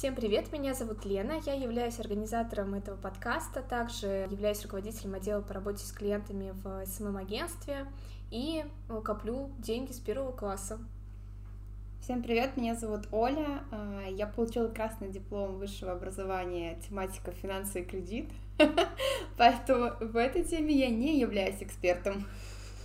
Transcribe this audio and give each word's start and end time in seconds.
Всем 0.00 0.14
привет, 0.14 0.50
меня 0.50 0.72
зовут 0.72 1.04
Лена, 1.04 1.42
я 1.44 1.52
являюсь 1.52 2.00
организатором 2.00 2.72
этого 2.72 2.96
подкаста, 2.96 3.60
также 3.60 4.26
являюсь 4.30 4.62
руководителем 4.62 5.12
отдела 5.12 5.42
по 5.42 5.52
работе 5.52 5.84
с 5.84 5.92
клиентами 5.92 6.54
в 6.54 6.86
СММ-агентстве 6.86 7.86
и 8.30 8.64
коплю 9.04 9.50
деньги 9.58 9.92
с 9.92 9.98
первого 9.98 10.32
класса. 10.32 10.78
Всем 12.00 12.22
привет, 12.22 12.56
меня 12.56 12.76
зовут 12.76 13.08
Оля, 13.12 13.62
а, 13.70 14.06
я 14.08 14.26
получила 14.26 14.68
красный 14.68 15.10
диплом 15.10 15.58
высшего 15.58 15.92
образования 15.92 16.78
тематика 16.88 17.32
финансы 17.32 17.82
и 17.82 17.84
кредит, 17.84 18.30
поэтому 19.36 19.92
в 20.00 20.16
этой 20.16 20.44
теме 20.44 20.74
я 20.76 20.88
не 20.88 21.20
являюсь 21.20 21.60
экспертом. 21.62 22.26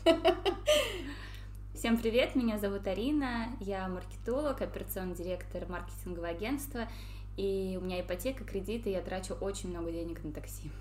Всем 1.85 1.99
привет, 1.99 2.33
меня 2.33 2.57
зовут 2.57 2.87
Арина, 2.87 3.45
я 3.59 3.87
маркетолог, 3.87 4.59
операционный 4.59 5.13
директор 5.13 5.69
маркетингового 5.69 6.29
агентства, 6.29 6.87
и 7.37 7.77
у 7.79 7.85
меня 7.85 8.01
ипотека, 8.01 8.43
кредиты, 8.43 8.89
я 8.89 9.03
трачу 9.03 9.35
очень 9.35 9.69
много 9.69 9.91
денег 9.91 10.23
на 10.23 10.31
такси. 10.31 10.71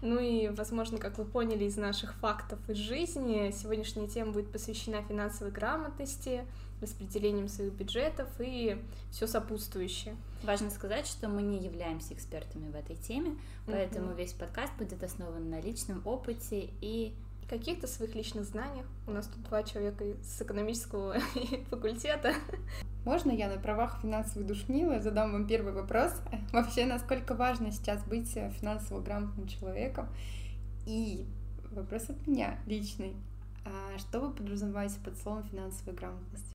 Ну 0.00 0.18
и, 0.18 0.48
возможно, 0.48 0.96
как 0.96 1.18
вы 1.18 1.26
поняли 1.26 1.64
из 1.64 1.76
наших 1.76 2.14
фактов 2.14 2.58
из 2.66 2.78
жизни, 2.78 3.50
сегодняшняя 3.50 4.08
тема 4.08 4.32
будет 4.32 4.50
посвящена 4.50 5.02
финансовой 5.02 5.52
грамотности, 5.52 6.46
распределением 6.80 7.48
своих 7.48 7.74
бюджетов 7.74 8.30
и 8.38 8.82
все 9.10 9.26
сопутствующее. 9.26 10.16
Важно 10.42 10.70
сказать, 10.70 11.06
что 11.06 11.28
мы 11.28 11.42
не 11.42 11.58
являемся 11.58 12.14
экспертами 12.14 12.70
в 12.70 12.76
этой 12.76 12.96
теме, 12.96 13.36
поэтому 13.66 14.12
mm-hmm. 14.12 14.16
весь 14.16 14.32
подкаст 14.32 14.72
будет 14.78 15.02
основан 15.02 15.50
на 15.50 15.60
личном 15.60 16.00
опыте 16.06 16.70
и 16.80 17.14
каких-то 17.58 17.86
своих 17.86 18.16
личных 18.16 18.44
знаниях. 18.44 18.84
У 19.06 19.12
нас 19.12 19.28
тут 19.28 19.42
два 19.44 19.62
человека 19.62 20.04
с 20.22 20.42
экономического 20.42 21.14
факультета. 21.70 22.34
Можно 23.04 23.30
я 23.30 23.48
на 23.48 23.58
правах 23.58 24.00
финансовой 24.02 24.44
душнилы 24.44 25.00
задам 25.00 25.32
вам 25.32 25.46
первый 25.46 25.72
вопрос? 25.72 26.12
Вообще, 26.52 26.84
насколько 26.84 27.34
важно 27.34 27.70
сейчас 27.70 28.02
быть 28.04 28.28
финансово 28.30 29.00
грамотным 29.00 29.46
человеком? 29.46 30.08
И 30.84 31.26
вопрос 31.70 32.10
от 32.10 32.26
меня 32.26 32.58
личный. 32.66 33.14
А 33.64 33.98
что 33.98 34.18
вы 34.18 34.32
подразумеваете 34.32 34.96
под 35.04 35.16
словом 35.16 35.44
финансовая 35.44 35.94
грамотность? 35.94 36.52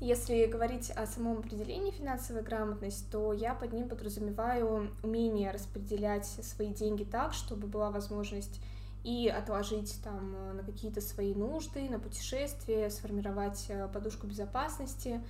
Если 0.00 0.46
говорить 0.46 0.90
о 0.90 1.06
самом 1.06 1.38
определении 1.38 1.92
финансовой 1.92 2.42
грамотности, 2.42 3.04
то 3.12 3.32
я 3.32 3.54
под 3.54 3.72
ним 3.72 3.88
подразумеваю 3.88 4.90
умение 5.04 5.52
распределять 5.52 6.26
свои 6.26 6.72
деньги 6.72 7.04
так, 7.04 7.34
чтобы 7.34 7.68
была 7.68 7.90
возможность 7.90 8.60
и 9.04 9.28
отложить 9.28 10.00
там 10.02 10.34
э, 10.34 10.52
на 10.54 10.62
какие-то 10.62 11.00
свои 11.00 11.34
нужды, 11.34 11.88
на 11.88 11.98
путешествия, 11.98 12.90
сформировать 12.90 13.66
э, 13.68 13.88
подушку 13.88 14.26
безопасности, 14.26 15.20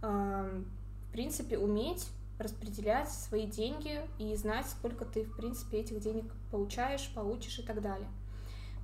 в 0.00 1.10
принципе, 1.10 1.58
уметь 1.58 2.06
распределять 2.38 3.10
свои 3.10 3.46
деньги 3.46 4.00
и 4.18 4.34
знать, 4.36 4.66
сколько 4.68 5.04
ты, 5.04 5.24
в 5.24 5.36
принципе, 5.36 5.78
этих 5.78 6.00
денег 6.00 6.32
получаешь, 6.50 7.10
получишь 7.14 7.58
и 7.58 7.62
так 7.62 7.82
далее. 7.82 8.08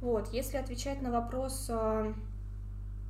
Вот, 0.00 0.32
если 0.32 0.56
отвечать 0.56 1.00
на 1.02 1.10
вопрос... 1.10 1.66
Э, 1.68 2.12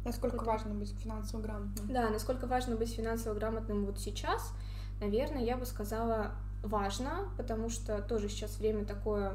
насколько 0.04 0.44
важно 0.44 0.74
быть 0.74 0.94
финансово 1.00 1.40
грамотным? 1.40 1.88
Да, 1.88 2.10
насколько 2.10 2.46
важно 2.46 2.76
быть 2.76 2.94
финансово 2.94 3.34
грамотным 3.34 3.86
вот 3.86 3.98
сейчас, 3.98 4.52
наверное, 5.00 5.42
я 5.42 5.56
бы 5.56 5.64
сказала 5.64 6.32
важно, 6.62 7.28
потому 7.38 7.70
что 7.70 8.02
тоже 8.02 8.28
сейчас 8.28 8.58
время 8.58 8.84
такое 8.84 9.32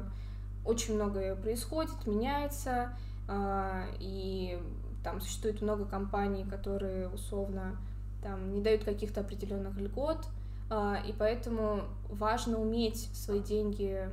очень 0.64 0.94
многое 0.94 1.34
происходит, 1.34 2.06
меняется, 2.06 2.96
а, 3.28 3.84
и 3.98 4.60
там 5.02 5.20
существует 5.20 5.62
много 5.62 5.84
компаний, 5.84 6.44
которые 6.44 7.08
условно 7.08 7.76
там 8.22 8.52
не 8.52 8.60
дают 8.60 8.84
каких-то 8.84 9.20
определенных 9.20 9.76
льгот, 9.78 10.26
а, 10.68 10.98
и 11.06 11.12
поэтому 11.12 11.82
важно 12.08 12.58
уметь 12.60 13.08
свои 13.14 13.40
деньги 13.40 14.08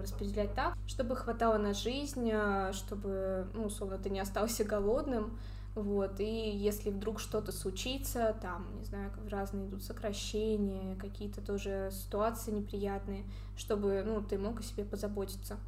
распределять 0.00 0.54
так, 0.54 0.76
чтобы 0.86 1.16
хватало 1.16 1.58
на 1.58 1.74
жизнь, 1.74 2.30
а, 2.32 2.72
чтобы, 2.72 3.46
ну, 3.54 3.64
условно, 3.64 3.98
ты 3.98 4.10
не 4.10 4.20
остался 4.20 4.64
голодным, 4.64 5.38
вот, 5.76 6.20
и 6.20 6.50
если 6.50 6.90
вдруг 6.90 7.20
что-то 7.20 7.52
случится, 7.52 8.34
там, 8.40 8.66
не 8.78 8.84
знаю, 8.84 9.12
разные 9.30 9.66
идут 9.66 9.84
сокращения, 9.84 10.96
какие-то 10.96 11.42
тоже 11.42 11.90
ситуации 11.92 12.50
неприятные, 12.50 13.24
чтобы, 13.58 14.02
ну, 14.04 14.22
ты 14.22 14.38
мог 14.38 14.60
о 14.60 14.62
себе 14.62 14.84
позаботиться. 14.84 15.58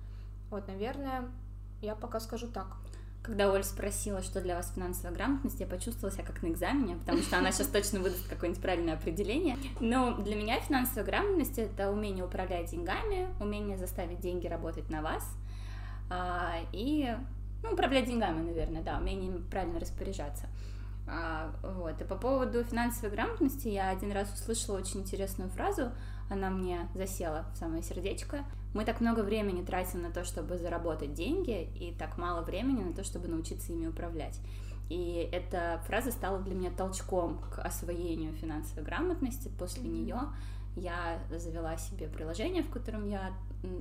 Вот, 0.50 0.66
наверное, 0.66 1.28
я 1.82 1.94
пока 1.94 2.20
скажу 2.20 2.48
так. 2.48 2.78
Когда 3.22 3.52
Оль 3.52 3.64
спросила, 3.64 4.22
что 4.22 4.40
для 4.40 4.56
вас 4.56 4.72
финансовая 4.74 5.14
грамотность, 5.14 5.60
я 5.60 5.66
почувствовала 5.66 6.10
себя 6.10 6.24
как 6.24 6.42
на 6.42 6.48
экзамене, 6.48 6.96
потому 6.96 7.18
что 7.18 7.36
она 7.36 7.52
сейчас 7.52 7.66
точно 7.66 8.00
выдаст 8.00 8.26
какое-нибудь 8.28 8.62
правильное 8.62 8.94
определение. 8.94 9.58
Но 9.80 10.16
для 10.16 10.36
меня 10.36 10.58
финансовая 10.60 11.04
грамотность— 11.04 11.58
это 11.58 11.90
умение 11.90 12.24
управлять 12.24 12.70
деньгами, 12.70 13.28
умение 13.40 13.76
заставить 13.76 14.20
деньги 14.20 14.46
работать 14.46 14.88
на 14.88 15.02
вас, 15.02 15.28
а, 16.08 16.60
и 16.72 17.14
ну, 17.62 17.72
управлять 17.72 18.06
деньгами, 18.06 18.42
наверное, 18.42 18.82
да, 18.82 18.98
умение 18.98 19.32
правильно 19.50 19.80
распоряжаться. 19.80 20.46
А, 21.06 21.52
вот. 21.62 22.00
И 22.00 22.04
по 22.04 22.16
поводу 22.16 22.62
финансовой 22.64 23.10
грамотности 23.10 23.68
я 23.68 23.88
один 23.88 24.12
раз 24.12 24.32
услышала 24.32 24.78
очень 24.78 25.00
интересную 25.00 25.50
фразу, 25.50 25.92
она 26.28 26.50
мне 26.50 26.88
засела 26.94 27.46
в 27.54 27.56
самое 27.56 27.82
сердечко. 27.82 28.44
Мы 28.74 28.84
так 28.84 29.00
много 29.00 29.20
времени 29.20 29.64
тратим 29.64 30.02
на 30.02 30.10
то, 30.10 30.24
чтобы 30.24 30.58
заработать 30.58 31.14
деньги, 31.14 31.62
и 31.74 31.94
так 31.98 32.18
мало 32.18 32.42
времени 32.42 32.84
на 32.84 32.92
то, 32.92 33.02
чтобы 33.02 33.28
научиться 33.28 33.72
ими 33.72 33.86
управлять. 33.86 34.38
И 34.90 35.28
эта 35.32 35.80
фраза 35.86 36.10
стала 36.12 36.38
для 36.40 36.54
меня 36.54 36.70
толчком 36.70 37.38
к 37.38 37.60
освоению 37.60 38.34
финансовой 38.34 38.84
грамотности. 38.84 39.50
После 39.58 39.82
mm-hmm. 39.82 40.02
нее 40.02 40.20
я 40.78 41.20
завела 41.30 41.76
себе 41.76 42.08
приложение, 42.08 42.62
в 42.62 42.70
котором 42.70 43.08
я 43.08 43.32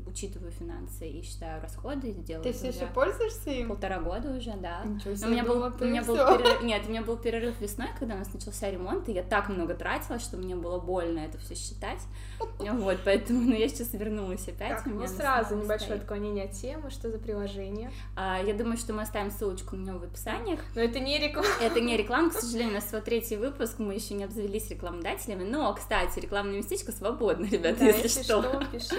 учитываю 0.07 0.51
финансы 0.51 1.07
и 1.07 1.21
считаю 1.21 1.61
расходы, 1.61 2.11
делаю. 2.11 2.43
Ты 2.43 2.51
все 2.51 2.69
еще 2.69 2.87
пользуешься 2.87 3.51
им? 3.51 3.67
Полтора 3.67 3.99
года 3.99 4.31
уже, 4.31 4.53
да. 4.53 4.83
Ничего 4.83 5.13
себе, 5.13 5.27
у 5.27 5.29
меня 5.29 5.43
был, 5.43 5.61
у 5.61 5.85
меня 5.85 6.03
был 6.03 6.15
перерыв, 6.15 6.63
нет, 6.63 6.81
у 6.87 6.89
меня 6.89 7.01
был 7.03 7.17
перерыв 7.17 7.61
весной, 7.61 7.89
когда 7.99 8.15
у 8.15 8.17
нас 8.17 8.33
начался 8.33 8.71
ремонт, 8.71 9.07
и 9.09 9.11
я 9.11 9.21
так 9.21 9.49
много 9.49 9.75
тратила, 9.75 10.17
что 10.17 10.37
мне 10.37 10.55
было 10.55 10.79
больно 10.79 11.19
это 11.19 11.37
все 11.37 11.55
считать. 11.55 11.99
Вот, 12.77 12.97
поэтому, 13.03 13.41
ну, 13.41 13.55
я 13.55 13.67
сейчас 13.69 13.93
вернулась 13.93 14.47
опять. 14.47 14.83
Так, 14.83 14.85
ну 14.85 15.05
сразу 15.07 15.55
небольшое 15.55 15.95
отклонение 15.95 16.45
от 16.45 16.51
темы, 16.51 16.89
что 16.89 17.09
за 17.09 17.17
приложение? 17.17 17.91
А, 18.15 18.41
я 18.41 18.53
думаю, 18.53 18.77
что 18.77 18.93
мы 18.93 19.01
оставим 19.01 19.31
ссылочку 19.31 19.75
на 19.75 19.87
него 19.87 19.99
в 19.99 20.03
описаниях. 20.03 20.59
Но 20.75 20.81
это 20.81 20.99
не 20.99 21.17
реклама. 21.17 21.47
Это 21.61 21.81
не 21.81 21.97
реклама, 21.97 22.29
к 22.29 22.33
сожалению, 22.33 22.71
у 22.71 22.75
нас 22.75 22.85
всего 22.85 23.01
третий 23.01 23.35
выпуск, 23.35 23.79
мы 23.79 23.95
еще 23.95 24.13
не 24.13 24.23
обзавелись 24.23 24.69
рекламодателями, 24.69 25.43
но, 25.43 25.73
кстати, 25.73 26.19
рекламное 26.19 26.57
местечко 26.57 26.86
свободно, 26.91 27.45
ребята, 27.45 27.79
да, 27.79 27.85
если, 27.85 28.03
если 28.03 28.23
что. 28.23 28.41
что, 28.41 28.65
пишите. 28.71 28.97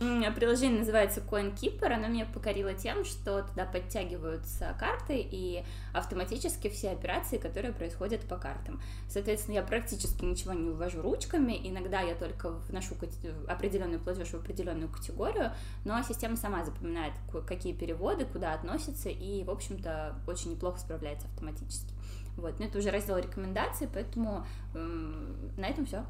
Приложение 0.34 0.80
называется 0.80 1.20
CoinKeeper, 1.20 1.92
оно 1.92 2.08
меня 2.08 2.26
покорило 2.26 2.74
тем, 2.74 3.04
что 3.04 3.42
туда 3.42 3.64
подтягиваются 3.64 4.74
карты 4.78 5.18
и 5.18 5.64
автоматически 5.92 6.68
все 6.68 6.90
операции, 6.90 7.38
которые 7.38 7.72
происходят 7.72 8.22
по 8.22 8.36
картам. 8.36 8.80
Соответственно, 9.08 9.56
я 9.56 9.62
практически 9.62 10.24
ничего 10.24 10.52
не 10.52 10.70
ввожу 10.70 11.02
ручками, 11.02 11.58
иногда 11.62 12.00
я 12.00 12.14
только 12.14 12.50
вношу 12.50 12.94
определенный 13.48 13.98
платеж 13.98 14.28
в 14.28 14.34
определенную 14.34 14.88
категорию, 14.88 15.52
но 15.84 16.02
система 16.02 16.36
сама 16.36 16.64
запоминает, 16.64 17.14
какие 17.46 17.72
переводы, 17.72 18.24
куда 18.24 18.54
относятся, 18.54 19.08
и, 19.08 19.44
в 19.44 19.50
общем-то, 19.50 20.16
очень 20.26 20.52
неплохо 20.52 20.78
справляется 20.78 21.26
автоматически. 21.28 21.92
Вот, 22.38 22.60
но 22.60 22.66
это 22.66 22.78
уже 22.78 22.90
раздел 22.90 23.18
рекомендаций, 23.18 23.88
поэтому 23.92 24.46
эм, 24.74 25.50
на 25.56 25.66
этом 25.66 25.86
все. 25.86 26.04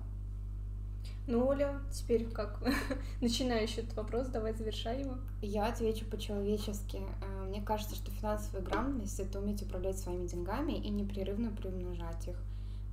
Ну, 1.28 1.46
Оля, 1.46 1.78
теперь 1.92 2.24
как 2.30 2.58
начинающий 3.20 3.82
этот 3.82 3.94
вопрос, 3.98 4.28
давай 4.28 4.54
завершай 4.54 5.02
его. 5.02 5.16
Я 5.42 5.66
отвечу 5.66 6.06
по-человечески. 6.06 7.02
Э, 7.20 7.44
мне 7.46 7.60
кажется, 7.60 7.94
что 7.96 8.10
финансовая 8.10 8.62
грамотность— 8.62 9.20
это 9.20 9.38
уметь 9.38 9.60
управлять 9.62 9.98
своими 9.98 10.26
деньгами 10.26 10.72
и 10.72 10.88
непрерывно 10.88 11.50
приумножать 11.50 12.28
их. 12.28 12.36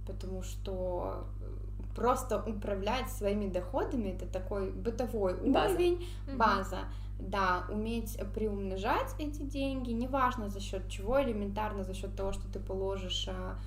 Потому 0.06 0.44
что 0.44 1.26
э, 1.40 1.96
просто 1.96 2.44
управлять 2.44 3.10
своими 3.10 3.50
доходами— 3.50 4.10
это 4.20 4.26
такой 4.26 4.70
бытовой 4.70 5.36
база. 5.50 5.74
уровень, 5.74 6.06
база. 6.36 6.76
Mm-hmm. 6.76 7.30
Да, 7.30 7.66
уметь 7.70 8.20
приумножать 8.34 9.16
эти 9.18 9.44
деньги, 9.44 9.92
неважно 9.92 10.50
за 10.50 10.60
счет 10.60 10.90
чего, 10.90 11.24
элементарно 11.24 11.86
за 11.86 11.94
счет 11.94 12.14
того, 12.18 12.34
что 12.34 12.46
ты 12.52 12.60
положишь 12.60 13.30
а, 13.30 13.58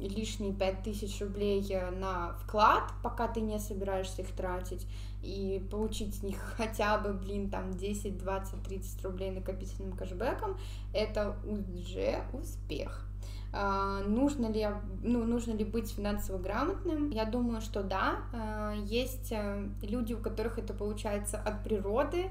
лишние 0.00 0.52
5000 0.52 1.20
рублей 1.22 1.66
э, 1.70 1.90
на 1.90 2.34
вклад, 2.44 2.92
пока 3.02 3.28
ты 3.28 3.40
не 3.40 3.58
собираешься 3.58 4.22
их 4.22 4.32
тратить, 4.32 4.86
и 5.22 5.66
получить 5.70 6.14
с 6.14 6.22
них 6.22 6.38
хотя 6.56 6.98
бы, 6.98 7.12
блин, 7.12 7.50
там 7.50 7.72
10, 7.74 8.18
20, 8.18 8.62
30 8.62 9.04
рублей 9.04 9.30
накопительным 9.30 9.96
кэшбэком, 9.96 10.56
это 10.92 11.36
уже 11.44 12.22
успех. 12.32 13.04
Uh, 13.50 14.06
нужно 14.06 14.52
ли, 14.52 14.68
ну, 15.02 15.24
нужно 15.24 15.52
ли 15.52 15.64
быть 15.64 15.90
финансово 15.90 16.36
грамотным? 16.36 17.08
Я 17.08 17.24
думаю, 17.24 17.62
что 17.62 17.82
да. 17.82 18.18
Uh, 18.30 18.84
есть 18.84 19.32
uh, 19.32 19.72
люди, 19.80 20.12
у 20.12 20.18
которых 20.18 20.58
это 20.58 20.74
получается 20.74 21.38
от 21.38 21.64
природы, 21.64 22.26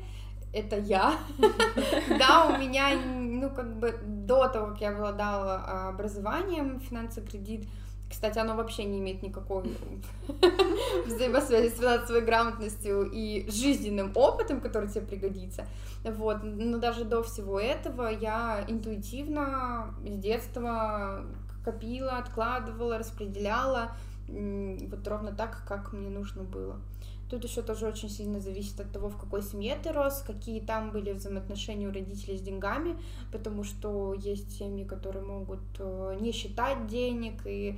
это 0.59 0.77
я. 0.77 1.17
Да, 2.19 2.47
у 2.47 2.57
меня, 2.57 2.89
ну, 3.05 3.49
как 3.49 3.79
бы 3.79 3.97
до 4.05 4.47
того, 4.47 4.67
как 4.67 4.81
я 4.81 4.89
обладала 4.89 5.63
а, 5.65 5.89
образованием, 5.89 6.79
финансовый 6.79 7.25
кредит, 7.25 7.67
Кстати, 8.09 8.39
оно 8.39 8.55
вообще 8.55 8.85
не 8.85 8.99
имеет 8.99 9.21
никакой 9.21 9.63
взаимосвязи 11.05 11.69
с 11.69 11.77
финансовой 11.77 12.21
грамотностью 12.21 13.09
и 13.11 13.49
жизненным 13.49 14.11
опытом, 14.15 14.61
который 14.61 14.89
тебе 14.89 15.01
пригодится. 15.01 15.65
Вот. 16.03 16.43
Но 16.43 16.77
даже 16.77 17.03
до 17.03 17.21
всего 17.21 17.59
этого 17.59 18.07
я 18.07 18.63
интуитивно 18.67 19.93
с 20.05 20.17
детства 20.17 21.25
копила, 21.63 22.17
откладывала, 22.17 22.97
распределяла 22.97 23.91
вот 24.29 25.07
ровно 25.07 25.31
так, 25.31 25.63
как 25.67 25.93
мне 25.93 26.09
нужно 26.09 26.43
было. 26.43 26.79
Тут 27.29 27.43
еще 27.43 27.61
тоже 27.61 27.87
очень 27.87 28.09
сильно 28.09 28.39
зависит 28.39 28.79
от 28.79 28.91
того, 28.91 29.09
в 29.09 29.17
какой 29.17 29.43
семье 29.43 29.77
ты 29.81 29.91
рос, 29.91 30.23
какие 30.25 30.61
там 30.61 30.91
были 30.91 31.11
взаимоотношения 31.11 31.87
у 31.87 31.91
родителей 31.91 32.37
с 32.37 32.41
деньгами, 32.41 32.95
потому 33.31 33.63
что 33.63 34.13
есть 34.13 34.57
семьи, 34.57 34.85
которые 34.85 35.25
могут 35.25 35.59
э, 35.79 36.17
не 36.21 36.31
считать 36.31 36.87
денег 36.87 37.45
и 37.45 37.77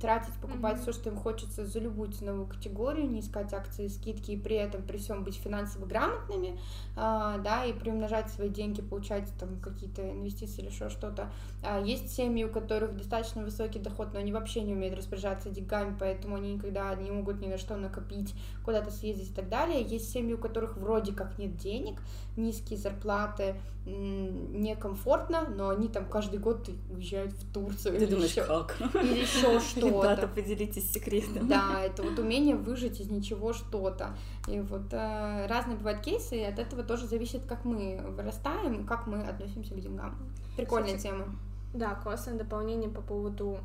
тратить, 0.00 0.34
покупать 0.40 0.78
mm-hmm. 0.78 0.82
все, 0.82 0.92
что 0.92 1.10
им 1.10 1.16
хочется 1.16 1.66
за 1.66 1.78
любую 1.78 2.12
ценовую 2.12 2.46
категорию, 2.46 3.08
не 3.08 3.20
искать 3.20 3.52
акции, 3.52 3.88
скидки 3.88 4.32
и 4.32 4.36
при 4.36 4.56
этом 4.56 4.82
при 4.82 4.98
всем 4.98 5.24
быть 5.24 5.36
финансово 5.36 5.86
грамотными, 5.86 6.58
а, 6.96 7.38
да, 7.38 7.64
и 7.64 7.72
приумножать 7.72 8.30
свои 8.30 8.48
деньги, 8.48 8.82
получать 8.82 9.28
там 9.38 9.60
какие-то 9.60 10.10
инвестиции 10.10 10.62
или 10.62 10.70
еще 10.70 10.88
что-то. 10.88 11.30
А, 11.62 11.80
есть 11.80 12.10
семьи, 12.10 12.44
у 12.44 12.50
которых 12.50 12.96
достаточно 12.96 13.42
высокий 13.42 13.78
доход, 13.78 14.12
но 14.12 14.20
они 14.20 14.32
вообще 14.32 14.62
не 14.62 14.72
умеют 14.72 14.96
распоряжаться 14.96 15.50
деньгами, 15.50 15.96
поэтому 15.98 16.36
они 16.36 16.54
никогда 16.54 16.94
не 16.94 17.10
могут 17.10 17.40
ни 17.40 17.46
на 17.46 17.58
что 17.58 17.76
накопить, 17.76 18.34
куда-то 18.64 18.90
съездить 18.90 19.30
и 19.30 19.34
так 19.34 19.48
далее. 19.48 19.82
Есть 19.82 20.10
семьи, 20.10 20.34
у 20.34 20.38
которых 20.38 20.76
вроде 20.76 21.12
как 21.12 21.38
нет 21.38 21.56
денег, 21.56 22.00
низкие 22.36 22.78
зарплаты, 22.78 23.56
некомфортно, 23.84 25.48
но 25.48 25.70
они 25.70 25.88
там 25.88 26.06
каждый 26.06 26.38
год 26.38 26.70
уезжают 26.90 27.32
в 27.32 27.52
Турцию. 27.52 27.98
Ты 27.98 28.06
думаешь, 28.06 28.30
еще, 28.30 28.44
как? 28.44 28.76
Или 28.94 29.20
еще 29.20 29.60
что-то. 29.60 29.86
Ребята, 29.86 30.28
поделитесь 30.28 30.90
секретом. 30.92 31.48
Да, 31.48 31.80
это 31.82 32.02
вот 32.02 32.18
умение 32.18 32.54
выжить 32.54 33.00
из 33.00 33.10
ничего 33.10 33.52
что-то. 33.52 34.16
И 34.46 34.60
вот 34.60 34.92
э, 34.92 35.46
разные 35.46 35.76
бывают 35.76 36.00
кейсы, 36.00 36.36
и 36.36 36.44
от 36.44 36.58
этого 36.58 36.84
тоже 36.84 37.06
зависит, 37.06 37.44
как 37.44 37.64
мы 37.64 38.00
вырастаем, 38.16 38.86
как 38.86 39.06
мы 39.06 39.22
относимся 39.22 39.74
к 39.74 39.80
деньгам. 39.80 40.16
Прикольная 40.56 40.96
Кстати, 40.96 41.14
тема. 41.14 41.26
Да, 41.74 41.94
классное 41.94 42.34
дополнение 42.34 42.90
по 42.90 43.00
поводу 43.00 43.58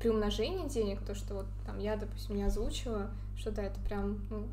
приумножения 0.00 0.68
денег, 0.68 1.00
то, 1.02 1.14
что 1.14 1.34
вот 1.34 1.46
там 1.64 1.78
я, 1.78 1.96
допустим, 1.96 2.36
не 2.36 2.42
озвучила, 2.42 3.10
что 3.36 3.50
да, 3.50 3.62
это 3.62 3.78
прям 3.80 4.18
ну, 4.30 4.46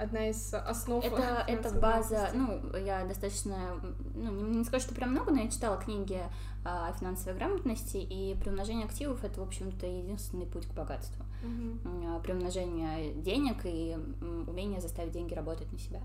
одна 0.00 0.28
из 0.28 0.52
основ. 0.54 1.04
Это, 1.04 1.44
это 1.48 1.70
база, 1.70 2.30
ну, 2.34 2.76
я 2.76 3.04
достаточно, 3.04 3.80
ну, 4.14 4.30
не, 4.30 4.58
не 4.58 4.64
скажу, 4.64 4.84
что 4.84 4.94
прям 4.94 5.10
много, 5.10 5.32
но 5.32 5.40
я 5.40 5.48
читала 5.48 5.76
книги 5.76 6.20
о 6.64 6.92
финансовой 6.92 7.34
грамотности, 7.36 7.96
и 7.96 8.36
приумножение 8.40 8.86
активов 8.86 9.24
это, 9.24 9.40
в 9.40 9.44
общем-то, 9.44 9.86
единственный 9.86 10.46
путь 10.46 10.66
к 10.66 10.72
богатству. 10.72 11.24
Угу. 11.42 12.20
Приумножение 12.20 13.14
денег 13.14 13.62
и 13.64 13.96
умение 14.46 14.80
заставить 14.80 15.12
деньги 15.12 15.34
работать 15.34 15.72
на 15.72 15.78
себя. 15.78 16.00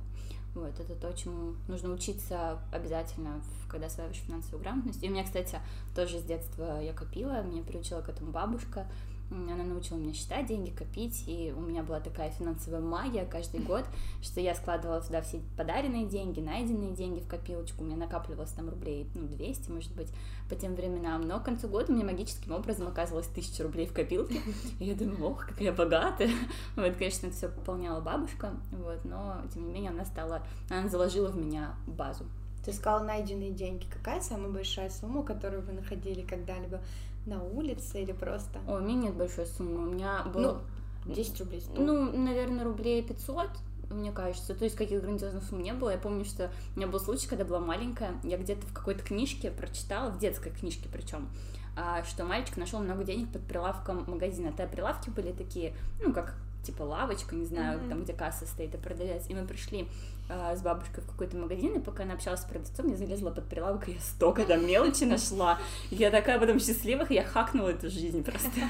Вот, 0.55 0.79
это 0.79 0.95
то, 0.95 1.13
чему 1.13 1.55
нужно 1.67 1.93
учиться 1.93 2.59
обязательно, 2.71 3.41
когда 3.69 3.87
осваиваешь 3.87 4.17
финансовую 4.17 4.61
грамотность. 4.61 5.03
И 5.03 5.07
у 5.07 5.11
меня, 5.11 5.23
кстати, 5.23 5.59
тоже 5.95 6.19
с 6.19 6.23
детства 6.23 6.81
я 6.81 6.93
копила, 6.93 7.43
меня 7.43 7.61
приучила 7.63 8.01
к 8.01 8.09
этому 8.09 8.31
бабушка. 8.31 8.87
Она 9.29 9.63
научила 9.63 9.97
меня 9.97 10.13
считать 10.13 10.45
деньги, 10.45 10.69
копить, 10.69 11.23
и 11.27 11.53
у 11.55 11.59
меня 11.59 11.83
была 11.83 11.99
такая 11.99 12.31
финансовая 12.31 12.79
магия 12.79 13.25
каждый 13.25 13.59
год, 13.59 13.85
что 14.21 14.39
я 14.39 14.55
складывала 14.55 15.01
туда 15.01 15.21
все 15.21 15.41
подаренные 15.57 16.05
деньги, 16.05 16.39
найденные 16.39 16.95
деньги 16.95 17.19
в 17.19 17.27
копилочку, 17.27 17.83
у 17.83 17.87
меня 17.87 17.97
накапливалось 17.97 18.51
там 18.51 18.69
рублей, 18.69 19.09
ну, 19.15 19.27
200, 19.27 19.69
может 19.69 19.93
быть, 19.95 20.07
по 20.49 20.55
тем 20.55 20.75
временам, 20.75 21.21
но 21.27 21.39
к 21.39 21.43
концу 21.43 21.67
года 21.67 21.91
мне 21.91 22.05
магическим 22.05 22.53
образом 22.53 22.87
оказывалось 22.87 23.27
1000 23.27 23.63
рублей 23.63 23.85
в 23.85 23.93
копилке, 23.93 24.39
и 24.79 24.85
я 24.85 24.95
думаю, 24.95 25.25
ох, 25.25 25.45
какая 25.45 25.73
богатая, 25.73 26.29
вот, 26.75 26.95
конечно, 26.95 27.27
это 27.27 27.35
все 27.35 27.49
пополняла 27.49 27.99
бабушка, 27.99 28.53
вот, 28.71 29.03
но, 29.03 29.41
тем 29.53 29.65
не 29.65 29.73
менее, 29.73 29.91
она 29.91 30.05
стала, 30.05 30.41
она 30.69 30.87
заложила 30.87 31.29
в 31.29 31.37
меня 31.37 31.75
базу. 31.85 32.25
Ты 32.67 32.73
сказала 32.73 33.01
найденные 33.01 33.51
деньги. 33.51 33.85
Какая 33.89 34.19
самая 34.19 34.49
большая 34.49 34.89
сумма, 34.89 35.23
которую 35.23 35.61
вы 35.61 35.71
находили 35.71 36.21
когда-либо 36.21 36.81
на 37.27 37.43
улице 37.43 38.01
или 38.01 38.11
просто? 38.11 38.59
О, 38.67 38.77
у 38.77 38.79
меня 38.79 38.95
нет 38.95 39.15
большой 39.15 39.45
суммы. 39.45 39.87
У 39.87 39.91
меня 39.91 40.23
было... 40.33 40.61
Ну, 41.05 41.13
10 41.13 41.39
рублей 41.39 41.61
100. 41.61 41.81
Ну, 41.81 42.17
наверное, 42.17 42.65
рублей 42.65 43.01
500 43.01 43.49
мне 43.89 44.11
кажется. 44.11 44.53
То 44.53 44.65
есть 44.65 44.75
каких 44.75 45.01
грандиозных 45.01 45.43
сумм 45.43 45.61
не 45.61 45.73
было. 45.73 45.91
Я 45.91 45.97
помню, 45.97 46.25
что 46.25 46.51
у 46.75 46.79
меня 46.79 46.87
был 46.87 46.99
случай, 46.99 47.27
когда 47.27 47.45
была 47.45 47.59
маленькая, 47.59 48.15
я 48.23 48.37
где-то 48.37 48.65
в 48.65 48.73
какой-то 48.73 49.03
книжке 49.03 49.51
прочитала, 49.51 50.09
в 50.09 50.19
детской 50.19 50.51
книжке 50.51 50.89
причем, 50.91 51.29
а, 51.75 52.03
что 52.03 52.25
мальчик 52.25 52.57
нашел 52.57 52.79
много 52.79 53.03
денег 53.03 53.31
под 53.31 53.43
прилавком 53.43 54.03
магазина. 54.07 54.53
А 54.57 54.67
прилавки 54.67 55.09
были 55.09 55.31
такие, 55.31 55.73
ну, 56.03 56.13
как 56.13 56.35
типа 56.67 56.83
лавочка, 56.83 57.35
не 57.35 57.45
знаю, 57.45 57.79
mm-hmm. 57.79 57.89
там, 57.89 58.03
где 58.03 58.13
касса 58.13 58.45
стоит, 58.45 58.75
и 58.75 58.77
продавец. 58.77 59.23
И 59.29 59.33
мы 59.33 59.45
пришли 59.47 59.87
э, 60.29 60.55
с 60.55 60.61
бабушкой 60.61 61.03
в 61.03 61.07
какой-то 61.07 61.37
магазин, 61.37 61.75
и 61.75 61.79
пока 61.79 62.03
она 62.03 62.13
общалась 62.13 62.41
с 62.41 62.45
продавцом, 62.45 62.89
я 62.89 62.97
залезла 62.97 63.31
под 63.31 63.47
прилавок, 63.47 63.87
и 63.89 63.93
я 63.93 63.99
столько 63.99 64.45
там 64.45 64.67
мелочи 64.67 65.03
нашла. 65.05 65.59
Я 65.89 66.11
такая 66.11 66.39
потом 66.39 66.59
счастливых, 66.59 67.09
я 67.11 67.23
хакнула 67.23 67.69
эту 67.69 67.89
жизнь 67.89 68.23
просто. 68.23 68.61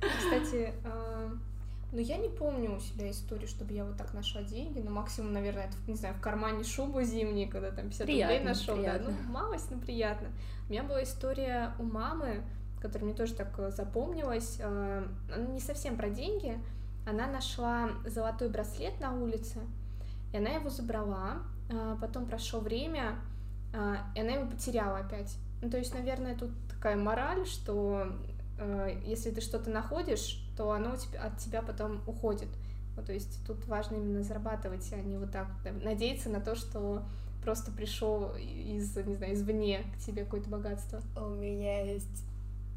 Кстати, 0.00 0.72
э, 0.84 1.30
ну 1.92 1.98
я 1.98 2.16
не 2.16 2.28
помню 2.28 2.76
у 2.76 2.80
себя 2.80 3.10
историю, 3.10 3.48
чтобы 3.48 3.74
я 3.74 3.84
вот 3.84 3.96
так 3.96 4.14
нашла 4.14 4.42
деньги, 4.42 4.78
но 4.78 4.90
максимум, 4.90 5.32
наверное, 5.32 5.64
это, 5.64 5.76
не 5.86 5.96
знаю, 5.96 6.14
в 6.14 6.20
кармане 6.20 6.64
шубу 6.64 7.02
зимней, 7.02 7.48
когда 7.48 7.70
там 7.70 7.86
50 7.86 8.06
приятно, 8.06 8.36
рублей 8.36 8.48
нашел, 8.48 8.76
да, 8.76 9.00
ну 9.02 9.32
малость, 9.32 9.70
но 9.70 9.78
приятно. 9.78 10.28
У 10.68 10.72
меня 10.72 10.84
была 10.84 11.02
история 11.02 11.74
у 11.78 11.82
мамы, 11.82 12.42
которая 12.80 13.06
мне 13.06 13.14
тоже 13.14 13.34
так 13.34 13.58
э, 13.58 13.70
запомнилась, 13.70 14.56
э, 14.60 15.06
не 15.48 15.60
совсем 15.60 15.96
про 15.96 16.10
деньги, 16.10 16.58
она 17.06 17.26
нашла 17.26 17.90
золотой 18.06 18.48
браслет 18.48 19.00
на 19.00 19.12
улице, 19.14 19.60
и 20.32 20.36
она 20.36 20.50
его 20.50 20.70
забрала. 20.70 21.42
А, 21.70 21.96
потом 22.00 22.26
прошло 22.26 22.60
время, 22.60 23.16
а, 23.74 23.98
и 24.14 24.20
она 24.20 24.32
его 24.32 24.50
потеряла 24.50 24.98
опять. 24.98 25.36
Ну, 25.60 25.70
то 25.70 25.78
есть, 25.78 25.94
наверное, 25.94 26.36
тут 26.36 26.50
такая 26.68 26.96
мораль, 26.96 27.46
что 27.46 28.08
э, 28.58 29.00
если 29.04 29.30
ты 29.30 29.40
что-то 29.40 29.70
находишь, 29.70 30.44
то 30.56 30.72
оно 30.72 30.94
от 30.94 31.38
тебя 31.38 31.62
потом 31.62 32.00
уходит. 32.08 32.48
Ну, 32.96 33.04
то 33.04 33.12
есть 33.12 33.46
тут 33.46 33.64
важно 33.66 33.94
именно 33.94 34.22
зарабатывать, 34.24 34.92
а 34.92 34.96
не 34.96 35.18
вот 35.18 35.30
так 35.30 35.46
надеяться 35.84 36.30
на 36.30 36.40
то, 36.40 36.56
что 36.56 37.04
просто 37.44 37.70
пришел 37.70 38.32
из, 38.34 38.96
не 38.96 39.14
знаю, 39.14 39.34
извне 39.34 39.84
к 39.94 39.98
тебе 40.04 40.24
какое-то 40.24 40.50
богатство. 40.50 41.00
У 41.16 41.30
меня 41.30 41.84
есть 41.84 42.24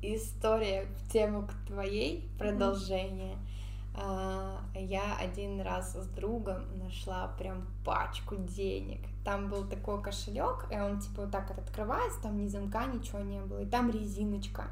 история 0.03 0.85
в 0.85 1.11
тему 1.11 1.47
к 1.47 1.67
твоей, 1.67 2.29
продолжение. 2.37 3.33
Mm-hmm. 3.33 3.64
А, 3.97 4.61
я 4.75 5.15
один 5.17 5.61
раз 5.61 5.93
с 5.95 6.07
другом 6.07 6.63
нашла 6.77 7.27
прям 7.37 7.65
пачку 7.83 8.35
денег. 8.35 8.99
Там 9.23 9.49
был 9.49 9.65
такой 9.65 10.01
кошелек, 10.01 10.67
и 10.71 10.75
он 10.75 10.99
типа 10.99 11.23
вот 11.23 11.31
так 11.31 11.49
вот 11.49 11.59
открывается, 11.59 12.21
там 12.21 12.37
ни 12.37 12.47
замка, 12.47 12.85
ничего 12.85 13.19
не 13.19 13.39
было, 13.39 13.61
и 13.61 13.65
там 13.65 13.89
резиночка. 13.89 14.65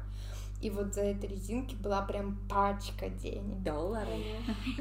И 0.64 0.70
вот 0.70 0.94
за 0.94 1.02
этой 1.02 1.28
резинки 1.28 1.74
была 1.74 2.00
прям 2.00 2.38
пачка 2.48 3.10
денег. 3.10 3.62
Доллары? 3.62 4.06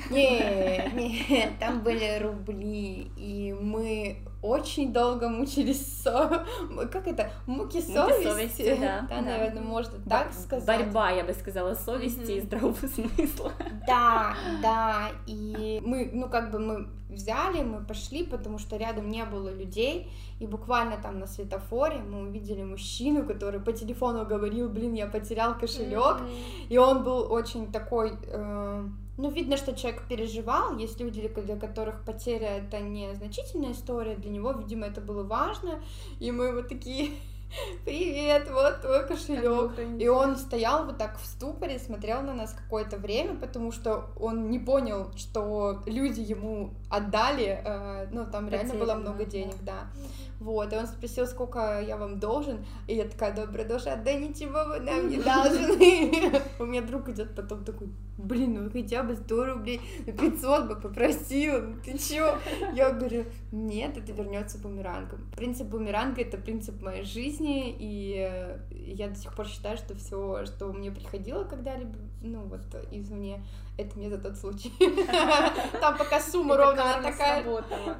Не, 0.09 0.89
не, 0.95 1.49
там 1.59 1.83
были 1.83 2.19
рубли, 2.19 3.11
и 3.17 3.51
мы 3.51 4.19
очень 4.41 4.93
долго 4.93 5.27
мучились 5.27 5.85
со... 6.01 6.45
Как 6.89 7.05
это? 7.07 7.31
Муки 7.47 7.81
совести? 7.81 8.23
совести 8.23 8.75
да. 8.79 9.01
да, 9.01 9.07
да, 9.09 9.21
наверное, 9.21 9.61
можно 9.61 9.99
так 10.09 10.31
сказать. 10.31 10.65
Борьба, 10.65 11.11
я 11.11 11.25
бы 11.25 11.33
сказала, 11.33 11.73
совести 11.73 12.19
mm-hmm. 12.19 12.37
и 12.37 12.41
здравого 12.41 12.87
смысла. 12.87 13.51
Да, 13.85 14.35
да, 14.61 15.09
и 15.27 15.81
мы, 15.85 16.09
ну, 16.13 16.29
как 16.29 16.51
бы 16.51 16.59
мы 16.59 16.87
взяли, 17.13 17.63
мы 17.63 17.83
пошли, 17.83 18.23
потому 18.23 18.59
что 18.59 18.77
рядом 18.77 19.09
не 19.09 19.23
было 19.25 19.49
людей, 19.49 20.09
и 20.39 20.47
буквально 20.47 20.97
там 20.97 21.19
на 21.19 21.27
светофоре 21.27 21.99
мы 21.99 22.23
увидели 22.23 22.63
мужчину, 22.63 23.25
который 23.25 23.59
по 23.59 23.71
телефону 23.71 24.25
говорил, 24.25 24.69
блин, 24.69 24.93
я 24.93 25.07
потерял 25.07 25.57
кошелек, 25.57 26.21
mm-hmm. 26.21 26.67
и 26.69 26.77
он 26.77 27.03
был 27.03 27.31
очень 27.31 27.71
такой... 27.71 28.13
Э 28.27 28.83
ну, 29.15 29.29
видно, 29.29 29.57
что 29.57 29.75
человек 29.75 30.07
переживал, 30.07 30.75
есть 30.77 30.99
люди, 30.99 31.29
для 31.35 31.55
которых 31.55 32.03
потеря 32.03 32.57
это 32.57 32.79
не 32.79 33.13
значительная 33.13 33.73
история, 33.73 34.15
для 34.15 34.31
него, 34.31 34.53
видимо, 34.53 34.87
это 34.87 35.01
было 35.01 35.23
важно, 35.23 35.83
и 36.19 36.31
мы 36.31 36.51
вот 36.51 36.67
такие, 36.67 37.11
привет, 37.85 38.49
вот 38.51 38.81
твой 38.81 39.05
кошелек. 39.07 39.71
И 39.99 40.07
он 40.07 40.37
стоял 40.37 40.85
вот 40.85 40.97
так 40.97 41.19
в 41.19 41.25
ступоре, 41.25 41.79
смотрел 41.79 42.21
на 42.21 42.33
нас 42.33 42.53
какое-то 42.53 42.97
время, 42.97 43.35
потому 43.35 43.71
что 43.71 44.09
он 44.19 44.49
не 44.49 44.59
понял, 44.59 45.11
что 45.15 45.81
люди 45.85 46.21
ему 46.21 46.73
отдали, 46.89 47.61
э, 47.63 48.07
ну, 48.11 48.25
там 48.25 48.45
Потеряно, 48.45 48.67
реально 48.67 48.85
было 48.85 48.95
много 48.95 49.25
денег, 49.25 49.55
да. 49.61 49.87
да. 49.93 50.03
Вот, 50.39 50.73
и 50.73 50.75
он 50.75 50.87
спросил, 50.87 51.25
сколько 51.25 51.79
я 51.79 51.95
вам 51.95 52.19
должен, 52.19 52.65
и 52.87 52.95
я 52.95 53.05
такая, 53.05 53.33
добрая 53.33 53.65
душа, 53.65 53.95
да 53.95 54.13
ничего 54.13 54.65
вы 54.65 54.79
нам 54.81 55.07
не 55.07 55.17
должны. 55.23 56.41
У 56.59 56.65
меня 56.65 56.81
друг 56.81 57.07
идет 57.09 57.33
потом 57.33 57.63
такой, 57.63 57.87
блин, 58.17 58.63
ну 58.63 58.69
хотя 58.69 59.03
бы 59.03 59.15
100 59.15 59.45
рублей, 59.45 59.81
500 60.05 60.67
бы 60.67 60.75
попросил, 60.75 61.61
ну 61.61 61.77
ты 61.83 61.97
чё? 61.97 62.37
Я 62.73 62.91
говорю, 62.91 63.25
нет, 63.51 63.97
это 63.97 64.11
вернется 64.11 64.57
бумерангом. 64.57 65.19
Принцип 65.35 65.67
бумеранга— 65.67 66.21
это 66.23 66.37
принцип 66.37 66.81
моей 66.81 67.03
жизни, 67.03 67.42
жизни, 67.43 67.75
и 67.77 68.57
я 68.95 69.09
до 69.09 69.15
сих 69.15 69.33
пор 69.35 69.47
считаю, 69.47 69.77
что 69.77 69.95
все, 69.95 70.45
что 70.45 70.71
мне 70.71 70.91
приходило 70.91 71.43
когда-либо, 71.43 71.95
ну 72.21 72.43
вот 72.43 72.61
извне, 72.91 73.43
это 73.77 73.97
мне 73.97 74.09
за 74.09 74.17
тот 74.17 74.37
случай. 74.37 74.71
Там 75.79 75.97
пока 75.97 76.19
сумма 76.19 76.57
ровно 76.57 77.01
такая, 77.01 77.43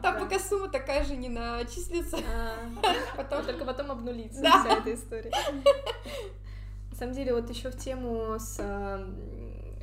там 0.02 0.20
пока 0.20 0.40
сумма 0.40 0.70
такая 0.70 1.04
же 1.04 1.16
не 1.16 1.30
начислится. 1.30 2.18
Потом 3.18 3.46
только 3.46 3.66
потом 3.66 3.92
обнулится 3.92 4.40
вся 4.40 4.78
эта 4.78 4.94
история. 4.94 5.32
На 6.92 6.98
самом 6.98 7.14
деле, 7.14 7.34
вот 7.34 7.50
еще 7.50 7.70
в 7.70 7.78
тему 7.78 8.36
с 8.38 8.60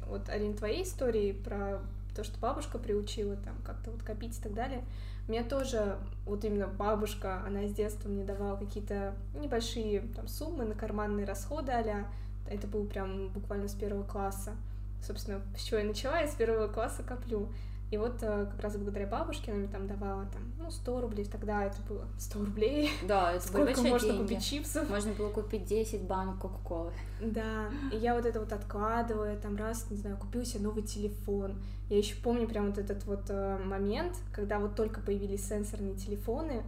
вот 0.06 0.28
Арин 0.28 0.54
твоей 0.54 0.84
истории 0.84 1.32
про 1.32 1.80
то, 2.14 2.24
что 2.24 2.38
бабушка 2.38 2.78
приучила 2.78 3.36
там 3.36 3.54
как-то 3.64 3.90
вот 3.90 4.02
копить 4.02 4.38
и 4.38 4.42
так 4.42 4.54
далее. 4.54 4.84
Меня 5.30 5.44
тоже 5.44 5.96
вот 6.26 6.44
именно 6.44 6.66
бабушка, 6.66 7.44
она 7.46 7.64
с 7.68 7.72
детства 7.72 8.08
мне 8.08 8.24
давала 8.24 8.56
какие-то 8.56 9.14
небольшие 9.32 10.00
там 10.00 10.26
суммы 10.26 10.64
на 10.64 10.74
карманные 10.74 11.24
расходы 11.24 11.70
а 11.70 12.04
Это 12.50 12.66
был 12.66 12.84
прям 12.84 13.28
буквально 13.28 13.68
с 13.68 13.74
первого 13.74 14.02
класса. 14.02 14.56
Собственно, 15.00 15.40
с 15.56 15.62
чего 15.62 15.78
я 15.78 15.86
начала, 15.86 16.18
я 16.18 16.26
с 16.26 16.34
первого 16.34 16.66
класса 16.66 17.04
коплю. 17.04 17.48
И 17.90 17.96
вот 17.96 18.22
э, 18.22 18.46
как 18.50 18.60
раз 18.60 18.76
благодаря 18.76 19.06
бабушке 19.06 19.50
она 19.50 19.60
мне 19.60 19.68
там 19.68 19.88
давала 19.88 20.24
там, 20.26 20.42
ну, 20.60 20.70
100 20.70 21.00
рублей, 21.00 21.24
тогда 21.24 21.64
это 21.64 21.76
было 21.88 22.04
100 22.18 22.38
рублей. 22.38 22.90
Да, 23.06 23.32
это 23.32 23.46
Сколько 23.46 23.80
можно 23.82 24.08
деньги. 24.08 24.22
купить 24.22 24.44
чипсов? 24.44 24.88
Можно 24.88 25.12
было 25.12 25.30
купить 25.30 25.64
10 25.64 26.02
банок 26.02 26.38
Кока-Колы. 26.38 26.92
Да, 27.20 27.68
и 27.92 27.96
я 27.96 28.14
вот 28.14 28.26
это 28.26 28.38
вот 28.38 28.52
откладываю, 28.52 29.36
там 29.38 29.56
раз, 29.56 29.90
не 29.90 29.96
знаю, 29.96 30.16
купил 30.16 30.44
себе 30.44 30.62
новый 30.62 30.84
телефон. 30.84 31.54
Я 31.88 31.98
еще 31.98 32.14
помню 32.14 32.46
прям 32.46 32.68
вот 32.68 32.78
этот 32.78 33.04
вот 33.06 33.24
э, 33.28 33.58
момент, 33.64 34.16
когда 34.32 34.60
вот 34.60 34.76
только 34.76 35.00
появились 35.00 35.48
сенсорные 35.48 35.94
телефоны, 35.96 36.62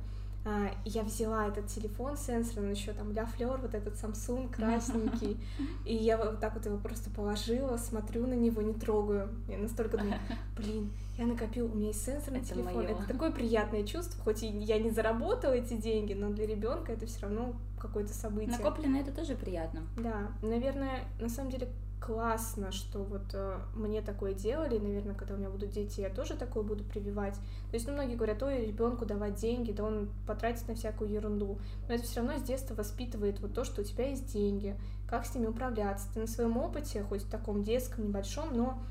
я 0.85 1.03
взяла 1.05 1.47
этот 1.47 1.69
телефон 1.69 2.17
сенсорный, 2.17 2.73
еще 2.73 2.93
там 2.93 3.13
Ля 3.13 3.27
Флер, 3.27 3.59
вот 3.59 3.75
этот 3.75 3.95
Samsung 3.95 4.51
красненький, 4.53 5.39
и 5.85 5.95
я 5.95 6.17
вот 6.17 6.41
так 6.41 6.55
вот 6.55 6.67
его 6.67 6.79
просто 6.79 7.11
положила, 7.11 7.77
смотрю 7.77 8.27
на 8.27 8.35
него, 8.35 8.61
не 8.61 8.75
трогаю. 8.75 9.29
Я 9.49 9.59
настолько 9.59 9.99
думаю, 9.99 10.19
блин, 10.57 10.91
я 11.17 11.27
накопил, 11.27 11.67
у 11.67 11.77
меня 11.77 11.89
есть 11.89 12.05
сенсорный 12.05 12.41
это 12.41 12.55
телефон. 12.55 12.75
Моё. 12.75 12.89
Это 12.89 13.07
такое 13.07 13.31
приятное 13.31 13.85
чувство, 13.85 14.21
хоть 14.25 14.43
и 14.43 14.49
я 14.49 14.79
не 14.79 14.91
заработала 14.91 15.53
эти 15.53 15.75
деньги, 15.75 16.13
но 16.13 16.31
для 16.31 16.47
ребенка 16.47 16.93
это 16.93 17.07
все 17.07 17.21
равно 17.23 17.55
какое-то 17.79 18.13
событие. 18.13 18.57
Накоплено 18.57 18.97
это 18.97 19.13
тоже 19.13 19.37
приятно. 19.37 19.83
Да, 19.97 20.33
наверное, 20.43 21.05
на 21.21 21.29
самом 21.29 21.51
деле 21.51 21.69
классно, 22.05 22.73
что 22.73 23.05
вот 23.05 23.33
э, 23.33 23.59
мне 23.75 24.03
такое 24.03 24.35
делали, 24.35 24.77
и, 24.77 24.81
наверное, 24.81 25.15
когда 25.15 25.35
у 25.35 25.37
меня 25.37 25.51
будут 25.51 25.71
дети, 25.71 26.01
я 26.01 26.11
тоже 26.11 26.35
такое 26.37 26.63
буду 26.63 26.83
прививать. 26.85 27.35
То 27.35 27.75
есть, 27.75 27.87
ну, 27.87 27.93
многие 27.93 28.17
говорят, 28.17 28.43
ой, 28.43 28.67
ребенку 28.67 29.07
давать 29.07 29.37
деньги, 29.37 29.73
да 29.73 29.85
он 29.85 30.11
потратит 30.27 30.67
на 30.67 30.75
всякую 30.75 31.11
ерунду. 31.11 31.59
Но 31.89 31.95
это 31.95 32.05
все 32.05 32.21
равно 32.21 32.39
с 32.39 32.43
детства 32.43 32.75
воспитывает 32.75 33.41
вот 33.41 33.55
то, 33.55 33.65
что 33.65 33.83
у 33.83 33.85
тебя 33.85 34.09
есть 34.09 34.33
деньги, 34.33 34.77
как 35.09 35.27
с 35.27 35.35
ними 35.35 35.47
управляться. 35.47 36.09
Ты 36.13 36.21
на 36.21 36.27
своем 36.27 36.57
опыте, 36.57 37.03
хоть 37.05 37.23
в 37.23 37.31
таком 37.31 37.63
детском, 37.63 38.05
небольшом, 38.05 38.57
но 38.57 38.83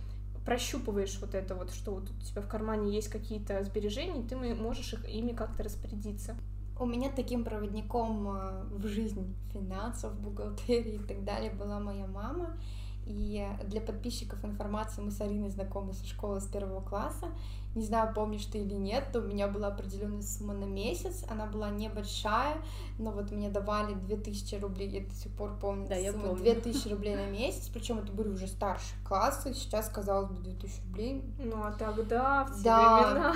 прощупываешь 0.45 1.19
вот 1.19 1.35
это 1.35 1.55
вот, 1.55 1.71
что 1.71 1.91
вот 1.91 2.09
у 2.09 2.23
тебя 2.23 2.41
в 2.41 2.47
кармане 2.47 2.95
есть 2.95 3.09
какие-то 3.09 3.63
сбережения, 3.63 4.21
и 4.21 4.27
ты 4.27 4.35
можешь 4.35 4.93
их, 4.93 5.07
ими 5.09 5.33
как-то 5.33 5.63
распорядиться. 5.63 6.35
У 6.79 6.85
меня 6.85 7.11
таким 7.15 7.43
проводником 7.43 8.27
э, 8.29 8.63
в 8.71 8.87
жизнь 8.87 9.35
финансов, 9.53 10.19
бухгалтерии 10.19 10.95
и 10.95 11.05
так 11.05 11.23
далее 11.23 11.51
была 11.51 11.79
моя 11.79 12.07
мама. 12.07 12.57
И 13.05 13.45
для 13.67 13.81
подписчиков 13.81 14.43
информации 14.45 15.01
мы 15.01 15.11
с 15.11 15.19
Ариной 15.21 15.49
знакомы 15.49 15.93
со 15.93 16.05
школы 16.05 16.39
с 16.39 16.47
первого 16.47 16.81
класса. 16.81 17.27
Не 17.73 17.85
знаю, 17.85 18.13
помнишь 18.13 18.45
ты 18.45 18.59
или 18.59 18.73
нет, 18.73 19.05
но 19.13 19.21
у 19.21 19.23
меня 19.23 19.47
была 19.47 19.69
определенная 19.69 20.21
сумма 20.21 20.53
на 20.53 20.65
месяц, 20.65 21.23
она 21.29 21.45
была 21.45 21.69
небольшая, 21.69 22.57
но 22.99 23.11
вот 23.11 23.31
мне 23.31 23.49
давали 23.49 23.93
2000 23.93 24.55
рублей, 24.55 24.89
я 24.89 25.01
до 25.07 25.15
сих 25.15 25.31
пор 25.31 25.57
помню, 25.57 25.87
да, 25.87 25.95
я 25.95 26.11
помню. 26.11 26.35
2000 26.35 26.89
рублей 26.89 27.15
на 27.15 27.27
месяц, 27.27 27.69
причем 27.69 27.99
это 27.99 28.11
были 28.11 28.27
уже 28.27 28.47
старшие 28.47 28.99
классы, 29.07 29.53
сейчас, 29.53 29.87
казалось 29.87 30.29
бы, 30.29 30.41
2000 30.43 30.81
рублей. 30.87 31.23
Ну, 31.39 31.63
а 31.63 31.71
тогда, 31.71 32.43
в 32.43 32.57
те 32.57 32.63
да, 32.63 33.03
времена. 33.03 33.35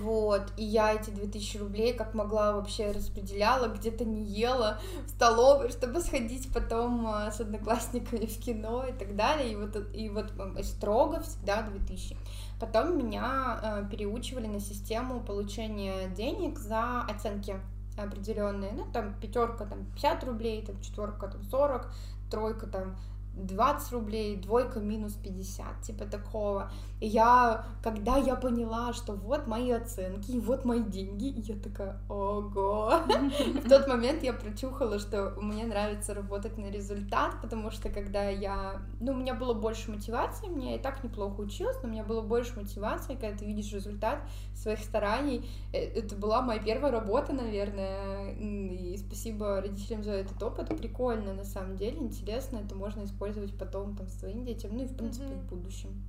Вот, 0.00 0.52
и 0.56 0.64
я 0.64 0.94
эти 0.94 1.10
2000 1.10 1.58
рублей 1.58 1.92
как 1.92 2.14
могла 2.14 2.52
вообще 2.52 2.90
распределяла, 2.90 3.68
где-то 3.68 4.04
не 4.04 4.24
ела 4.24 4.80
в 5.06 5.10
столовой, 5.10 5.70
чтобы 5.70 6.00
сходить 6.00 6.52
потом 6.52 7.06
а, 7.06 7.30
с 7.30 7.40
одноклассниками 7.40 8.26
в 8.26 8.38
кино 8.38 8.84
и 8.86 8.92
так 8.92 9.14
далее, 9.14 9.52
и 9.52 9.56
вот, 9.56 9.76
и 9.94 10.08
вот 10.08 10.32
строго 10.64 11.20
всегда 11.20 11.62
2000. 11.62 12.16
Потом 12.62 12.96
меня 12.96 13.58
э, 13.60 13.84
переучивали 13.90 14.46
на 14.46 14.60
систему 14.60 15.18
получения 15.18 16.08
денег 16.10 16.60
за 16.60 17.00
оценки 17.00 17.56
определенные. 17.98 18.70
Ну, 18.70 18.86
там 18.92 19.14
пятерка 19.20 19.64
там 19.66 19.84
50 19.96 20.22
рублей, 20.22 20.64
там 20.64 20.80
четверка 20.80 21.26
там 21.26 21.42
40, 21.42 21.92
тройка 22.30 22.68
там 22.68 22.96
20 23.34 23.92
рублей, 23.92 24.36
двойка 24.36 24.80
минус 24.80 25.14
50, 25.14 25.82
типа 25.82 26.04
такого. 26.04 26.70
И 27.00 27.06
я, 27.06 27.64
когда 27.82 28.16
я 28.16 28.36
поняла, 28.36 28.92
что 28.92 29.14
вот 29.14 29.46
мои 29.46 29.70
оценки, 29.70 30.32
и 30.32 30.38
вот 30.38 30.64
мои 30.64 30.82
деньги, 30.82 31.34
я 31.48 31.56
такая, 31.56 31.98
ого. 32.08 33.00
В 33.64 33.68
тот 33.68 33.88
момент 33.88 34.22
я 34.22 34.32
прочухала, 34.32 34.98
что 34.98 35.34
мне 35.40 35.64
нравится 35.64 36.14
работать 36.14 36.58
на 36.58 36.70
результат, 36.70 37.40
потому 37.40 37.70
что 37.70 37.88
когда 37.88 38.28
я, 38.28 38.82
ну, 39.00 39.12
у 39.12 39.16
меня 39.16 39.34
было 39.34 39.54
больше 39.54 39.90
мотивации, 39.90 40.46
мне 40.46 40.76
и 40.76 40.78
так 40.78 41.02
неплохо 41.02 41.40
училась, 41.40 41.76
но 41.82 41.88
у 41.88 41.92
меня 41.92 42.04
было 42.04 42.20
больше 42.20 42.54
мотивации, 42.56 43.14
когда 43.14 43.36
ты 43.36 43.46
видишь 43.46 43.72
результат 43.72 44.20
своих 44.54 44.80
стараний. 44.80 45.48
Э, 45.72 45.78
это 45.78 46.14
была 46.14 46.42
моя 46.42 46.60
первая 46.60 46.92
работа, 46.92 47.32
наверное, 47.32 48.32
и 48.34 48.96
спасибо 48.98 49.60
родителям 49.60 50.04
за 50.04 50.12
этот 50.12 50.40
опыт. 50.42 50.68
Прикольно, 50.76 51.32
на 51.32 51.44
самом 51.44 51.76
деле, 51.76 51.98
интересно, 51.98 52.58
это 52.58 52.74
можно 52.74 53.02
использовать 53.04 53.21
использовать 53.22 53.56
потом 53.56 53.96
там 53.96 54.08
своим 54.08 54.44
детям, 54.44 54.76
ну 54.76 54.84
и 54.84 54.86
в 54.86 54.96
принципе 54.96 55.26
mm-hmm. 55.26 55.40
в 55.40 55.48
будущем. 55.48 56.02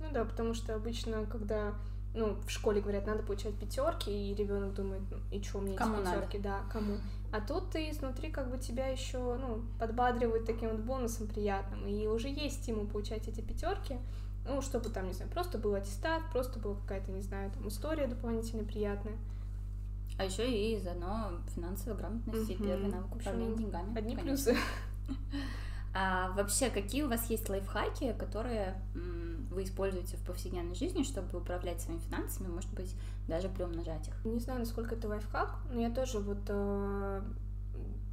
Ну 0.00 0.06
да, 0.12 0.24
потому 0.24 0.54
что 0.54 0.74
обычно, 0.74 1.26
когда 1.26 1.74
ну, 2.14 2.36
в 2.46 2.50
школе 2.50 2.80
говорят, 2.80 3.06
надо 3.06 3.22
получать 3.22 3.54
пятерки, 3.54 4.10
и 4.10 4.34
ребенок 4.34 4.74
думает, 4.74 5.02
ну, 5.10 5.16
и 5.30 5.42
что 5.42 5.60
мне 5.60 5.74
кому 5.76 5.96
эти 5.96 6.04
пятерки, 6.04 6.38
да, 6.38 6.60
кому. 6.70 6.96
А 7.32 7.40
тут 7.40 7.70
ты 7.70 7.88
изнутри 7.90 8.30
как 8.30 8.50
бы 8.50 8.58
тебя 8.58 8.88
еще, 8.88 9.18
ну, 9.18 9.62
подбадривают 9.78 10.44
таким 10.44 10.70
вот 10.70 10.80
бонусом 10.80 11.26
приятным, 11.26 11.86
и 11.86 12.06
уже 12.06 12.28
есть 12.28 12.62
стимул 12.62 12.86
получать 12.86 13.28
эти 13.28 13.40
пятерки, 13.40 13.98
ну, 14.46 14.60
чтобы 14.60 14.90
там, 14.90 15.06
не 15.06 15.14
знаю, 15.14 15.30
просто 15.30 15.56
был 15.56 15.74
аттестат, 15.74 16.22
просто 16.32 16.58
была 16.58 16.74
какая-то, 16.74 17.10
не 17.12 17.22
знаю, 17.22 17.50
там 17.50 17.66
история 17.68 18.06
дополнительно 18.06 18.64
приятная. 18.64 19.16
А 20.18 20.26
еще 20.26 20.46
и 20.46 20.78
заодно 20.78 21.40
финансовая 21.54 21.96
грамотность 21.96 22.50
и 22.50 22.56
первый 22.56 22.90
навык 22.90 23.14
управления 23.16 23.56
деньгами. 23.56 23.96
Одни 23.96 24.14
конечно. 24.14 24.52
плюсы. 24.52 24.56
А 25.94 26.30
вообще, 26.32 26.70
какие 26.70 27.02
у 27.02 27.08
вас 27.08 27.28
есть 27.28 27.48
лайфхаки, 27.48 28.14
которые 28.18 28.80
вы 29.50 29.64
используете 29.64 30.16
в 30.16 30.24
повседневной 30.24 30.74
жизни, 30.74 31.02
чтобы 31.02 31.38
управлять 31.38 31.80
своими 31.82 32.00
финансами, 32.00 32.48
может 32.48 32.72
быть, 32.72 32.94
даже 33.28 33.48
приумножать 33.48 34.08
их? 34.08 34.24
Не 34.24 34.40
знаю, 34.40 34.60
насколько 34.60 34.94
это 34.94 35.08
лайфхак, 35.08 35.58
но 35.70 35.80
я 35.80 35.90
тоже 35.90 36.18
вот 36.18 36.38
э, 36.48 37.22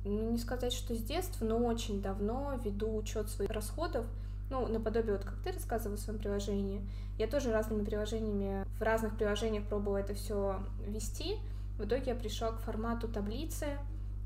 ну, 0.06 0.32
не 0.32 0.38
сказать, 0.38 0.74
что 0.74 0.96
с 0.96 1.02
детства, 1.02 1.46
но 1.46 1.58
очень 1.58 2.02
давно 2.02 2.60
веду 2.64 2.96
учет 2.96 3.30
своих 3.30 3.50
расходов. 3.52 4.06
Ну, 4.50 4.68
наподобие 4.68 5.14
вот 5.14 5.24
как 5.24 5.42
ты 5.44 5.52
рассказывала 5.52 5.98
в 5.98 6.00
своем 6.00 6.20
приложении. 6.20 6.82
Я 7.18 7.28
тоже 7.28 7.52
разными 7.52 7.84
приложениями, 7.84 8.66
в 8.80 8.82
разных 8.82 9.16
приложениях 9.16 9.66
пробовала 9.66 9.98
это 9.98 10.16
все 10.16 10.60
вести. 10.88 11.38
В 11.78 11.86
итоге 11.86 12.08
я 12.08 12.16
пришла 12.16 12.52
к 12.52 12.60
формату 12.60 13.08
таблицы, 13.08 13.78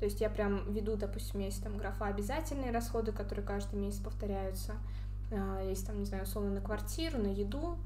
то 0.04 0.06
есть 0.06 0.20
я 0.20 0.28
прям 0.28 0.70
веду, 0.70 0.96
допустим, 0.96 1.40
есть 1.40 1.62
там 1.62 1.78
графа 1.78 2.08
обязательные 2.08 2.72
расходы, 2.72 3.10
которые 3.10 3.42
каждый 3.42 3.76
месяц 3.76 4.00
повторяются. 4.00 4.74
А, 5.30 5.66
есть 5.66 5.86
там, 5.86 5.98
не 5.98 6.04
знаю, 6.04 6.24
условно 6.24 6.50
на 6.50 6.60
квартиру, 6.60 7.16
на 7.16 7.28
еду. 7.28 7.78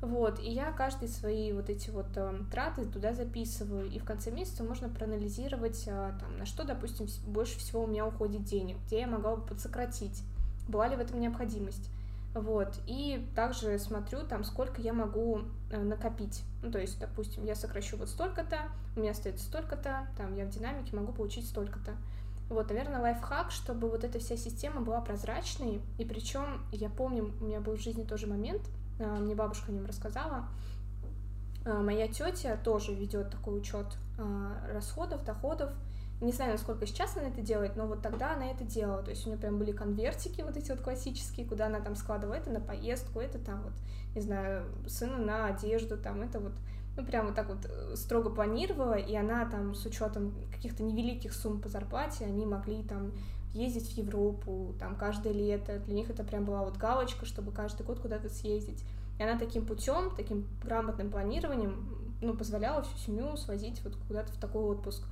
Вот, 0.00 0.40
и 0.40 0.50
я 0.50 0.72
каждый 0.72 1.08
свои 1.08 1.52
вот 1.52 1.68
эти 1.68 1.90
вот 1.90 2.06
э, 2.16 2.32
траты 2.50 2.86
туда 2.86 3.12
записываю, 3.12 3.90
и 3.90 3.98
в 3.98 4.04
конце 4.04 4.30
месяца 4.30 4.64
можно 4.64 4.88
проанализировать, 4.88 5.84
э, 5.86 6.12
там, 6.18 6.38
на 6.38 6.46
что, 6.46 6.64
допустим, 6.64 7.08
больше 7.26 7.58
всего 7.58 7.82
у 7.82 7.86
меня 7.86 8.06
уходит 8.06 8.44
денег, 8.44 8.78
где 8.86 9.00
я 9.00 9.06
могла 9.06 9.36
бы 9.36 9.42
подсократить, 9.42 10.22
была 10.68 10.88
ли 10.88 10.96
в 10.96 11.00
этом 11.00 11.20
необходимость. 11.20 11.90
Вот, 12.36 12.78
и 12.86 13.26
также 13.34 13.78
смотрю 13.78 14.20
там, 14.20 14.44
сколько 14.44 14.82
я 14.82 14.92
могу 14.92 15.40
э, 15.70 15.82
накопить. 15.82 16.42
Ну, 16.62 16.70
то 16.70 16.78
есть, 16.78 17.00
допустим, 17.00 17.46
я 17.46 17.54
сокращу 17.54 17.96
вот 17.96 18.10
столько-то, 18.10 18.58
у 18.94 19.00
меня 19.00 19.12
остается 19.12 19.46
столько-то, 19.46 20.06
там 20.18 20.34
я 20.34 20.44
в 20.44 20.50
динамике 20.50 20.94
могу 20.94 21.14
получить 21.14 21.48
столько-то. 21.48 21.92
Вот, 22.50 22.68
наверное, 22.68 23.00
лайфхак, 23.00 23.50
чтобы 23.50 23.88
вот 23.88 24.04
эта 24.04 24.18
вся 24.18 24.36
система 24.36 24.82
была 24.82 25.00
прозрачной. 25.00 25.80
И 25.96 26.04
причем, 26.04 26.60
я 26.72 26.90
помню, 26.90 27.32
у 27.40 27.44
меня 27.44 27.60
был 27.60 27.78
в 27.78 27.80
жизни 27.80 28.04
тоже 28.04 28.26
момент, 28.26 28.60
э, 28.98 29.06
мне 29.18 29.34
бабушка 29.34 29.72
о 29.72 29.74
нем 29.74 29.86
рассказала. 29.86 30.46
Э, 31.64 31.72
моя 31.80 32.06
тетя 32.06 32.58
тоже 32.62 32.94
ведет 32.94 33.30
такой 33.30 33.56
учет 33.56 33.86
расходов, 34.74 35.24
доходов. 35.24 35.72
Не 36.20 36.32
знаю, 36.32 36.52
насколько 36.52 36.86
сейчас 36.86 37.16
она 37.16 37.28
это 37.28 37.42
делает, 37.42 37.76
но 37.76 37.86
вот 37.86 38.00
тогда 38.00 38.32
она 38.34 38.50
это 38.50 38.64
делала. 38.64 39.02
То 39.02 39.10
есть 39.10 39.26
у 39.26 39.30
нее 39.30 39.38
прям 39.38 39.58
были 39.58 39.72
конвертики 39.72 40.40
вот 40.40 40.56
эти 40.56 40.70
вот 40.70 40.80
классические, 40.80 41.46
куда 41.46 41.66
она 41.66 41.80
там 41.80 41.94
складывала 41.94 42.34
это 42.34 42.50
на 42.50 42.60
поездку, 42.60 43.20
это 43.20 43.38
там 43.38 43.62
вот, 43.62 43.74
не 44.14 44.22
знаю, 44.22 44.64
сыну 44.88 45.24
на 45.24 45.46
одежду, 45.46 45.98
там 45.98 46.22
это 46.22 46.40
вот 46.40 46.52
ну, 46.96 47.04
прям 47.04 47.26
вот 47.26 47.34
так 47.34 47.48
вот 47.48 47.66
э, 47.66 47.94
строго 47.96 48.30
планировала, 48.30 48.94
и 48.94 49.14
она 49.14 49.44
там 49.44 49.74
с 49.74 49.84
учетом 49.84 50.32
каких-то 50.50 50.82
невеликих 50.82 51.34
сумм 51.34 51.60
по 51.60 51.68
зарплате, 51.68 52.24
они 52.24 52.46
могли 52.46 52.82
там 52.82 53.12
ездить 53.52 53.92
в 53.92 53.98
Европу, 53.98 54.74
там, 54.78 54.96
каждое 54.96 55.32
лето. 55.32 55.78
Для 55.80 55.94
них 55.94 56.10
это 56.10 56.24
прям 56.24 56.44
была 56.44 56.62
вот 56.62 56.76
галочка, 56.76 57.26
чтобы 57.26 57.52
каждый 57.52 57.84
год 57.84 58.00
куда-то 58.00 58.28
съездить. 58.28 58.82
И 59.18 59.22
она 59.22 59.38
таким 59.38 59.66
путем, 59.66 60.14
таким 60.14 60.46
грамотным 60.62 61.10
планированием, 61.10 62.14
ну, 62.20 62.34
позволяла 62.34 62.82
всю 62.82 62.96
семью 62.98 63.36
свозить 63.36 63.82
вот 63.82 63.96
куда-то 64.08 64.32
в 64.32 64.36
такой 64.36 64.62
отпуск. 64.62 65.02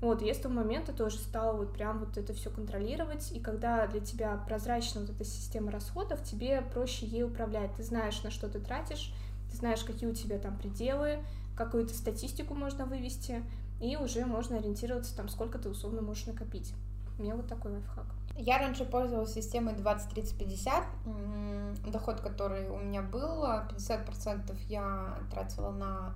Вот, 0.00 0.22
я 0.22 0.32
с 0.32 0.38
того 0.38 0.54
момента 0.54 0.94
тоже 0.94 1.18
стала 1.18 1.54
вот 1.54 1.74
прям 1.74 1.98
вот 1.98 2.16
это 2.16 2.32
все 2.32 2.48
контролировать, 2.50 3.32
и 3.32 3.40
когда 3.40 3.86
для 3.86 4.00
тебя 4.00 4.34
прозрачна 4.46 5.02
вот 5.02 5.10
эта 5.10 5.24
система 5.24 5.70
расходов, 5.70 6.24
тебе 6.24 6.62
проще 6.62 7.04
ей 7.04 7.22
управлять. 7.22 7.74
Ты 7.76 7.82
знаешь, 7.82 8.22
на 8.22 8.30
что 8.30 8.48
ты 8.48 8.60
тратишь, 8.60 9.12
ты 9.50 9.56
знаешь, 9.56 9.84
какие 9.84 10.08
у 10.08 10.14
тебя 10.14 10.38
там 10.38 10.56
пределы, 10.56 11.22
какую-то 11.54 11.92
статистику 11.92 12.54
можно 12.54 12.86
вывести, 12.86 13.44
и 13.80 13.96
уже 13.96 14.24
можно 14.24 14.56
ориентироваться 14.56 15.14
там, 15.14 15.28
сколько 15.28 15.58
ты 15.58 15.68
условно 15.68 16.00
можешь 16.00 16.24
накопить. 16.26 16.72
У 17.18 17.22
меня 17.22 17.36
вот 17.36 17.48
такой 17.48 17.72
лайфхак. 17.72 18.06
Я 18.36 18.58
раньше 18.58 18.86
пользовалась 18.86 19.34
системой 19.34 19.74
20-30-50. 19.74 21.90
Доход, 21.90 22.20
который 22.20 22.70
у 22.70 22.78
меня 22.78 23.02
был, 23.02 23.44
50% 23.44 24.56
я 24.68 25.18
тратила 25.30 25.70
на 25.70 26.14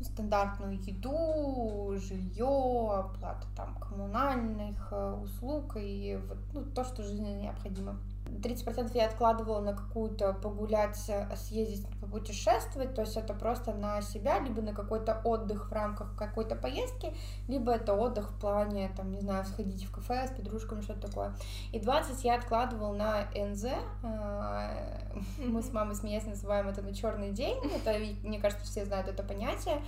стандартную 0.00 0.78
еду, 0.82 1.94
жилье, 1.96 2.90
оплату 2.92 3.46
там 3.56 3.74
коммунальных 3.76 4.88
э, 4.90 5.12
услуг 5.22 5.76
и 5.76 6.18
вот, 6.28 6.38
ну, 6.52 6.64
то, 6.64 6.84
что 6.84 7.02
жизненно 7.02 7.40
необходимо. 7.40 7.98
30% 8.38 8.90
я 8.94 9.06
откладывала 9.06 9.60
на 9.60 9.74
какую-то 9.74 10.32
погулять, 10.34 10.98
э, 11.08 11.34
съездить, 11.36 11.86
попутешествовать, 12.00 12.94
то 12.94 13.02
есть 13.02 13.16
это 13.16 13.34
просто 13.34 13.72
на 13.72 14.00
себя, 14.02 14.38
либо 14.38 14.62
на 14.62 14.72
какой-то 14.72 15.20
отдых 15.24 15.70
в 15.70 15.72
рамках 15.72 16.16
какой-то 16.16 16.56
поездки, 16.56 17.14
либо 17.48 17.72
это 17.72 17.94
отдых 17.94 18.30
в 18.30 18.40
плане, 18.40 18.90
там, 18.96 19.10
не 19.10 19.20
знаю, 19.20 19.44
сходить 19.44 19.84
в 19.84 19.92
кафе 19.92 20.26
с 20.26 20.30
подружками, 20.30 20.80
что-то 20.82 21.08
такое. 21.08 21.34
И 21.72 21.80
20 21.80 22.24
я 22.24 22.36
откладывала 22.36 22.94
на 22.94 23.24
НЗ, 23.34 23.64
э, 23.64 25.04
мы 25.38 25.62
с 25.62 25.72
мамой 25.72 25.94
смеясь 25.94 26.26
называем 26.26 26.68
это 26.68 26.82
на 26.82 26.94
черный 26.94 27.32
день, 27.32 27.58
это, 27.74 27.98
мне 28.26 28.40
кажется, 28.40 28.64
все 28.64 28.84
знают 28.84 29.08
это 29.08 29.22
понятие, 29.22 29.82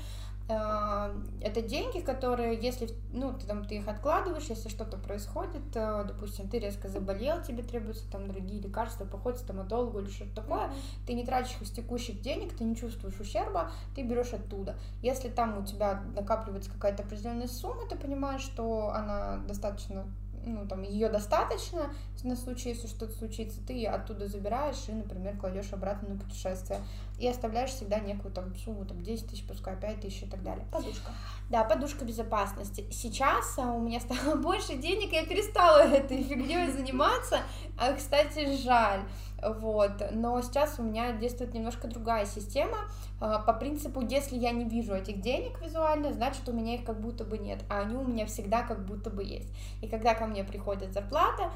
это 0.48 1.60
деньги, 1.60 1.98
которые, 1.98 2.56
если 2.56 2.88
ну, 3.12 3.32
ты, 3.32 3.46
там, 3.46 3.64
ты 3.64 3.76
их 3.76 3.88
откладываешь, 3.88 4.44
если 4.44 4.68
что-то 4.68 4.96
происходит, 4.96 5.74
э, 5.74 6.04
допустим, 6.06 6.48
ты 6.48 6.60
резко 6.60 6.88
заболел, 6.88 7.42
тебе 7.42 7.64
требуются 7.64 8.08
там 8.12 8.28
дорогие 8.28 8.60
лекарства, 8.60 9.04
поход 9.04 9.34
к 9.34 9.38
стоматологу 9.38 9.98
или 9.98 10.08
что-то 10.08 10.42
такое, 10.42 10.66
mm-hmm. 10.66 11.06
ты 11.06 11.14
не 11.14 11.24
тратишь 11.24 11.56
из 11.60 11.70
текущих 11.72 12.20
денег, 12.20 12.56
ты 12.56 12.62
не 12.62 12.76
чувствуешь 12.76 13.18
ущерба, 13.18 13.72
ты 13.96 14.04
берешь 14.04 14.32
оттуда. 14.32 14.76
Если 15.02 15.28
там 15.28 15.58
у 15.58 15.66
тебя 15.66 16.04
накапливается 16.14 16.70
какая-то 16.70 17.02
определенная 17.02 17.48
сумма, 17.48 17.88
ты 17.88 17.96
понимаешь, 17.96 18.42
что 18.42 18.90
она 18.90 19.38
достаточно 19.48 20.06
ну, 20.46 20.66
там, 20.66 20.82
ее 20.82 21.08
достаточно 21.08 21.92
на 22.22 22.36
случай, 22.36 22.70
если 22.70 22.86
что-то 22.86 23.12
случится, 23.12 23.60
ты 23.66 23.84
оттуда 23.86 24.26
забираешь 24.26 24.88
и, 24.88 24.92
например, 24.92 25.36
кладешь 25.36 25.72
обратно 25.72 26.14
на 26.14 26.18
путешествие. 26.18 26.80
И 27.18 27.26
оставляешь 27.28 27.70
всегда 27.70 27.98
некую 27.98 28.32
там 28.32 28.54
сумму, 28.56 28.84
там 28.84 29.02
10 29.02 29.28
тысяч, 29.28 29.46
пускай 29.46 29.76
5 29.76 30.00
тысяч 30.00 30.22
и 30.22 30.26
так 30.26 30.42
далее. 30.42 30.66
Подушка. 30.70 31.10
Да, 31.50 31.64
подушка 31.64 32.04
безопасности. 32.04 32.84
Сейчас 32.90 33.58
а, 33.58 33.72
у 33.72 33.80
меня 33.80 34.00
стало 34.00 34.36
больше 34.42 34.76
денег, 34.76 35.12
я 35.12 35.24
перестала 35.24 35.80
этой 35.80 36.22
фигней 36.22 36.70
заниматься. 36.70 37.40
А, 37.78 37.92
кстати, 37.92 38.56
жаль. 38.62 39.00
Вот. 39.42 40.02
Но 40.12 40.40
сейчас 40.42 40.78
у 40.78 40.82
меня 40.82 41.12
действует 41.12 41.54
немножко 41.54 41.88
другая 41.88 42.26
система. 42.26 42.78
А, 43.20 43.38
по 43.38 43.52
принципу, 43.52 44.00
если 44.00 44.36
я 44.36 44.50
не 44.52 44.64
вижу 44.64 44.94
этих 44.94 45.20
денег 45.20 45.60
визуально, 45.60 46.12
значит, 46.12 46.48
у 46.48 46.52
меня 46.52 46.74
их 46.74 46.84
как 46.84 47.00
будто 47.00 47.24
бы 47.24 47.38
нет, 47.38 47.60
а 47.68 47.80
они 47.80 47.96
у 47.96 48.04
меня 48.04 48.26
всегда 48.26 48.62
как 48.62 48.84
будто 48.84 49.10
бы 49.10 49.22
есть. 49.22 49.52
И 49.82 49.88
когда 49.88 50.14
ко 50.14 50.26
мне 50.26 50.44
приходит 50.44 50.92
зарплата, 50.92 51.50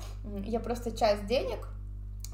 я 0.45 0.61
просто 0.61 0.97
часть 0.97 1.27
денег 1.27 1.69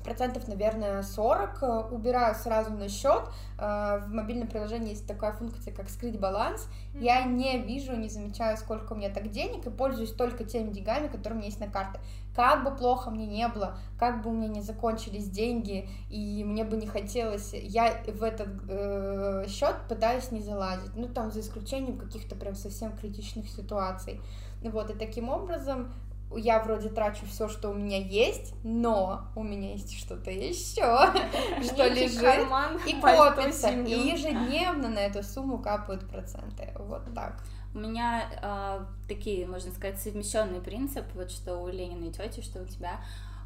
процентов, 0.07 0.49
наверное, 0.49 1.03
40 1.03 1.63
э, 1.63 1.67
убираю 1.91 2.35
сразу 2.35 2.71
на 2.71 2.89
счет. 2.89 3.25
Э, 3.59 3.99
в 4.07 4.13
мобильном 4.13 4.49
приложении 4.49 4.91
есть 4.91 5.07
такая 5.07 5.33
функция, 5.33 5.75
как 5.75 5.91
скрыть 5.91 6.19
баланс. 6.19 6.69
Я 6.95 7.25
не 7.25 7.59
вижу, 7.59 7.95
не 7.97 8.09
замечаю, 8.09 8.57
сколько 8.57 8.93
у 8.93 8.97
меня 8.97 9.11
так 9.11 9.31
денег, 9.31 9.67
и 9.67 9.71
пользуюсь 9.71 10.13
только 10.13 10.45
теми 10.45 10.73
деньгами, 10.73 11.09
которые 11.09 11.35
у 11.35 11.37
меня 11.39 11.49
есть 11.49 11.61
на 11.61 11.69
карте. 11.69 12.01
Как 12.35 12.65
бы 12.65 12.75
плохо 12.75 13.11
мне 13.11 13.27
не 13.27 13.49
было, 13.49 13.79
как 13.99 14.23
бы 14.23 14.31
у 14.31 14.33
меня 14.33 14.49
не 14.49 14.63
закончились 14.63 15.29
деньги, 15.29 15.89
и 16.11 16.45
мне 16.45 16.65
бы 16.65 16.77
не 16.77 16.87
хотелось, 16.87 17.53
я 17.55 17.93
в 18.07 18.23
этот 18.23 18.49
э, 18.69 19.47
счет 19.49 19.75
пытаюсь 19.89 20.31
не 20.31 20.41
залазить. 20.41 20.95
Ну, 20.95 21.09
там, 21.09 21.33
за 21.33 21.41
исключением 21.41 21.99
каких-то 21.99 22.37
прям 22.37 22.55
совсем 22.55 22.97
критичных 22.97 23.49
ситуаций. 23.49 24.21
Вот, 24.63 24.91
и 24.91 24.95
таким 24.95 25.29
образом 25.29 25.93
я 26.35 26.63
вроде 26.63 26.89
трачу 26.89 27.25
все, 27.27 27.49
что 27.49 27.71
у 27.71 27.75
меня 27.75 27.99
есть, 27.99 28.55
но 28.65 29.29
у 29.37 29.43
меня 29.43 29.73
есть 29.73 29.97
что-то 29.97 30.31
еще, 30.31 30.83
что 31.63 31.89
лежит 31.89 32.47
и 32.87 33.01
копится. 33.01 33.71
И 33.71 34.11
ежедневно 34.11 34.89
на 34.89 34.99
эту 34.99 35.23
сумму 35.23 35.59
капают 35.59 36.09
проценты. 36.09 36.73
Вот 36.79 37.03
так. 37.15 37.43
У 37.75 37.79
меня 37.79 38.25
э, 38.43 38.85
такие, 39.07 39.47
можно 39.47 39.71
сказать, 39.71 40.01
совмещенный 40.01 40.61
принцип, 40.61 41.05
вот 41.15 41.31
что 41.31 41.59
у 41.59 41.69
Ленина 41.69 42.07
и 42.07 42.11
тети, 42.11 42.41
что 42.41 42.63
у 42.63 42.65
тебя, 42.65 43.01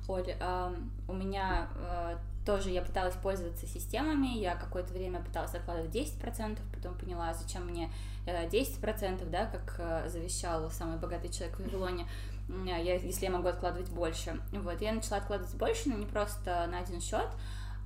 Оль, 0.06 0.36
э, 0.38 0.74
у 1.08 1.12
меня 1.12 1.66
э, 1.74 2.16
тоже 2.46 2.70
я 2.70 2.82
пыталась 2.82 3.14
пользоваться 3.14 3.66
системами, 3.66 4.38
я 4.38 4.54
какое-то 4.54 4.92
время 4.92 5.20
пыталась 5.20 5.52
откладывать 5.52 5.92
10%, 5.92 6.58
потом 6.72 6.94
поняла, 6.94 7.34
зачем 7.34 7.66
мне 7.66 7.90
10%, 8.24 9.28
да, 9.28 9.46
как 9.46 10.08
завещал 10.08 10.70
самый 10.70 10.98
богатый 10.98 11.30
человек 11.30 11.58
в 11.58 11.64
Вавилоне, 11.64 12.06
я, 12.64 12.94
если 12.94 13.24
я 13.24 13.30
могу 13.30 13.48
откладывать 13.48 13.90
больше. 13.90 14.40
Вот, 14.52 14.80
я 14.80 14.92
начала 14.92 15.18
откладывать 15.18 15.54
больше, 15.54 15.88
но 15.88 15.96
не 15.96 16.06
просто 16.06 16.66
на 16.70 16.78
один 16.78 17.00
счет. 17.00 17.28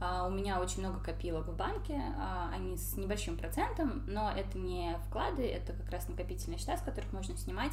Uh, 0.00 0.27
у 0.27 0.31
меня 0.31 0.61
очень 0.61 0.81
много 0.81 0.98
копилок 0.98 1.46
в 1.46 1.57
банке, 1.57 1.94
uh, 1.94 2.53
они 2.53 2.77
с 2.77 2.96
небольшим 2.96 3.37
процентом, 3.37 4.03
но 4.09 4.29
это 4.29 4.59
не 4.59 4.98
вклады, 5.07 5.46
это 5.46 5.72
как 5.72 5.88
раз 5.88 6.09
накопительные 6.09 6.59
счета, 6.59 6.77
с 6.77 6.83
которых 6.83 7.12
можно 7.12 7.37
снимать. 7.37 7.70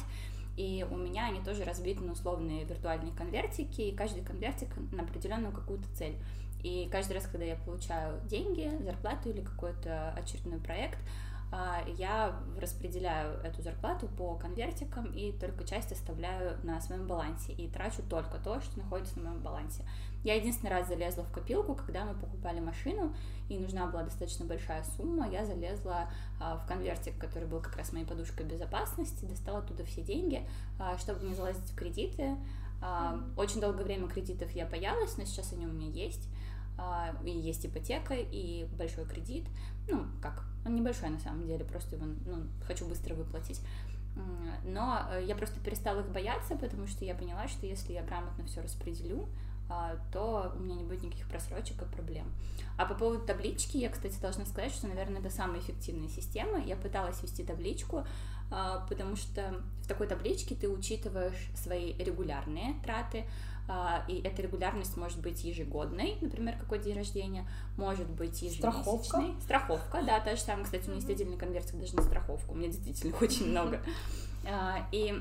И 0.56 0.86
у 0.88 0.96
меня 0.96 1.26
они 1.26 1.40
тоже 1.40 1.64
разбиты 1.64 2.04
на 2.04 2.12
условные 2.12 2.64
виртуальные 2.64 3.12
конвертики, 3.12 3.80
и 3.82 3.94
каждый 3.94 4.22
конвертик 4.22 4.68
на 4.92 5.02
определенную 5.02 5.52
какую-то 5.52 5.88
цель. 5.94 6.16
И 6.62 6.88
каждый 6.92 7.14
раз, 7.14 7.26
когда 7.26 7.44
я 7.44 7.56
получаю 7.56 8.20
деньги, 8.28 8.70
зарплату 8.82 9.30
или 9.30 9.40
какой-то 9.40 10.14
очередной 10.16 10.60
проект, 10.60 10.98
а, 10.98 11.31
я 11.98 12.34
распределяю 12.58 13.38
эту 13.42 13.60
зарплату 13.60 14.08
по 14.08 14.36
конвертикам 14.36 15.12
и 15.12 15.32
только 15.32 15.64
часть 15.64 15.92
оставляю 15.92 16.56
на 16.62 16.80
своем 16.80 17.06
балансе 17.06 17.52
и 17.52 17.68
трачу 17.68 18.02
только 18.08 18.38
то, 18.38 18.60
что 18.62 18.78
находится 18.78 19.18
на 19.18 19.30
моем 19.30 19.42
балансе. 19.42 19.84
Я 20.24 20.36
единственный 20.36 20.70
раз 20.70 20.88
залезла 20.88 21.24
в 21.24 21.32
копилку, 21.32 21.74
когда 21.74 22.04
мы 22.04 22.14
покупали 22.14 22.60
машину, 22.60 23.14
и 23.48 23.58
нужна 23.58 23.86
была 23.86 24.04
достаточно 24.04 24.46
большая 24.46 24.84
сумма, 24.96 25.28
я 25.28 25.44
залезла 25.44 26.08
а, 26.40 26.56
в 26.56 26.66
конвертик, 26.66 27.18
который 27.18 27.48
был 27.48 27.60
как 27.60 27.76
раз 27.76 27.92
моей 27.92 28.06
подушкой 28.06 28.46
безопасности, 28.46 29.24
достала 29.24 29.58
оттуда 29.58 29.84
все 29.84 30.00
деньги, 30.00 30.46
а, 30.78 30.96
чтобы 30.96 31.26
не 31.26 31.34
залазить 31.34 31.70
в 31.70 31.74
кредиты. 31.74 32.36
Очень 33.36 33.60
долгое 33.60 33.84
время 33.84 34.08
кредитов 34.08 34.50
я 34.56 34.66
боялась, 34.66 35.16
но 35.16 35.24
сейчас 35.24 35.52
они 35.52 35.66
у 35.66 35.72
меня 35.72 35.88
есть. 35.88 36.28
И 37.24 37.30
есть 37.30 37.66
ипотека, 37.66 38.14
и 38.14 38.64
большой 38.76 39.04
кредит. 39.04 39.46
Ну, 39.88 40.06
как 40.20 40.44
он 40.64 40.74
небольшой 40.74 41.10
на 41.10 41.18
самом 41.18 41.46
деле, 41.46 41.64
просто 41.64 41.96
его 41.96 42.06
ну, 42.26 42.44
хочу 42.66 42.86
быстро 42.86 43.14
выплатить. 43.14 43.60
Но 44.64 45.06
э, 45.10 45.24
я 45.26 45.34
просто 45.34 45.58
перестала 45.60 46.00
их 46.00 46.08
бояться, 46.08 46.54
потому 46.56 46.86
что 46.86 47.04
я 47.04 47.14
поняла, 47.14 47.48
что 47.48 47.66
если 47.66 47.92
я 47.92 48.02
грамотно 48.02 48.44
все 48.44 48.60
распределю, 48.60 49.28
а, 49.68 49.96
то 50.12 50.52
у 50.54 50.60
меня 50.60 50.74
не 50.74 50.84
будет 50.84 51.02
никаких 51.02 51.26
просрочек 51.28 51.80
и 51.80 51.84
проблем. 51.86 52.26
А 52.76 52.84
по 52.84 52.94
поводу 52.94 53.24
таблички, 53.24 53.78
я, 53.78 53.88
кстати, 53.88 54.20
должна 54.20 54.44
сказать, 54.44 54.72
что, 54.72 54.86
наверное, 54.86 55.20
это 55.20 55.30
самая 55.30 55.60
эффективная 55.60 56.08
система. 56.08 56.58
Я 56.58 56.76
пыталась 56.76 57.22
вести 57.22 57.42
табличку, 57.42 58.04
а, 58.50 58.86
потому 58.88 59.16
что 59.16 59.62
в 59.82 59.88
такой 59.88 60.06
табличке 60.06 60.54
ты 60.54 60.68
учитываешь 60.68 61.50
свои 61.54 61.94
регулярные 61.94 62.74
траты, 62.84 63.24
а, 63.24 63.28
и 64.08 64.20
эта 64.24 64.42
регулярность 64.42 64.96
может 64.96 65.20
быть 65.20 65.44
ежегодной, 65.44 66.16
например, 66.20 66.56
какой 66.58 66.78
день 66.78 66.96
рождения, 66.96 67.48
может 67.76 68.08
быть 68.10 68.42
ежемесячной. 68.42 68.72
Страховка? 68.72 69.24
Страховка, 69.40 70.02
да, 70.02 70.20
та 70.20 70.36
же 70.36 70.42
самая, 70.42 70.64
кстати, 70.64 70.84
у 70.84 70.88
меня 70.88 70.96
есть 70.96 71.10
отдельный 71.10 71.36
конвертик 71.36 71.78
даже 71.78 71.94
на 71.96 72.02
страховку, 72.02 72.52
у 72.52 72.56
меня 72.56 72.68
действительно 72.68 73.16
очень 73.20 73.50
много. 73.50 73.80
А, 74.46 74.86
и 74.92 75.14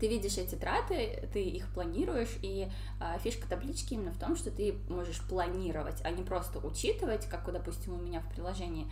ты 0.00 0.08
видишь 0.08 0.38
эти 0.38 0.54
траты, 0.54 1.28
ты 1.32 1.42
их 1.42 1.68
планируешь, 1.74 2.38
и 2.42 2.68
а, 3.00 3.18
фишка 3.18 3.48
таблички 3.48 3.94
именно 3.94 4.12
в 4.12 4.18
том, 4.18 4.36
что 4.36 4.50
ты 4.50 4.74
можешь 4.88 5.20
планировать, 5.20 6.00
а 6.04 6.10
не 6.10 6.22
просто 6.22 6.58
учитывать, 6.58 7.26
как, 7.26 7.50
допустим, 7.52 7.94
у 7.94 7.98
меня 7.98 8.20
в 8.20 8.28
приложении. 8.32 8.86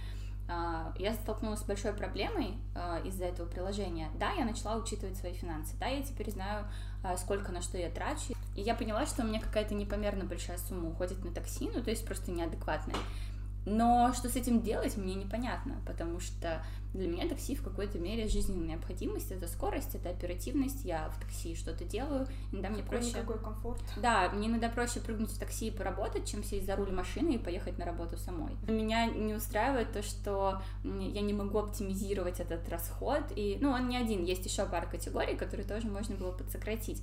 А, 0.49 0.93
я 0.99 1.15
столкнулась 1.15 1.61
с 1.61 1.65
большой 1.65 1.93
проблемой 1.93 2.55
а, 2.75 3.01
из-за 3.05 3.27
этого 3.27 3.49
приложения. 3.49 4.11
Да, 4.19 4.33
я 4.33 4.45
начала 4.45 4.77
учитывать 4.77 5.17
свои 5.17 5.33
финансы, 5.33 5.77
да, 5.79 5.87
я 5.87 6.03
теперь 6.03 6.31
знаю, 6.31 6.67
а, 7.03 7.17
сколько 7.17 7.53
на 7.53 7.63
что 7.63 7.79
я 7.79 7.89
трачу, 7.91 8.35
и 8.61 8.63
я 8.63 8.75
поняла, 8.75 9.07
что 9.07 9.23
у 9.23 9.27
меня 9.27 9.41
какая-то 9.41 9.75
непомерно 9.75 10.25
большая 10.25 10.59
сумма 10.59 10.91
уходит 10.91 11.25
на 11.25 11.33
такси, 11.33 11.71
ну, 11.75 11.83
то 11.83 11.91
есть 11.91 12.05
просто 12.05 12.31
неадекватная. 12.31 12.97
Но 13.67 14.13
что 14.15 14.29
с 14.29 14.37
этим 14.37 14.63
делать, 14.63 14.97
мне 14.97 15.15
непонятно, 15.15 15.77
потому 15.87 16.19
что 16.19 16.65
для 16.95 17.07
меня 17.07 17.29
такси 17.29 17.55
в 17.55 17.63
какой-то 17.63 17.99
мере 17.99 18.27
жизненная 18.27 18.69
необходимость, 18.69 19.31
это 19.31 19.47
скорость, 19.47 19.95
это 19.95 20.11
оперативность, 20.11 20.85
я 20.85 21.09
в 21.11 21.21
такси 21.21 21.55
что-то 21.55 21.85
делаю, 21.85 22.27
иногда 22.53 22.71
мне 22.71 22.83
проще... 22.83 23.13
Какой 23.13 23.39
комфорт. 23.39 23.83
Да, 23.97 24.31
мне 24.31 24.49
иногда 24.49 24.69
проще 24.69 25.01
прыгнуть 25.01 25.31
в 25.31 25.39
такси 25.39 25.69
и 25.69 25.71
поработать, 25.71 26.29
чем 26.29 26.43
сесть 26.43 26.67
за 26.67 26.77
руль 26.77 26.91
машины 26.91 27.35
и 27.35 27.39
поехать 27.39 27.79
на 27.79 27.85
работу 27.85 28.17
самой. 28.17 28.57
Меня 28.67 29.07
не 29.07 29.35
устраивает 29.35 29.93
то, 29.93 30.03
что 30.03 30.63
я 30.83 31.21
не 31.21 31.33
могу 31.33 31.59
оптимизировать 31.59 32.41
этот 32.41 32.69
расход, 32.69 33.23
и, 33.37 33.59
ну, 33.61 33.71
он 33.71 33.89
не 33.89 33.97
один, 33.97 34.25
есть 34.25 34.45
еще 34.45 34.67
пара 34.67 34.87
категорий, 34.87 35.37
которые 35.37 35.67
тоже 35.67 35.87
можно 35.87 36.17
было 36.17 36.33
подсократить. 36.33 37.03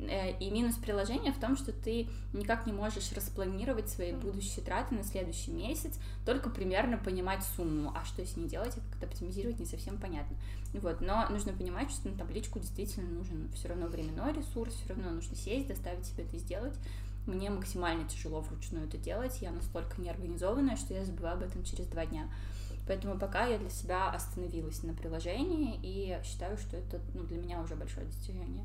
Э, 0.00 0.38
и 0.38 0.50
минус 0.50 0.76
приложения 0.76 1.32
в 1.32 1.40
том, 1.40 1.56
что 1.56 1.72
ты 1.72 2.08
никак 2.32 2.66
не 2.66 2.72
можешь 2.72 3.10
распланировать 3.12 3.88
свои 3.88 4.12
будущие 4.12 4.64
траты 4.64 4.94
на 4.94 5.02
следующий 5.02 5.50
месяц, 5.50 5.98
только 6.24 6.50
примерно 6.50 6.98
понимать 6.98 7.42
сумму, 7.56 7.92
а 7.96 8.04
что 8.04 8.24
с 8.24 8.36
ней 8.36 8.46
делать 8.46 8.76
и 8.76 8.80
как 8.80 8.96
это 8.96 9.06
оптимизировать 9.06 9.58
не 9.58 9.66
совсем 9.66 9.98
понятно. 9.98 10.36
Вот, 10.72 11.00
но 11.00 11.28
нужно 11.30 11.52
понимать, 11.52 11.90
что 11.90 12.08
на 12.08 12.16
табличку 12.16 12.60
действительно 12.60 13.08
нужен 13.08 13.50
все 13.54 13.68
равно 13.68 13.88
временной 13.88 14.32
ресурс, 14.32 14.74
все 14.74 14.94
равно 14.94 15.10
нужно 15.10 15.34
сесть, 15.34 15.66
доставить 15.66 16.06
себе 16.06 16.24
это 16.24 16.38
сделать. 16.38 16.74
Мне 17.26 17.50
максимально 17.50 18.08
тяжело 18.08 18.40
вручную 18.40 18.86
это 18.86 18.96
делать, 18.96 19.42
я 19.42 19.50
настолько 19.50 20.00
неорганизованная, 20.00 20.76
что 20.76 20.94
я 20.94 21.04
забываю 21.04 21.36
об 21.36 21.42
этом 21.42 21.64
через 21.64 21.86
два 21.86 22.06
дня. 22.06 22.30
Поэтому 22.86 23.18
пока 23.18 23.46
я 23.46 23.58
для 23.58 23.68
себя 23.68 24.10
остановилась 24.10 24.82
на 24.82 24.94
приложении 24.94 25.78
и 25.82 26.18
считаю, 26.24 26.56
что 26.56 26.76
это 26.76 27.00
ну, 27.14 27.24
для 27.24 27.36
меня 27.36 27.60
уже 27.60 27.74
большое 27.74 28.06
достижение. 28.06 28.64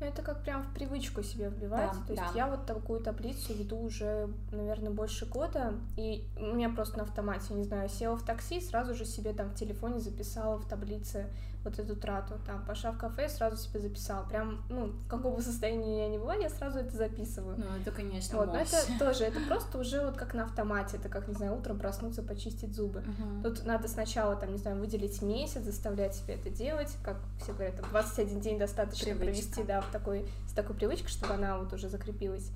Ну, 0.00 0.06
это 0.06 0.22
как 0.22 0.42
прям 0.42 0.62
в 0.62 0.74
привычку 0.74 1.22
себе 1.22 1.48
вбивать. 1.48 1.92
Да, 1.92 2.06
То 2.06 2.12
есть 2.12 2.34
да. 2.34 2.38
я 2.38 2.46
вот 2.48 2.66
такую 2.66 3.00
таблицу 3.00 3.54
веду 3.54 3.78
уже, 3.78 4.28
наверное, 4.50 4.90
больше 4.90 5.26
года, 5.26 5.74
и 5.96 6.24
у 6.36 6.54
меня 6.54 6.68
просто 6.68 6.98
на 6.98 7.04
автомате, 7.04 7.54
не 7.54 7.64
знаю, 7.64 7.88
села 7.88 8.16
в 8.16 8.24
такси, 8.24 8.60
сразу 8.60 8.94
же 8.94 9.04
себе 9.04 9.32
там 9.32 9.50
в 9.50 9.54
телефоне 9.54 10.00
записала 10.00 10.56
в 10.58 10.66
таблице 10.66 11.26
вот 11.64 11.78
эту 11.78 11.96
трату. 11.96 12.34
Там, 12.46 12.64
пошла 12.64 12.92
в 12.92 12.98
кафе, 12.98 13.28
сразу 13.28 13.56
себе 13.56 13.80
записала. 13.80 14.24
Прям, 14.24 14.62
ну, 14.68 14.86
в 14.86 15.08
каком 15.08 15.34
бы 15.34 15.42
состоянии 15.42 16.00
я 16.00 16.08
ни 16.08 16.18
была, 16.18 16.34
я 16.34 16.50
сразу 16.50 16.78
это 16.78 16.96
записываю. 16.96 17.56
Ну, 17.56 17.64
это, 17.80 17.90
конечно, 17.90 18.38
Вот, 18.38 18.48
но 18.48 18.58
это 18.58 18.76
тоже, 18.98 19.24
это 19.24 19.40
просто 19.40 19.78
уже 19.78 20.04
вот 20.04 20.16
как 20.16 20.34
на 20.34 20.44
автомате. 20.44 20.98
Это 20.98 21.08
как, 21.08 21.26
не 21.28 21.34
знаю, 21.34 21.56
утром 21.56 21.78
проснуться, 21.78 22.22
почистить 22.22 22.74
зубы. 22.74 23.00
Uh-huh. 23.00 23.42
Тут 23.42 23.64
надо 23.64 23.88
сначала, 23.88 24.36
там, 24.36 24.52
не 24.52 24.58
знаю, 24.58 24.78
выделить 24.78 25.22
месяц, 25.22 25.62
заставлять 25.62 26.14
себя 26.14 26.34
это 26.34 26.50
делать. 26.50 26.94
Как 27.02 27.16
все 27.40 27.52
говорят, 27.52 27.76
там, 27.76 27.88
21 27.90 28.40
день 28.40 28.58
достаточно 28.58 29.14
Привычка. 29.14 29.24
провести, 29.24 29.62
да, 29.64 29.80
в 29.80 29.90
такой, 29.90 30.26
с 30.48 30.52
такой 30.52 30.76
привычкой, 30.76 31.08
чтобы 31.08 31.34
она 31.34 31.58
вот 31.58 31.72
уже 31.72 31.88
закрепилась. 31.88 32.50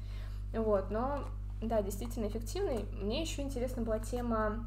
Вот, 0.52 0.90
но, 0.90 1.24
да, 1.62 1.82
действительно 1.82 2.26
эффективный. 2.26 2.84
Мне 3.00 3.22
еще 3.22 3.42
интересна 3.42 3.82
была 3.82 3.98
тема 3.98 4.66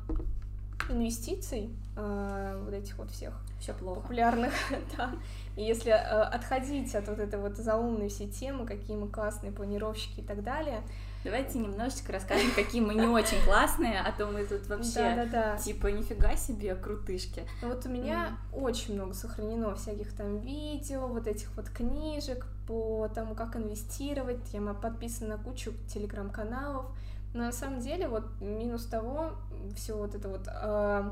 инвестиций, 0.90 1.70
э, 1.96 2.62
вот 2.66 2.74
этих 2.74 2.98
вот 2.98 3.12
всех 3.12 3.34
все 3.60 3.74
плохо. 3.74 4.02
популярных, 4.02 4.54
да. 4.98 5.12
И 5.56 5.64
если 5.64 5.92
э, 5.92 5.96
отходить 5.96 6.94
от 6.96 7.08
вот 7.08 7.20
этой 7.20 7.40
вот 7.40 7.58
заумной 7.58 8.10
все 8.10 8.28
темы, 8.28 8.66
какие 8.66 8.98
мы 8.98 9.08
классные 9.08 9.52
планировщики 9.52 10.22
и 10.22 10.24
так 10.24 10.44
далее, 10.44 10.82
Давайте 11.24 11.60
немножечко 11.60 12.14
расскажем, 12.14 12.50
какие 12.56 12.82
мы 12.82 12.96
не 12.96 13.06
очень 13.06 13.40
классные, 13.46 14.00
а 14.00 14.12
то 14.12 14.26
мы 14.26 14.44
тут 14.44 14.68
вообще 14.68 15.30
типа 15.64 15.88
нифига 15.88 16.36
себе 16.36 16.74
крутышки. 16.76 17.44
Вот 17.62 17.86
у 17.86 17.90
меня 17.90 18.38
очень 18.52 18.96
много 18.96 19.14
сохранено 19.14 19.76
всяких 19.76 20.14
там 20.14 20.40
видео, 20.40 21.08
вот 21.08 21.28
этих 21.28 21.56
вот 21.56 21.70
книжек 21.70 22.48
по 22.68 23.08
тому, 23.14 23.36
как 23.36 23.56
инвестировать. 23.56 24.40
Я 24.52 24.62
подписана 24.74 25.38
на 25.38 25.44
кучу 25.44 25.74
телеграм-каналов. 25.94 26.88
Но 27.34 27.44
на 27.44 27.52
самом 27.52 27.80
деле 27.80 28.08
вот 28.08 28.26
минус 28.42 28.86
того, 28.86 29.32
все 29.76 29.98
вот 29.98 30.16
это 30.16 30.28
вот 30.28 30.48
э, 30.48 31.12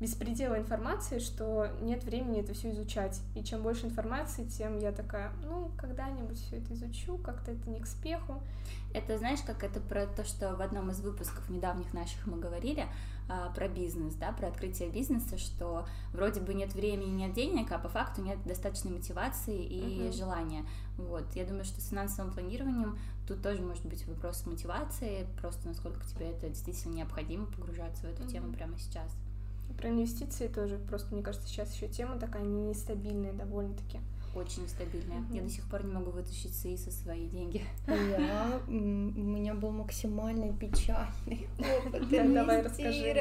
беспредела 0.00 0.58
информации, 0.58 1.18
что 1.18 1.68
нет 1.80 2.04
времени 2.04 2.40
это 2.40 2.54
все 2.54 2.70
изучать. 2.70 3.20
И 3.34 3.42
чем 3.42 3.62
больше 3.62 3.86
информации, 3.86 4.44
тем 4.44 4.78
я 4.78 4.92
такая, 4.92 5.32
ну, 5.44 5.70
когда-нибудь 5.76 6.38
все 6.38 6.58
это 6.58 6.74
изучу, 6.74 7.18
как-то 7.18 7.50
это 7.50 7.68
не 7.68 7.80
к 7.80 7.86
спеху. 7.86 8.40
Это 8.94 9.18
знаешь, 9.18 9.40
как 9.44 9.64
это 9.64 9.80
про 9.80 10.06
то, 10.06 10.24
что 10.24 10.54
в 10.54 10.62
одном 10.62 10.90
из 10.90 11.00
выпусков 11.00 11.48
недавних 11.50 11.92
наших 11.92 12.26
мы 12.26 12.38
говорили 12.38 12.86
а, 13.28 13.50
про 13.50 13.68
бизнес, 13.68 14.14
да, 14.14 14.32
про 14.32 14.48
открытие 14.48 14.88
бизнеса, 14.88 15.36
что 15.36 15.86
вроде 16.12 16.40
бы 16.40 16.54
нет 16.54 16.72
времени, 16.74 17.10
нет 17.10 17.34
денег, 17.34 17.70
а 17.72 17.78
по 17.78 17.88
факту 17.88 18.22
нет 18.22 18.38
достаточной 18.44 18.92
мотивации 18.92 19.62
и 19.62 20.08
uh-huh. 20.08 20.12
желания. 20.12 20.64
Вот, 20.98 21.24
я 21.34 21.44
думаю, 21.44 21.64
что 21.64 21.80
с 21.80 21.88
финансовым 21.88 22.32
планированием 22.32 22.98
тут 23.26 23.40
тоже 23.40 23.62
может 23.62 23.86
быть 23.86 24.06
вопрос 24.06 24.44
мотивации, 24.46 25.26
просто 25.40 25.68
насколько 25.68 26.04
тебе 26.06 26.30
это 26.30 26.48
действительно 26.48 26.94
необходимо 26.94 27.46
погружаться 27.46 28.02
в 28.02 28.04
эту 28.06 28.24
uh-huh. 28.24 28.30
тему 28.32 28.52
прямо 28.52 28.76
сейчас. 28.78 29.10
Про 29.76 29.90
инвестиции 29.90 30.48
тоже, 30.48 30.78
просто 30.78 31.14
мне 31.14 31.22
кажется, 31.22 31.46
сейчас 31.46 31.72
еще 31.74 31.88
тема 31.88 32.18
такая 32.18 32.42
нестабильная 32.42 33.32
довольно-таки 33.32 34.00
очень 34.34 34.64
нестабильная. 34.64 35.18
Mm-hmm. 35.18 35.36
Я 35.36 35.42
до 35.42 35.48
сих 35.50 35.64
пор 35.68 35.84
не 35.84 35.92
могу 35.92 36.10
вытащить 36.10 36.54
СИ 36.54 36.76
со 36.76 36.90
свои 36.90 37.26
деньги. 37.28 37.64
Я, 37.86 38.60
меня 39.48 39.54
был 39.54 39.70
максимально 39.70 40.52
печальный 40.52 41.48
опыт 41.86 42.08
Давай 42.10 42.62
расскажи. 42.62 43.14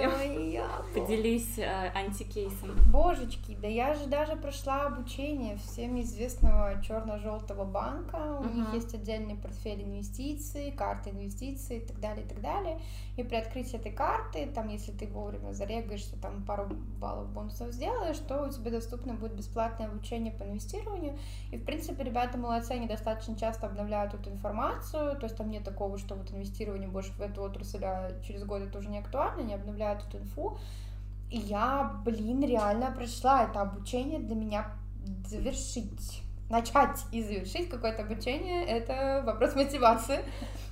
Поделись 0.93 1.57
э, 1.57 1.91
антикейсом. 1.95 2.71
Божечки, 2.91 3.57
да 3.61 3.67
я 3.67 3.93
же 3.93 4.07
даже 4.07 4.35
прошла 4.35 4.87
обучение 4.87 5.57
всем 5.57 5.99
известного 6.01 6.81
черно-желтого 6.83 7.63
банка. 7.63 8.39
У 8.39 8.45
них 8.45 8.73
есть 8.73 8.93
отдельный 8.93 9.35
портфель 9.35 9.83
инвестиций, 9.83 10.71
карты 10.71 11.11
инвестиций 11.11 11.77
и 11.77 11.85
так 11.85 11.99
далее, 11.99 12.25
и 12.25 12.27
так 12.27 12.41
далее. 12.41 12.79
И 13.15 13.23
при 13.23 13.35
открытии 13.35 13.77
этой 13.77 13.91
карты, 13.91 14.47
там, 14.53 14.67
если 14.69 14.91
ты 14.91 15.07
вовремя 15.07 15.53
зарегаешься, 15.53 16.17
там 16.21 16.43
пару 16.43 16.67
баллов 16.99 17.29
бонусов 17.29 17.71
сделаешь, 17.71 18.17
то 18.17 18.43
у 18.43 18.49
тебя 18.49 18.71
доступно 18.71 19.13
будет 19.13 19.33
бесплатное 19.33 19.87
обучение 19.87 20.33
по 20.33 20.43
инвестированию. 20.43 21.17
И, 21.51 21.57
в 21.57 21.65
принципе, 21.65 22.03
ребята 22.03 22.37
молодцы, 22.37 22.71
они 22.71 22.87
достаточно 22.87 23.35
часто 23.37 23.67
обновляют 23.67 24.13
эту 24.13 24.29
информацию, 24.29 25.15
то 25.15 25.23
есть 25.23 25.37
там 25.37 25.49
нет 25.49 25.63
такого, 25.63 25.97
что 25.97 26.16
вот 26.17 26.31
инвестирование 26.31 26.89
больше 26.89 27.11
в 27.13 27.21
эту 27.21 27.41
отрасль, 27.41 27.83
а 27.83 28.11
через 28.25 28.43
год 28.43 28.61
это 28.61 28.79
уже 28.79 28.89
не 28.89 28.99
актуально, 28.99 29.43
они 29.43 29.53
обновляют 29.53 30.03
эту 30.07 30.19
инфу. 30.19 30.57
И 31.29 31.37
я, 31.37 32.01
блин, 32.05 32.43
реально 32.43 32.91
прошла 32.91 33.43
это 33.43 33.61
обучение 33.61 34.19
для 34.19 34.35
меня 34.35 34.67
завершить 35.25 36.21
начать 36.49 37.05
и 37.11 37.21
завершить 37.21 37.69
какое-то 37.69 38.03
обучение, 38.03 38.65
это 38.65 39.21
вопрос 39.25 39.55
мотивации. 39.55 40.19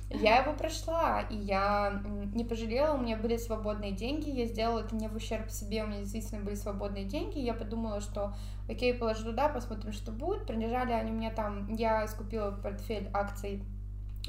Я 0.08 0.38
его 0.38 0.52
прошла, 0.52 1.22
и 1.22 1.36
я 1.36 2.00
не 2.32 2.44
пожалела, 2.44 2.94
у 2.94 3.02
меня 3.02 3.16
были 3.16 3.36
свободные 3.36 3.90
деньги, 3.90 4.30
я 4.30 4.46
сделала 4.46 4.80
это 4.80 4.94
не 4.94 5.08
в 5.08 5.16
ущерб 5.16 5.50
себе, 5.50 5.82
у 5.82 5.88
меня 5.88 5.98
действительно 5.98 6.44
были 6.44 6.54
свободные 6.54 7.04
деньги, 7.04 7.40
я 7.40 7.54
подумала, 7.54 8.00
что 8.00 8.32
окей, 8.68 8.94
положу 8.94 9.24
туда, 9.24 9.48
посмотрим, 9.48 9.92
что 9.92 10.12
будет. 10.12 10.46
Прилежали 10.46 10.92
они 10.92 11.10
у 11.10 11.14
меня 11.14 11.30
там, 11.30 11.74
я 11.74 12.06
скупила 12.06 12.52
портфель 12.52 13.10
акций 13.12 13.64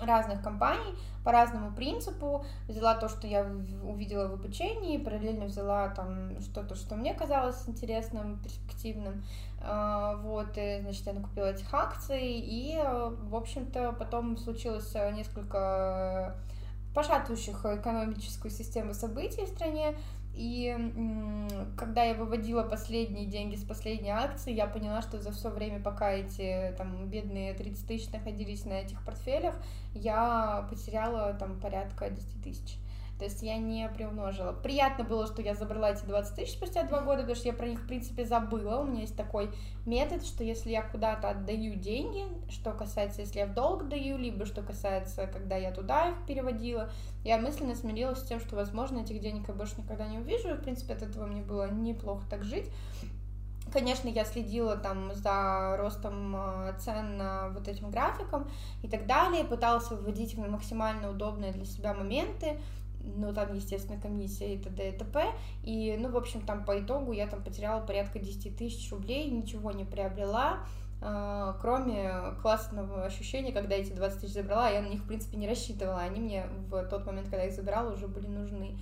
разных 0.02 0.42
компаний 0.42 0.96
по 1.24 1.32
разному 1.32 1.72
принципу. 1.72 2.46
Взяла 2.68 2.96
то, 2.96 3.10
что 3.10 3.28
я 3.28 3.46
увидела 3.84 4.28
в 4.28 4.34
обучении, 4.34 4.98
параллельно 4.98 5.46
взяла 5.46 5.90
там 5.90 6.40
что-то, 6.42 6.76
что 6.76 6.96
мне 6.96 7.14
казалось 7.14 7.64
интересным, 7.68 8.40
перспективным. 8.40 9.24
А, 9.62 10.16
вот, 10.18 10.58
и, 10.58 10.80
значит, 10.82 11.06
я 11.06 11.14
накупила 11.14 11.48
этих 11.48 11.74
акций, 11.74 12.22
и, 12.22 12.78
в 12.78 13.36
общем-то, 13.36 13.94
потом 13.94 14.38
случилось 14.38 14.94
несколько 15.14 16.36
пошатывающих 16.94 17.64
экономическую 17.64 18.50
систему 18.50 18.94
событий 18.96 19.46
в 19.46 19.50
стране, 19.50 19.96
и 20.38 20.78
когда 21.76 22.04
я 22.04 22.14
выводила 22.14 22.64
последние 22.64 23.26
деньги 23.26 23.56
с 23.56 23.64
последней 23.64 24.12
акции, 24.12 24.54
я 24.54 24.68
поняла, 24.68 25.02
что 25.02 25.20
за 25.20 25.32
все 25.32 25.50
время, 25.50 25.82
пока 25.82 26.12
эти 26.12 26.74
там 26.78 27.08
бедные 27.08 27.54
30 27.54 27.88
тысяч 27.88 28.12
находились 28.12 28.66
на 28.66 28.74
этих 28.74 29.04
портфелях, 29.04 29.56
я 29.94 30.68
потеряла 30.70 31.34
там 31.34 31.60
порядка 31.60 32.10
10 32.10 32.44
тысяч. 32.44 32.78
То 33.18 33.26
есть 33.26 33.42
я 33.42 33.58
не 33.58 33.90
приумножила. 33.90 34.52
Приятно 34.52 35.04
было, 35.04 35.26
что 35.26 35.42
я 35.42 35.56
забрала 35.56 35.92
эти 35.92 36.06
20 36.06 36.36
тысяч 36.36 36.54
спустя 36.54 36.84
два 36.84 37.02
года, 37.02 37.22
потому 37.22 37.36
что 37.36 37.48
я 37.48 37.54
про 37.54 37.66
них, 37.66 37.80
в 37.80 37.88
принципе, 37.88 38.26
забыла. 38.26 38.82
У 38.82 38.86
меня 38.86 39.02
есть 39.02 39.16
такой 39.16 39.50
метод, 39.86 40.24
что 40.24 40.44
если 40.44 40.70
я 40.70 40.84
куда-то 40.84 41.32
отдаю 41.32 41.76
деньги, 41.76 42.26
что 42.52 42.74
касается, 42.74 43.22
если 43.22 43.40
я 43.40 43.48
в 43.48 43.56
долг 43.56 43.88
даю, 43.88 44.18
либо 44.18 44.46
что 44.46 44.62
касается, 44.62 45.26
когда 45.28 45.56
я 45.56 45.72
туда 45.72 46.10
их 46.10 46.16
переводила, 46.28 46.92
я 47.24 47.40
мысленно 47.40 47.74
смирилась 47.74 48.20
с 48.20 48.28
тем, 48.28 48.40
что, 48.40 48.56
возможно, 48.56 49.00
этих 49.00 49.20
денег 49.20 49.48
я 49.48 49.54
больше 49.56 49.82
никогда 49.82 50.08
не 50.08 50.20
увижу. 50.20 50.50
И, 50.50 50.54
в 50.54 50.62
принципе, 50.62 50.94
от 50.94 51.02
этого 51.02 51.26
мне 51.26 51.42
было 51.42 51.72
неплохо 51.72 52.24
так 52.30 52.44
жить. 52.44 52.70
Конечно, 53.72 54.08
я 54.08 54.24
следила 54.24 54.78
там 54.78 55.14
за 55.14 55.76
ростом 55.78 56.36
э, 56.36 56.74
цен 56.80 57.18
на 57.18 57.50
вот 57.50 57.68
этим 57.68 57.92
графиком 57.92 58.50
и 58.82 58.88
так 58.88 59.06
далее, 59.06 59.44
пыталась 59.44 59.90
выводить 59.90 60.36
в 60.36 60.50
максимально 60.50 61.10
удобные 61.10 61.52
для 61.52 61.66
себя 61.66 61.94
моменты, 61.94 62.60
ну, 63.16 63.34
там, 63.34 63.54
естественно, 63.54 64.00
комиссия 64.00 64.56
и 64.56 64.58
т.д. 64.58 64.90
и 64.90 64.98
т.п. 64.98 65.26
И, 65.64 65.96
ну, 66.00 66.10
в 66.10 66.18
общем, 66.18 66.42
там 66.42 66.66
по 66.66 66.80
итогу 66.80 67.12
я 67.12 67.28
там 67.28 67.44
потеряла 67.44 67.86
порядка 67.86 68.20
10 68.20 68.58
тысяч 68.58 68.92
рублей, 68.92 69.30
ничего 69.30 69.72
не 69.72 69.86
приобрела, 69.86 70.60
э, 71.02 71.54
кроме 71.62 72.12
классного 72.42 73.06
ощущения, 73.06 73.52
когда 73.52 73.76
эти 73.76 73.92
20 73.94 74.22
тысяч 74.22 74.34
забрала, 74.34 74.70
я 74.70 74.82
на 74.82 74.88
них, 74.88 75.02
в 75.02 75.08
принципе, 75.08 75.38
не 75.38 75.48
рассчитывала, 75.48 76.00
они 76.00 76.20
мне 76.20 76.46
в 76.70 76.84
тот 76.86 77.06
момент, 77.06 77.30
когда 77.30 77.46
их 77.46 77.54
забирала, 77.54 77.94
уже 77.94 78.08
были 78.08 78.28
нужны. 78.28 78.78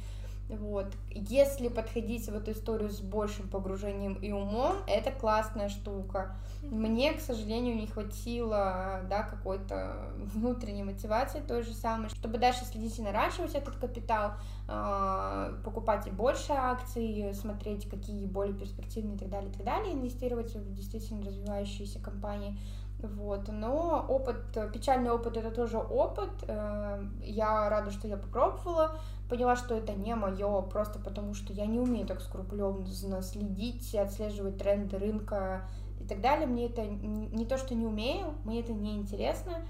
Вот. 0.50 0.88
Если 1.10 1.70
подходить 1.70 2.28
в 2.28 2.36
эту 2.36 2.52
историю 2.52 2.90
с 2.90 3.00
большим 3.00 3.48
погружением 3.48 4.14
и 4.14 4.32
умом, 4.32 4.76
это 4.88 5.12
классная 5.12 5.70
штука. 5.70 6.36
Мне, 6.62 7.14
к 7.14 7.20
сожалению, 7.20 7.76
не 7.76 7.88
хватило 7.88 9.02
да, 9.10 9.24
какой-то 9.24 10.14
внутренней 10.18 10.84
мотивации 10.84 11.40
той 11.40 11.64
же 11.64 11.74
самой, 11.74 12.10
чтобы 12.10 12.38
дальше 12.38 12.66
следить 12.66 12.98
и 13.00 13.02
наращивать 13.02 13.56
этот 13.56 13.76
капитал, 13.76 14.34
а, 14.68 15.54
покупать 15.64 16.08
и 16.08 16.12
больше 16.12 16.54
акций, 16.54 17.34
смотреть, 17.34 17.90
какие 17.90 18.26
более 18.26 18.56
перспективные 18.56 19.16
и 19.16 19.20
так 19.20 19.30
далее, 19.30 19.50
и 19.50 19.54
так 19.54 19.64
далее, 19.64 19.94
инвестировать 19.94 20.56
в 20.56 20.74
действительно 20.74 21.26
развивающиеся 21.26 22.00
компании. 22.00 22.58
Вот, 23.00 23.50
но 23.50 24.06
опыт, 24.08 24.38
печальный 24.74 25.12
опыт 25.12 25.38
это 25.38 25.52
тоже 25.52 25.78
опыт. 25.78 26.32
Э, 26.48 27.04
я 27.22 27.70
рада, 27.70 27.92
что 27.92 28.08
я 28.08 28.18
попробовала, 28.18 28.98
поняла, 29.30 29.56
что 29.56 29.76
это 29.76 29.94
не 29.94 30.16
мое, 30.16 30.62
просто 30.62 31.00
потому 31.00 31.34
что 31.34 31.54
я 31.54 31.66
не 31.66 31.80
умею 31.80 32.06
так 32.08 32.22
скрупулезно 32.22 33.22
следить, 33.22 33.96
отслеживать 33.96 34.58
тренды 34.58 34.98
рынка 34.98 35.68
и 36.00 36.04
так 36.06 36.22
далее. 36.22 36.48
Мне 36.48 36.68
это 36.68 36.86
не 36.86 37.46
то, 37.46 37.58
что 37.58 37.76
не 37.76 37.86
умею, 37.86 38.34
мне 38.44 38.62
это 38.62 38.74
не 38.74 38.96
интересно, 38.96 39.66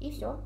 и 0.00 0.10
все. 0.10 0.40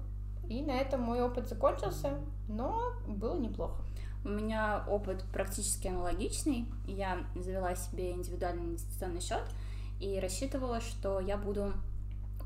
И 0.48 0.62
на 0.62 0.72
этом 0.72 1.02
мой 1.02 1.20
опыт 1.20 1.48
закончился, 1.48 2.18
но 2.48 2.92
было 3.06 3.38
неплохо. 3.38 3.82
У 4.24 4.28
меня 4.30 4.84
опыт 4.88 5.24
практически 5.32 5.88
аналогичный. 5.88 6.66
Я 6.86 7.18
завела 7.36 7.76
себе 7.76 8.12
индивидуальный 8.12 8.64
инвестиционный 8.64 9.20
счет 9.20 9.44
и 10.00 10.18
рассчитывала, 10.18 10.80
что 10.80 11.20
я 11.20 11.36
буду 11.36 11.72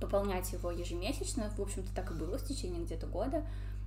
пополнять 0.00 0.52
его 0.52 0.70
ежемесячно. 0.70 1.50
В 1.56 1.60
общем-то, 1.60 1.94
так 1.94 2.10
и 2.10 2.14
было 2.14 2.38
в 2.38 2.44
течение 2.44 2.82
где-то 2.82 3.06
года. 3.06 3.44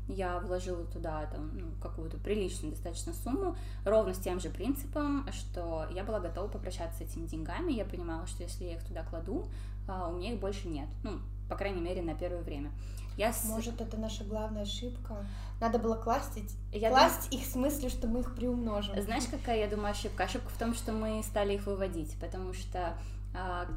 Я 0.08 0.40
вложила 0.40 0.86
туда 0.86 1.26
там, 1.28 1.52
ну, 1.58 1.68
какую-то 1.82 2.18
приличную 2.18 2.74
достаточно 2.74 3.14
сумму, 3.14 3.56
ровно 3.84 4.14
с 4.14 4.20
тем 4.20 4.40
же 4.40 4.50
принципом, 4.50 5.28
что 5.32 5.88
я 5.92 6.04
была 6.04 6.20
готова 6.20 6.48
попрощаться 6.48 7.00
с 7.00 7.02
этими 7.02 7.26
деньгами. 7.26 7.74
Я 7.74 7.86
понимала, 7.86 8.28
что 8.28 8.44
если 8.44 8.66
я 8.66 8.76
их 8.76 8.84
туда 8.84 9.04
кладу, 9.04 9.48
а, 9.88 10.10
у 10.10 10.18
меня 10.18 10.34
их 10.34 10.40
больше 10.40 10.68
нет. 10.68 10.88
Ну, 11.04 11.20
по 11.50 11.56
крайней 11.56 11.82
мере, 11.82 12.02
на 12.02 12.14
первое 12.16 12.42
время. 12.42 12.72
Я 13.18 13.34
Может, 13.46 13.80
это 13.80 13.98
наша 13.98 14.26
главная 14.26 14.64
ошибка? 14.64 15.26
Надо 15.62 15.80
было 15.80 15.96
класть, 15.96 16.38
я 16.74 16.90
класть 16.90 17.30
дум... 17.30 17.40
их 17.40 17.46
в 17.46 17.50
смысле, 17.50 17.90
что 17.90 18.08
мы 18.08 18.20
их 18.20 18.36
приумножим. 18.36 19.02
Знаешь, 19.02 19.24
какая, 19.32 19.60
я 19.60 19.68
думаю, 19.68 19.92
ошибка? 19.92 20.26
Ошибка 20.26 20.50
в 20.50 20.58
том, 20.58 20.74
что 20.74 20.92
мы 20.92 21.24
стали 21.24 21.54
их 21.54 21.66
выводить, 21.66 22.14
потому 22.20 22.54
что 22.54 22.98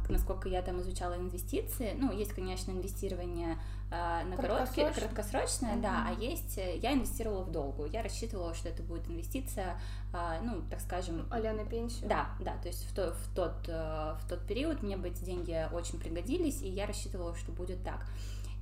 насколько 0.08 0.48
я 0.48 0.62
там 0.62 0.80
изучала 0.80 1.16
инвестиции, 1.16 1.94
ну, 1.98 2.12
есть, 2.12 2.32
конечно, 2.32 2.70
инвестирование 2.70 3.58
а, 3.90 4.22
на 4.24 4.36
короткие, 4.36 4.90
краткосрочное, 4.90 5.76
mm-hmm. 5.76 5.80
да, 5.80 6.06
а 6.08 6.12
есть, 6.12 6.58
э, 6.58 6.76
я 6.76 6.92
инвестировала 6.92 7.42
в 7.42 7.50
долгую, 7.50 7.90
я 7.90 8.02
рассчитывала, 8.02 8.54
что 8.54 8.68
это 8.68 8.82
будет 8.82 9.08
инвестиция, 9.08 9.80
а, 10.12 10.40
ну, 10.42 10.62
так 10.70 10.80
скажем... 10.80 11.26
а 11.30 11.38
на 11.40 11.64
пенсию? 11.64 12.08
Да, 12.08 12.28
да, 12.40 12.56
то 12.58 12.68
есть 12.68 12.84
в, 12.84 12.94
то, 12.94 13.14
в, 13.14 13.34
тот, 13.34 13.66
э, 13.66 14.16
в 14.20 14.28
тот 14.28 14.46
период 14.46 14.82
мне 14.82 14.96
бы 14.96 15.08
эти 15.08 15.24
деньги 15.24 15.66
очень 15.72 15.98
пригодились, 15.98 16.60
и 16.60 16.68
я 16.68 16.86
рассчитывала, 16.86 17.34
что 17.34 17.50
будет 17.50 17.82
так. 17.82 18.06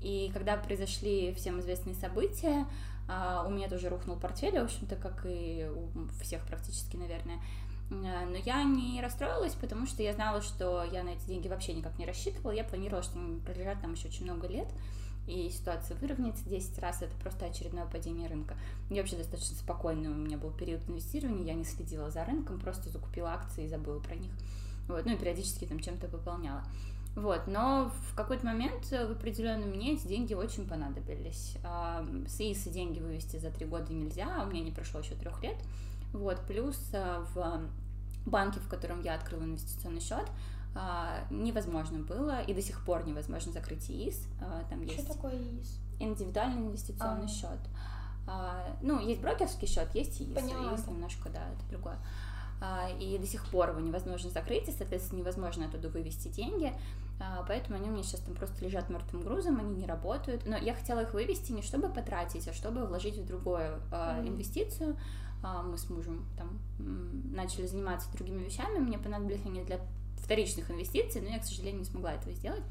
И 0.00 0.30
когда 0.32 0.56
произошли 0.56 1.34
всем 1.34 1.58
известные 1.60 1.94
события, 1.94 2.66
у 3.08 3.50
меня 3.50 3.68
тоже 3.68 3.88
рухнул 3.88 4.16
портфель, 4.16 4.58
в 4.58 4.64
общем-то, 4.64 4.96
как 4.96 5.24
и 5.24 5.70
у 5.72 5.88
всех 6.20 6.44
практически, 6.44 6.96
наверное, 6.96 7.38
но 7.90 8.36
я 8.44 8.62
не 8.64 9.00
расстроилась, 9.00 9.54
потому 9.54 9.86
что 9.86 10.02
я 10.02 10.12
знала, 10.12 10.42
что 10.42 10.84
я 10.84 11.02
на 11.04 11.10
эти 11.10 11.26
деньги 11.26 11.48
вообще 11.48 11.72
никак 11.72 11.98
не 11.98 12.06
рассчитывала. 12.06 12.52
Я 12.52 12.64
планировала, 12.64 13.02
что 13.02 13.18
они 13.18 13.40
пролежат 13.40 13.80
там 13.80 13.92
еще 13.92 14.08
очень 14.08 14.24
много 14.24 14.48
лет, 14.48 14.68
и 15.26 15.48
ситуация 15.50 15.96
выровняется 15.96 16.48
10 16.48 16.78
раз, 16.78 17.02
это 17.02 17.14
просто 17.16 17.46
очередное 17.46 17.86
падение 17.86 18.28
рынка. 18.28 18.56
Я 18.90 19.02
вообще 19.02 19.16
достаточно 19.16 19.56
спокойно, 19.56 20.10
у 20.10 20.14
меня 20.14 20.38
был 20.38 20.50
период 20.50 20.88
инвестирования, 20.88 21.44
я 21.44 21.54
не 21.54 21.64
следила 21.64 22.10
за 22.10 22.24
рынком, 22.24 22.60
просто 22.60 22.90
закупила 22.90 23.30
акции 23.32 23.64
и 23.64 23.68
забыла 23.68 24.00
про 24.00 24.14
них. 24.14 24.32
Вот, 24.88 25.04
ну 25.04 25.12
и 25.12 25.16
периодически 25.16 25.64
там 25.64 25.80
чем-то 25.80 26.06
выполняла. 26.08 26.62
Вот, 27.16 27.46
но 27.46 27.90
в 28.10 28.14
какой-то 28.14 28.44
момент 28.44 28.92
э, 28.92 29.06
в 29.06 29.12
определенный 29.12 29.66
мне 29.66 29.94
эти 29.94 30.06
деньги 30.06 30.34
очень 30.34 30.68
понадобились. 30.68 31.56
С 32.28 32.40
ИИСа 32.40 32.68
деньги 32.68 33.00
вывести 33.00 33.38
за 33.38 33.50
три 33.50 33.64
года 33.64 33.90
нельзя, 33.92 34.28
а 34.38 34.44
у 34.44 34.50
меня 34.50 34.62
не 34.62 34.70
прошло 34.70 35.00
еще 35.00 35.14
трех 35.14 35.42
лет. 35.42 35.56
Вот, 36.12 36.40
плюс 36.46 36.78
э, 36.92 37.24
в 37.34 37.60
банке, 38.26 38.60
в 38.60 38.68
котором 38.68 39.02
я 39.02 39.14
открыла 39.14 39.44
инвестиционный 39.44 40.00
счет, 40.00 40.26
а, 40.78 41.26
невозможно 41.30 42.00
было, 42.00 42.42
и 42.42 42.52
до 42.52 42.60
сих 42.60 42.84
пор 42.84 43.06
невозможно 43.06 43.52
закрыть 43.52 43.90
ИИС. 43.90 44.28
А, 44.40 44.64
там 44.68 44.82
Что 44.84 44.92
есть 44.92 45.08
такое 45.08 45.34
ИИС? 45.34 45.80
Индивидуальный 46.00 46.66
инвестиционный 46.66 47.26
а. 47.26 47.28
счет. 47.28 47.58
Ну, 48.82 48.98
есть 48.98 49.20
брокерский 49.20 49.68
счет, 49.68 49.88
есть 49.94 50.20
ИИС. 50.20 50.34
Поняла. 50.34 50.74
ИИС 50.74 50.86
немножко, 50.86 51.30
да, 51.30 51.48
это 51.48 51.70
другое. 51.70 51.98
И 53.00 53.16
до 53.18 53.26
сих 53.26 53.46
пор 53.46 53.70
его 53.70 53.80
невозможно 53.80 54.30
закрыть, 54.30 54.68
и, 54.68 54.72
соответственно, 54.72 55.20
невозможно 55.20 55.66
оттуда 55.66 55.88
вывести 55.88 56.28
деньги. 56.28 56.72
Поэтому 57.48 57.78
они 57.78 57.88
у 57.88 57.92
меня 57.92 58.02
сейчас 58.02 58.20
там 58.20 58.34
просто 58.34 58.62
лежат 58.64 58.90
мертвым 58.90 59.22
грузом, 59.22 59.58
они 59.60 59.74
не 59.74 59.86
работают. 59.86 60.44
Но 60.46 60.56
я 60.56 60.74
хотела 60.74 61.00
их 61.00 61.14
вывести 61.14 61.52
не 61.52 61.62
чтобы 61.62 61.88
потратить, 61.88 62.48
а 62.48 62.52
чтобы 62.52 62.84
вложить 62.84 63.16
в 63.16 63.26
другую 63.26 63.80
mm. 63.90 64.28
инвестицию. 64.28 64.96
А, 65.46 65.62
мы 65.62 65.78
с 65.78 65.88
мужем 65.88 66.24
там 66.36 66.58
начали 67.32 67.66
заниматься 67.66 68.10
другими 68.12 68.42
вещами, 68.42 68.78
мне 68.78 68.98
понадобились 68.98 69.46
они 69.46 69.62
для 69.62 69.78
вторичных 70.16 70.72
инвестиций, 70.72 71.20
но 71.20 71.28
я, 71.28 71.38
к 71.38 71.44
сожалению, 71.44 71.80
не 71.80 71.84
смогла 71.84 72.14
этого 72.14 72.32
сделать. 72.32 72.64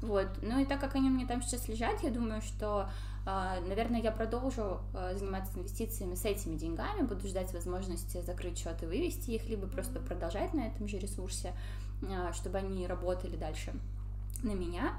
Вот. 0.00 0.28
Ну 0.40 0.60
и 0.60 0.64
так 0.64 0.80
как 0.80 0.94
они 0.94 1.10
меня 1.10 1.26
там 1.26 1.42
сейчас 1.42 1.66
лежат, 1.66 2.00
я 2.04 2.10
думаю, 2.10 2.40
что, 2.40 2.88
а, 3.26 3.58
наверное, 3.66 4.00
я 4.00 4.12
продолжу 4.12 4.78
а, 4.94 5.12
заниматься 5.16 5.58
инвестициями 5.58 6.14
с 6.14 6.24
этими 6.24 6.56
деньгами, 6.56 7.02
буду 7.02 7.26
ждать 7.26 7.52
возможности 7.52 8.22
закрыть 8.22 8.58
счет 8.58 8.80
и 8.84 8.86
вывести 8.86 9.32
их, 9.32 9.48
либо 9.48 9.66
просто 9.66 9.98
продолжать 9.98 10.54
на 10.54 10.68
этом 10.68 10.86
же 10.86 10.98
ресурсе, 10.98 11.52
чтобы 12.32 12.58
они 12.58 12.86
работали 12.86 13.36
дальше 13.36 13.74
на 14.44 14.52
меня. 14.52 14.94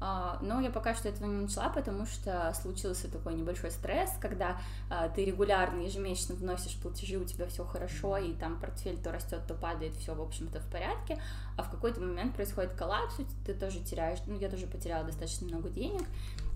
А, 0.00 0.38
но 0.40 0.60
я 0.60 0.70
пока 0.70 0.94
что 0.94 1.08
этого 1.08 1.26
не 1.26 1.42
начала, 1.42 1.68
потому 1.68 2.06
что 2.06 2.52
случился 2.60 3.10
такой 3.10 3.34
небольшой 3.34 3.70
стресс, 3.70 4.10
когда 4.18 4.58
а, 4.88 5.08
ты 5.10 5.24
регулярно, 5.24 5.82
ежемесячно 5.82 6.34
вносишь 6.34 6.76
платежи, 6.76 7.18
у 7.18 7.24
тебя 7.24 7.46
все 7.46 7.64
хорошо, 7.64 8.16
и 8.16 8.32
там 8.32 8.58
портфель 8.58 8.98
то 8.98 9.12
растет, 9.12 9.42
то 9.46 9.54
падает, 9.54 9.94
все, 9.94 10.14
в 10.14 10.22
общем-то, 10.22 10.60
в 10.60 10.66
порядке, 10.70 11.20
а 11.58 11.62
в 11.62 11.70
какой-то 11.70 12.00
момент 12.00 12.34
происходит 12.34 12.72
коллапс, 12.72 13.16
ты 13.44 13.52
тоже 13.52 13.80
теряешь, 13.80 14.18
ну, 14.26 14.38
я 14.38 14.48
тоже 14.48 14.66
потеряла 14.66 15.04
достаточно 15.04 15.46
много 15.46 15.68
денег, 15.68 16.06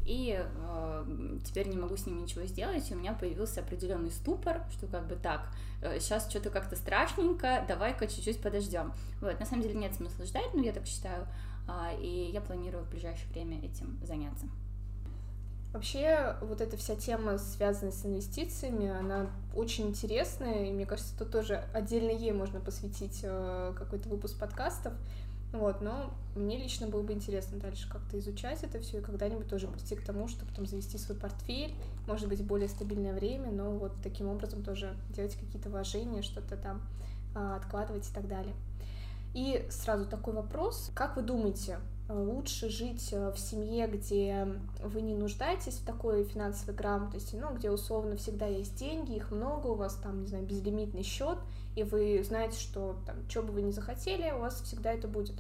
и 0.06 0.38
э, 0.38 1.38
теперь 1.44 1.68
не 1.68 1.76
могу 1.76 1.96
с 1.96 2.06
ними 2.06 2.20
ничего 2.20 2.44
сделать, 2.44 2.90
и 2.90 2.94
у 2.94 2.98
меня 2.98 3.14
появился 3.14 3.60
определенный 3.60 4.10
ступор, 4.10 4.62
что 4.70 4.86
как 4.86 5.06
бы 5.06 5.16
так, 5.16 5.48
э, 5.82 5.98
сейчас 5.98 6.28
что-то 6.28 6.50
как-то 6.50 6.76
страшненько, 6.76 7.64
давай-ка 7.66 8.06
чуть-чуть 8.06 8.40
подождем. 8.42 8.92
Вот, 9.20 9.38
на 9.40 9.46
самом 9.46 9.62
деле 9.62 9.74
нет 9.74 9.94
смысла 9.94 10.26
ждать, 10.26 10.52
но 10.52 10.62
я 10.62 10.72
так 10.72 10.86
считаю, 10.86 11.26
и 12.00 12.30
я 12.32 12.40
планирую 12.40 12.84
в 12.84 12.90
ближайшее 12.90 13.28
время 13.30 13.58
этим 13.58 13.98
заняться. 14.02 14.46
Вообще, 15.72 16.36
вот 16.40 16.60
эта 16.60 16.76
вся 16.76 16.94
тема, 16.94 17.36
связанная 17.36 17.90
с 17.90 18.06
инвестициями, 18.06 18.88
она 18.88 19.26
очень 19.56 19.88
интересная, 19.88 20.66
и 20.66 20.72
мне 20.72 20.86
кажется, 20.86 21.18
тут 21.18 21.32
тоже 21.32 21.64
отдельно 21.74 22.10
ей 22.10 22.30
можно 22.30 22.60
посвятить 22.60 23.20
э, 23.24 23.72
какой-то 23.76 24.08
выпуск 24.08 24.38
подкастов. 24.38 24.92
Вот, 25.54 25.80
но 25.80 26.12
мне 26.36 26.58
лично 26.58 26.86
было 26.88 27.02
бы 27.02 27.12
интересно 27.12 27.58
дальше 27.58 27.88
как-то 27.88 28.18
изучать 28.18 28.62
это 28.64 28.80
все 28.80 28.98
и 28.98 29.00
когда-нибудь 29.00 29.48
тоже 29.48 29.68
прийти 29.68 29.94
к 29.94 30.04
тому, 30.04 30.26
чтобы 30.26 30.50
потом 30.50 30.66
завести 30.66 30.98
свой 30.98 31.16
портфель, 31.16 31.74
может 32.06 32.28
быть, 32.28 32.44
более 32.44 32.68
стабильное 32.68 33.12
время, 33.12 33.50
но 33.50 33.70
вот 33.70 33.92
таким 34.02 34.28
образом 34.28 34.62
тоже 34.62 34.96
делать 35.10 35.36
какие-то 35.36 35.70
вложения, 35.70 36.22
что-то 36.22 36.56
там 36.56 36.82
а, 37.36 37.56
откладывать 37.56 38.08
и 38.08 38.12
так 38.12 38.26
далее. 38.26 38.54
И 39.34 39.66
сразу 39.68 40.06
такой 40.06 40.32
вопрос. 40.32 40.92
Как 40.94 41.16
вы 41.16 41.22
думаете, 41.22 41.80
э, 42.08 42.16
лучше 42.16 42.70
жить 42.70 43.08
э, 43.12 43.32
в 43.32 43.38
семье, 43.38 43.88
где 43.88 44.46
вы 44.80 45.02
не 45.02 45.16
нуждаетесь 45.16 45.74
в 45.74 45.84
такой 45.84 46.22
финансовой 46.22 46.76
грамотности, 46.76 47.34
ну, 47.34 47.52
где 47.52 47.72
условно 47.72 48.16
всегда 48.16 48.46
есть 48.46 48.76
деньги, 48.76 49.16
их 49.16 49.32
много, 49.32 49.66
у 49.66 49.74
вас 49.74 49.96
там, 49.96 50.20
не 50.20 50.28
знаю, 50.28 50.46
безлимитный 50.46 51.02
счет, 51.02 51.38
и 51.74 51.82
вы 51.82 52.22
знаете, 52.22 52.60
что 52.60 52.96
там, 53.06 53.28
что 53.28 53.42
бы 53.42 53.52
вы 53.52 53.62
ни 53.62 53.72
захотели, 53.72 54.30
у 54.30 54.38
вас 54.38 54.60
всегда 54.60 54.92
это 54.92 55.08
будет. 55.08 55.34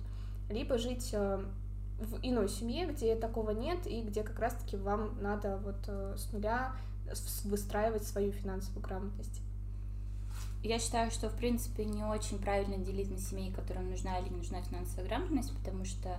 Либо 0.50 0.76
жить 0.76 1.10
э, 1.12 1.44
в 2.00 2.18
иной 2.20 2.48
семье, 2.48 2.86
где 2.86 3.14
такого 3.14 3.52
нет, 3.52 3.86
и 3.86 4.02
где 4.02 4.24
как 4.24 4.40
раз-таки 4.40 4.76
вам 4.76 5.22
надо 5.22 5.58
вот 5.58 5.88
с 6.18 6.32
нуля 6.32 6.72
выстраивать 7.44 8.04
свою 8.04 8.32
финансовую 8.32 8.82
грамотность. 8.82 9.40
Я 10.64 10.78
считаю, 10.78 11.10
что, 11.10 11.28
в 11.28 11.36
принципе, 11.36 11.84
не 11.84 12.02
очень 12.04 12.38
правильно 12.38 12.78
делить 12.78 13.10
на 13.10 13.18
семей, 13.18 13.52
которым 13.52 13.90
нужна 13.90 14.18
или 14.18 14.30
не 14.30 14.36
нужна 14.36 14.62
финансовая 14.62 15.06
грамотность, 15.06 15.54
потому 15.54 15.84
что, 15.84 16.18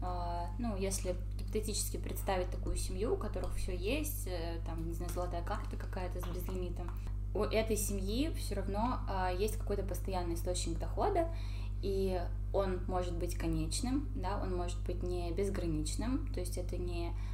э, 0.00 0.46
ну, 0.58 0.74
если 0.76 1.14
гипотетически 1.38 1.98
представить 1.98 2.50
такую 2.50 2.76
семью, 2.76 3.12
у 3.12 3.16
которых 3.18 3.54
все 3.54 3.76
есть, 3.76 4.26
э, 4.26 4.60
там, 4.64 4.88
не 4.88 4.94
знаю, 4.94 5.12
золотая 5.12 5.42
карта 5.42 5.76
какая-то 5.76 6.22
с 6.22 6.24
безлимитом, 6.34 6.90
у 7.34 7.42
этой 7.42 7.76
семьи 7.76 8.32
все 8.34 8.54
равно 8.54 9.00
э, 9.10 9.36
есть 9.38 9.58
какой-то 9.58 9.82
постоянный 9.82 10.36
источник 10.36 10.78
дохода, 10.78 11.28
и 11.82 12.18
он 12.54 12.80
может 12.86 13.14
быть 13.18 13.34
конечным, 13.34 14.08
да, 14.14 14.40
он 14.42 14.56
может 14.56 14.80
быть 14.86 15.02
не 15.02 15.32
безграничным, 15.32 16.28
то 16.32 16.40
есть 16.40 16.56
это 16.56 16.78
не 16.78 17.08
а, 17.08 17.31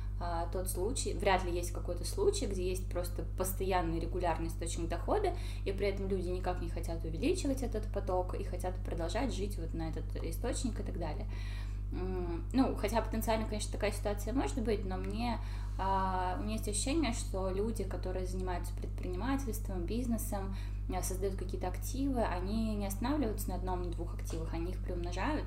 тот 0.53 0.69
случай, 0.69 1.15
вряд 1.15 1.45
ли 1.45 1.53
есть 1.53 1.71
какой-то 1.71 2.05
случай, 2.05 2.47
где 2.47 2.69
есть 2.69 2.89
просто 2.91 3.25
постоянный 3.37 4.01
регулярный 4.01 4.49
источник 4.49 4.89
дохода, 4.89 5.33
и 5.65 5.73
при 5.73 5.89
этом 5.89 6.09
люди 6.09 6.29
никак 6.29 6.61
не 6.61 6.69
хотят 6.69 7.05
увеличивать 7.05 7.63
этот 7.63 7.85
поток 7.93 8.35
и 8.35 8.45
хотят 8.45 8.75
продолжать 8.85 9.33
жить 9.33 9.57
вот 9.59 9.75
на 9.75 9.91
этот 9.91 10.05
источник 10.25 10.81
и 10.81 10.83
так 10.83 10.99
далее. 10.99 11.27
Ну, 12.53 12.77
хотя 12.77 13.01
потенциально, 13.01 13.47
конечно, 13.47 13.73
такая 13.73 13.93
ситуация 13.93 14.35
может 14.35 14.61
быть, 14.61 14.85
но 14.85 14.99
мне 14.99 15.39
а, 15.79 16.37
у 16.39 16.43
меня 16.43 16.55
есть 16.55 16.69
ощущение, 16.69 17.13
что 17.13 17.51
люди, 17.51 17.85
которые 17.85 18.27
занимаются 18.27 18.75
предпринимательством, 18.75 19.87
бизнесом, 19.87 20.55
а, 20.93 21.03
создают 21.03 21.37
какие-то 21.37 21.69
активы, 21.69 22.21
они 22.23 22.75
не 22.75 22.87
останавливаются 22.87 23.51
на 23.51 23.55
одном, 23.55 23.85
на 23.85 23.91
двух 23.91 24.15
активах, 24.15 24.53
они 24.53 24.73
их 24.73 24.79
приумножают, 24.79 25.45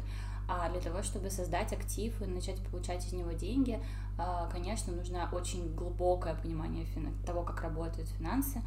а 0.52 0.70
для 0.70 0.82
того, 0.82 1.02
чтобы 1.02 1.30
создать 1.30 1.72
актив 1.72 2.22
и 2.22 2.26
начать 2.26 2.62
получать 2.68 3.06
из 3.06 3.14
него 3.14 3.32
деньги, 3.32 3.80
а, 4.18 4.50
конечно, 4.52 4.92
нужно 4.92 5.30
очень 5.32 5.74
глубокое 5.76 6.36
понимание 6.36 6.86
того, 7.26 7.44
как 7.44 7.62
работают 7.62 8.10
финансы, 8.10 8.62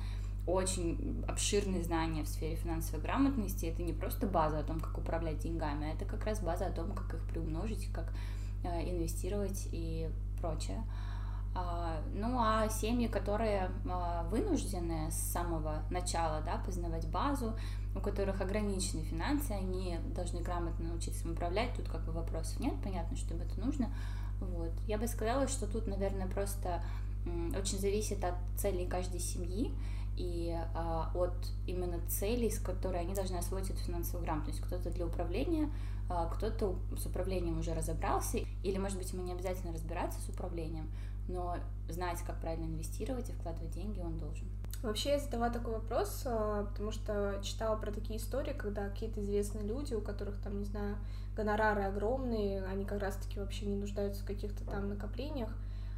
очень 0.47 1.23
обширные 1.29 1.85
знания 1.85 2.23
в 2.23 2.29
сфере 2.29 2.57
финансовой 2.57 3.03
грамотности. 3.03 3.67
Это 3.67 3.83
не 3.83 3.93
просто 3.93 4.27
база 4.27 4.61
о 4.61 4.63
том, 4.63 4.81
как 4.81 4.97
управлять 4.97 5.41
деньгами, 5.41 5.91
а 5.91 5.95
это 5.95 6.07
как 6.07 6.25
раз 6.25 6.41
база 6.41 6.67
о 6.67 6.73
том, 6.73 6.93
как 6.93 7.13
их 7.13 7.23
приумножить, 7.29 7.93
как 7.93 8.15
инвестировать 8.63 9.69
и 9.73 10.09
прочее. 10.41 10.83
А, 11.55 12.01
ну 12.15 12.39
а 12.39 12.69
семьи, 12.69 13.07
которые 13.07 13.71
а, 13.89 14.25
вынуждены 14.25 15.11
с 15.11 15.15
самого 15.15 15.83
начала 15.91 16.41
да, 16.41 16.57
познавать 16.65 17.09
базу, 17.09 17.55
у 17.95 18.01
которых 18.01 18.41
ограничены 18.41 19.03
финансы, 19.03 19.53
они 19.53 19.99
должны 20.15 20.41
грамотно 20.41 20.89
научиться 20.89 21.31
управлять, 21.31 21.75
тут 21.75 21.89
как 21.89 22.05
бы 22.05 22.13
вопросов 22.13 22.59
нет, 22.61 22.75
понятно, 22.83 23.17
что 23.17 23.35
им 23.35 23.41
это 23.41 23.59
нужно. 23.61 23.91
Вот. 24.41 24.73
Я 24.87 24.99
бы 24.99 25.07
сказала, 25.07 25.47
что 25.49 25.67
тут, 25.67 25.87
наверное, 25.87 26.27
просто 26.27 26.83
очень 27.57 27.79
зависит 27.79 28.23
от 28.25 28.35
целей 28.59 28.87
каждой 28.87 29.21
семьи 29.21 29.73
и 30.17 30.55
а, 30.75 31.11
от 31.15 31.35
именно 31.67 31.99
целей, 32.09 32.51
с 32.51 32.59
которой 32.59 33.01
они 33.01 33.15
должны 33.15 33.37
освоить 33.37 33.71
эту 33.71 33.79
финансовую 33.79 34.25
грамотность. 34.25 34.61
Кто-то 34.61 34.91
для 34.91 35.07
управления, 35.07 35.71
а, 36.09 36.27
кто-то 36.27 36.77
с 36.97 37.07
управлением 37.07 37.59
уже 37.59 37.75
разобрался, 37.75 38.39
или, 38.63 38.79
может 38.79 38.99
быть, 38.99 39.13
ему 39.13 39.25
не 39.25 39.33
обязательно 39.33 39.73
разбираться 39.73 40.21
с 40.21 40.29
управлением, 40.29 40.91
но 41.29 41.57
знать, 41.89 42.19
как 42.27 42.41
правильно 42.41 42.67
инвестировать 42.67 43.31
и 43.31 43.33
вкладывать 43.33 43.73
деньги 43.73 44.01
он 44.01 44.19
должен. 44.19 44.47
Вообще 44.85 45.13
я 45.13 45.19
задала 45.19 45.49
такой 45.49 45.73
вопрос, 45.73 46.25
а, 46.27 46.65
потому 46.67 46.93
что 46.93 47.41
читала 47.43 47.75
про 47.75 47.91
такие 47.91 48.19
истории, 48.19 48.53
когда 48.53 48.91
какие-то 48.91 49.23
известные 49.23 49.65
люди, 49.65 49.95
у 49.95 50.03
которых 50.03 50.39
там, 50.43 50.59
не 50.59 50.67
знаю, 50.67 50.99
гонорары 51.35 51.85
огромные, 51.85 52.63
они 52.67 52.85
как 52.85 53.01
раз-таки 53.01 53.41
вообще 53.41 53.65
не 53.65 53.77
нуждаются 53.77 54.23
в 54.23 54.27
каких-то 54.27 54.63
там 54.65 54.91
накоплениях, 54.91 55.49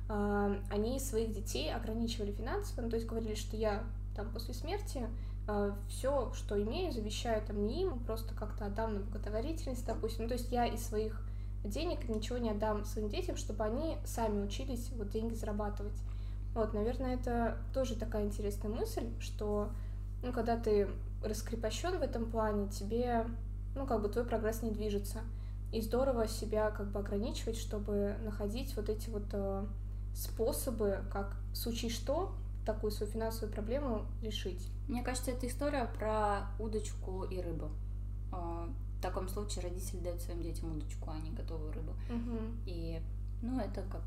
а, 0.09 0.57
они 0.71 1.01
своих 1.01 1.33
детей 1.33 1.75
ограничивали 1.75 2.31
финансово, 2.31 2.83
ну, 2.83 2.91
то 2.91 2.95
есть 2.95 3.09
говорили, 3.09 3.35
что 3.35 3.57
я 3.57 3.83
там 4.15 4.31
после 4.31 4.55
смерти 4.55 5.09
а, 5.49 5.77
все, 5.89 6.33
что 6.35 6.61
имею, 6.63 6.93
завещаю 6.93 7.45
там 7.45 7.67
не 7.67 7.83
им, 7.83 7.99
просто 7.99 8.37
как-то 8.37 8.67
отдам 8.67 8.95
на 8.95 9.01
благотворительность, 9.01 9.85
допустим. 9.85 10.25
Ну, 10.25 10.29
то 10.29 10.35
есть 10.35 10.53
я 10.53 10.65
из 10.65 10.87
своих 10.87 11.21
денег 11.65 12.09
ничего 12.09 12.39
не 12.39 12.51
отдам 12.51 12.85
своим 12.85 13.09
детям, 13.09 13.37
чтобы 13.37 13.65
они 13.65 13.97
сами 14.05 14.45
учились 14.45 14.91
вот 14.93 15.11
деньги 15.11 15.35
зарабатывать. 15.35 16.01
Вот, 16.57 16.73
наверное, 16.73 17.17
это 17.17 17.59
тоже 17.75 17.97
такая 17.97 18.25
интересная 18.25 18.71
мысль, 18.71 19.11
что, 19.21 19.69
ну, 20.23 20.33
когда 20.33 20.57
ты 20.57 20.89
раскрепощен 21.23 21.99
в 21.99 22.03
этом 22.03 22.31
плане, 22.31 22.69
тебе, 22.69 23.27
ну, 23.75 23.87
как 23.87 24.01
бы 24.01 24.09
твой 24.09 24.25
прогресс 24.25 24.63
не 24.63 24.71
движется. 24.71 25.19
И 25.71 25.83
здорово 25.83 26.27
себя 26.27 26.71
как 26.71 26.91
бы 26.93 27.01
ограничивать, 27.01 27.59
чтобы 27.59 28.17
находить 28.25 28.75
вот 28.75 28.89
эти 28.89 29.11
вот 29.11 29.25
э, 29.33 29.67
способы, 30.15 31.01
как 31.13 31.37
в 31.53 31.57
случае 31.57 31.91
что, 31.91 32.35
такую 32.65 32.91
свою 32.91 33.13
финансовую 33.13 33.53
проблему 33.53 34.07
решить. 34.23 34.67
Мне 34.89 35.03
кажется, 35.03 35.33
это 35.33 35.47
история 35.47 35.91
про 35.99 36.47
удочку 36.59 37.25
и 37.25 37.39
рыбу. 37.39 37.69
А, 38.33 38.67
в 38.99 39.03
таком 39.03 39.29
случае 39.29 39.65
родители 39.65 40.01
дают 40.01 40.23
своим 40.23 40.43
детям 40.43 40.75
удочку, 40.75 41.11
а 41.11 41.19
не 41.19 41.33
готовую 41.33 41.73
рыбу. 41.73 41.93
Угу. 42.09 42.39
И, 42.65 43.03
ну, 43.43 43.61
это 43.61 43.83
как 43.83 44.03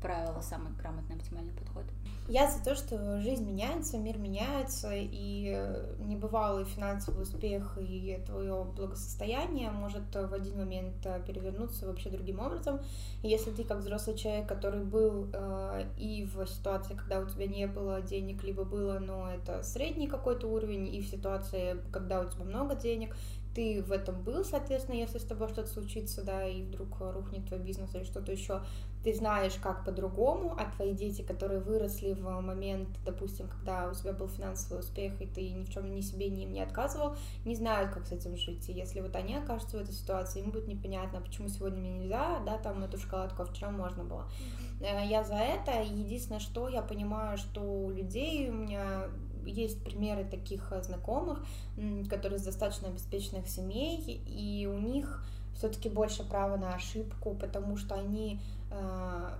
правило, 0.00 0.40
самый 0.40 0.72
грамотный, 0.72 1.16
оптимальный 1.16 1.52
подход. 1.52 1.84
Я 2.28 2.50
за 2.50 2.62
то, 2.62 2.74
что 2.74 3.20
жизнь 3.20 3.44
меняется, 3.44 3.98
мир 3.98 4.18
меняется, 4.18 4.90
и 4.92 5.56
небывалый 6.00 6.64
финансовый 6.64 7.22
успех 7.22 7.78
и 7.80 8.20
твое 8.26 8.64
благосостояние 8.76 9.70
может 9.70 10.02
в 10.12 10.34
один 10.34 10.58
момент 10.58 11.06
перевернуться 11.24 11.86
вообще 11.86 12.10
другим 12.10 12.40
образом. 12.40 12.80
И 13.22 13.28
если 13.28 13.52
ты 13.52 13.62
как 13.62 13.78
взрослый 13.78 14.16
человек, 14.16 14.48
который 14.48 14.82
был 14.82 15.28
э, 15.32 15.84
и 15.96 16.24
в 16.24 16.46
ситуации, 16.46 16.94
когда 16.94 17.20
у 17.20 17.26
тебя 17.26 17.46
не 17.46 17.66
было 17.68 18.02
денег, 18.02 18.42
либо 18.42 18.64
было, 18.64 18.98
но 18.98 19.30
это 19.30 19.62
средний 19.62 20.08
какой-то 20.08 20.48
уровень, 20.48 20.92
и 20.92 21.02
в 21.02 21.06
ситуации, 21.06 21.76
когда 21.92 22.20
у 22.20 22.28
тебя 22.28 22.44
много 22.44 22.74
денег, 22.74 23.14
ты 23.56 23.82
в 23.82 23.90
этом 23.90 24.22
был, 24.22 24.44
соответственно, 24.44 24.96
если 24.96 25.16
с 25.16 25.24
тобой 25.24 25.48
что-то 25.48 25.68
случится, 25.68 26.22
да, 26.22 26.46
и 26.46 26.62
вдруг 26.62 27.00
рухнет 27.00 27.46
твой 27.46 27.58
бизнес 27.58 27.94
или 27.94 28.04
что-то 28.04 28.30
еще, 28.30 28.60
ты 29.02 29.14
знаешь, 29.14 29.54
как 29.62 29.82
по-другому, 29.82 30.54
а 30.58 30.70
твои 30.76 30.92
дети, 30.92 31.22
которые 31.22 31.60
выросли 31.60 32.12
в 32.12 32.40
момент, 32.42 32.88
допустим, 33.06 33.48
когда 33.48 33.88
у 33.88 33.94
тебя 33.94 34.12
был 34.12 34.28
финансовый 34.28 34.80
успех, 34.80 35.22
и 35.22 35.26
ты 35.26 35.50
ни 35.52 35.64
в 35.64 35.70
чем 35.70 35.90
ни 35.94 36.02
себе, 36.02 36.28
ни 36.28 36.42
им 36.42 36.52
не 36.52 36.60
отказывал, 36.60 37.16
не 37.46 37.54
знают, 37.54 37.92
как 37.92 38.06
с 38.06 38.12
этим 38.12 38.36
жить. 38.36 38.68
И 38.68 38.72
если 38.72 39.00
вот 39.00 39.16
они 39.16 39.34
окажутся 39.36 39.78
в 39.78 39.80
этой 39.80 39.94
ситуации, 39.94 40.42
им 40.42 40.50
будет 40.50 40.68
непонятно, 40.68 41.22
почему 41.22 41.48
сегодня 41.48 41.78
мне 41.78 41.98
нельзя, 42.00 42.40
да, 42.44 42.58
там 42.58 42.84
эту 42.84 42.98
шоколадку, 42.98 43.42
а 43.42 43.46
вчера 43.46 43.70
можно 43.70 44.04
было. 44.04 44.28
Э, 44.80 45.06
я 45.06 45.24
за 45.24 45.36
это. 45.36 45.82
Единственное, 45.82 46.40
что 46.40 46.68
я 46.68 46.82
понимаю, 46.82 47.38
что 47.38 47.62
у 47.62 47.90
людей 47.90 48.50
у 48.50 48.52
меня 48.52 49.04
есть 49.46 49.82
примеры 49.82 50.24
таких 50.24 50.72
э, 50.72 50.82
знакомых, 50.82 51.44
которые 52.08 52.38
из 52.38 52.44
достаточно 52.44 52.88
обеспеченных 52.88 53.48
семей, 53.48 54.20
и 54.26 54.66
у 54.66 54.78
них 54.78 55.22
все-таки 55.56 55.88
больше 55.88 56.22
права 56.22 56.56
на 56.56 56.74
ошибку, 56.74 57.34
потому 57.34 57.76
что 57.76 57.94
они, 57.94 58.40
э, 58.70 59.30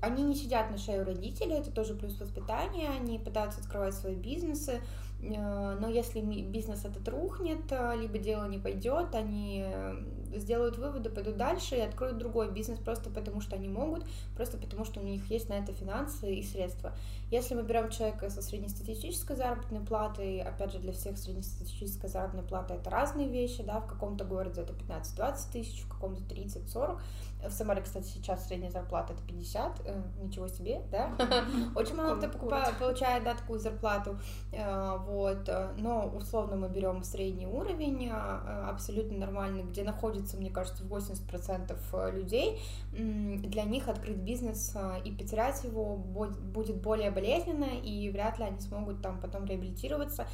они 0.00 0.22
не 0.22 0.34
сидят 0.34 0.70
на 0.70 0.78
шее 0.78 1.02
у 1.02 1.04
родителей, 1.04 1.56
это 1.56 1.70
тоже 1.70 1.94
плюс 1.94 2.18
воспитания, 2.20 2.88
они 2.88 3.18
пытаются 3.18 3.60
открывать 3.60 3.94
свои 3.94 4.14
бизнесы, 4.14 4.80
э, 5.20 5.78
но 5.80 5.88
если 5.88 6.20
бизнес 6.20 6.84
этот 6.84 7.08
рухнет, 7.08 7.70
э, 7.70 7.96
либо 7.96 8.18
дело 8.18 8.46
не 8.48 8.58
пойдет, 8.58 9.14
они 9.14 9.64
сделают 10.36 10.78
выводы, 10.78 11.10
пойдут 11.10 11.36
дальше 11.36 11.76
и 11.76 11.80
откроют 11.80 12.18
другой 12.18 12.50
бизнес 12.50 12.78
просто 12.78 13.10
потому, 13.10 13.40
что 13.40 13.56
они 13.56 13.68
могут, 13.68 14.04
просто 14.36 14.58
потому, 14.58 14.84
что 14.84 15.00
у 15.00 15.02
них 15.02 15.30
есть 15.30 15.48
на 15.48 15.54
это 15.54 15.72
финансы 15.72 16.34
и 16.34 16.42
средства. 16.42 16.92
Если 17.30 17.54
мы 17.54 17.62
берем 17.62 17.90
человека 17.90 18.30
со 18.30 18.40
среднестатистической 18.42 19.36
заработной 19.36 19.80
платой, 19.80 20.40
опять 20.40 20.72
же, 20.72 20.78
для 20.78 20.92
всех 20.92 21.18
среднестатистическая 21.18 22.08
заработная 22.08 22.44
плата 22.44 22.74
это 22.74 22.90
разные 22.90 23.28
вещи, 23.28 23.62
да, 23.62 23.80
в 23.80 23.86
каком-то 23.86 24.24
городе 24.24 24.62
это 24.62 24.72
15-20 24.72 25.52
тысяч, 25.52 25.82
в 25.82 25.88
каком-то 25.88 26.22
30-40. 26.22 27.00
В 27.46 27.50
Самаре, 27.50 27.82
кстати, 27.82 28.06
сейчас 28.06 28.46
средняя 28.46 28.72
зарплата 28.72 29.12
это 29.12 29.22
50, 29.22 29.82
э, 29.84 30.02
ничего 30.22 30.48
себе, 30.48 30.82
да? 30.90 31.12
Очень 31.76 31.94
мало 31.94 32.16
кто 32.16 32.28
получает, 32.78 33.22
да, 33.24 33.34
такую 33.34 33.60
зарплату, 33.60 34.18
э, 34.52 34.96
вот, 35.06 35.48
но 35.76 36.06
условно 36.08 36.56
мы 36.56 36.68
берем 36.68 37.04
средний 37.04 37.46
уровень, 37.46 38.08
э, 38.08 38.10
абсолютно 38.10 39.18
нормальный, 39.18 39.62
где 39.62 39.84
находится, 39.84 40.17
мне 40.36 40.50
кажется, 40.50 40.84
80% 40.84 42.12
людей, 42.12 42.60
для 42.92 43.64
них 43.64 43.88
открыть 43.88 44.18
бизнес 44.18 44.76
и 45.04 45.12
потерять 45.12 45.62
его 45.64 45.96
будет 45.96 46.76
более 46.76 47.10
болезненно, 47.10 47.78
и 47.82 48.10
вряд 48.10 48.38
ли 48.38 48.44
они 48.44 48.60
смогут 48.60 49.02
там 49.02 49.20
потом 49.20 49.44
реабилитироваться. 49.44 50.26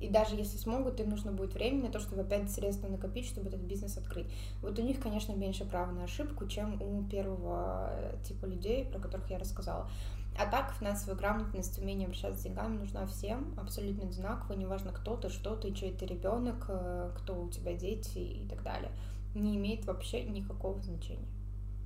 И 0.00 0.08
даже 0.08 0.34
если 0.34 0.56
смогут, 0.56 0.98
им 0.98 1.10
нужно 1.10 1.30
будет 1.30 1.52
время 1.52 1.82
на 1.82 1.88
то, 1.90 2.00
чтобы 2.00 2.22
опять 2.22 2.50
средства 2.50 2.88
накопить, 2.88 3.26
чтобы 3.26 3.48
этот 3.48 3.60
бизнес 3.60 3.98
открыть. 3.98 4.26
Вот 4.62 4.78
у 4.78 4.82
них, 4.82 4.98
конечно, 4.98 5.32
меньше 5.32 5.66
права 5.66 5.92
на 5.92 6.04
ошибку, 6.04 6.46
чем 6.46 6.80
у 6.80 7.04
первого 7.04 7.90
э, 7.92 8.16
типа 8.24 8.46
людей, 8.46 8.86
про 8.86 8.98
которых 8.98 9.30
я 9.30 9.38
рассказала. 9.38 9.90
А 10.38 10.46
так, 10.46 10.72
финансовая 10.78 11.16
грамотность, 11.16 11.78
умение 11.78 12.06
обращаться 12.06 12.40
с 12.40 12.44
деньгами 12.44 12.78
нужна 12.78 13.04
всем, 13.06 13.54
абсолютно 13.58 14.04
одинаково, 14.04 14.54
неважно, 14.54 14.90
кто 14.90 15.16
ты, 15.16 15.28
что 15.28 15.54
ты, 15.54 15.72
чей 15.72 15.92
ты 15.92 16.06
ребенок, 16.06 16.64
э, 16.68 17.10
кто 17.18 17.42
у 17.42 17.50
тебя 17.50 17.74
дети 17.74 18.18
и 18.18 18.48
так 18.48 18.62
далее. 18.62 18.90
Не 19.34 19.56
имеет 19.56 19.84
вообще 19.84 20.24
никакого 20.24 20.80
значения. 20.80 21.28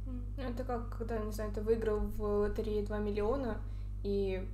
Ну, 0.06 0.42
это 0.42 0.64
как, 0.64 0.96
когда, 0.96 1.18
не 1.18 1.32
знаю, 1.32 1.52
ты 1.52 1.60
выиграл 1.60 1.98
в 1.98 2.22
лотерее 2.22 2.84
2 2.84 2.98
миллиона, 2.98 3.58
и 4.02 4.46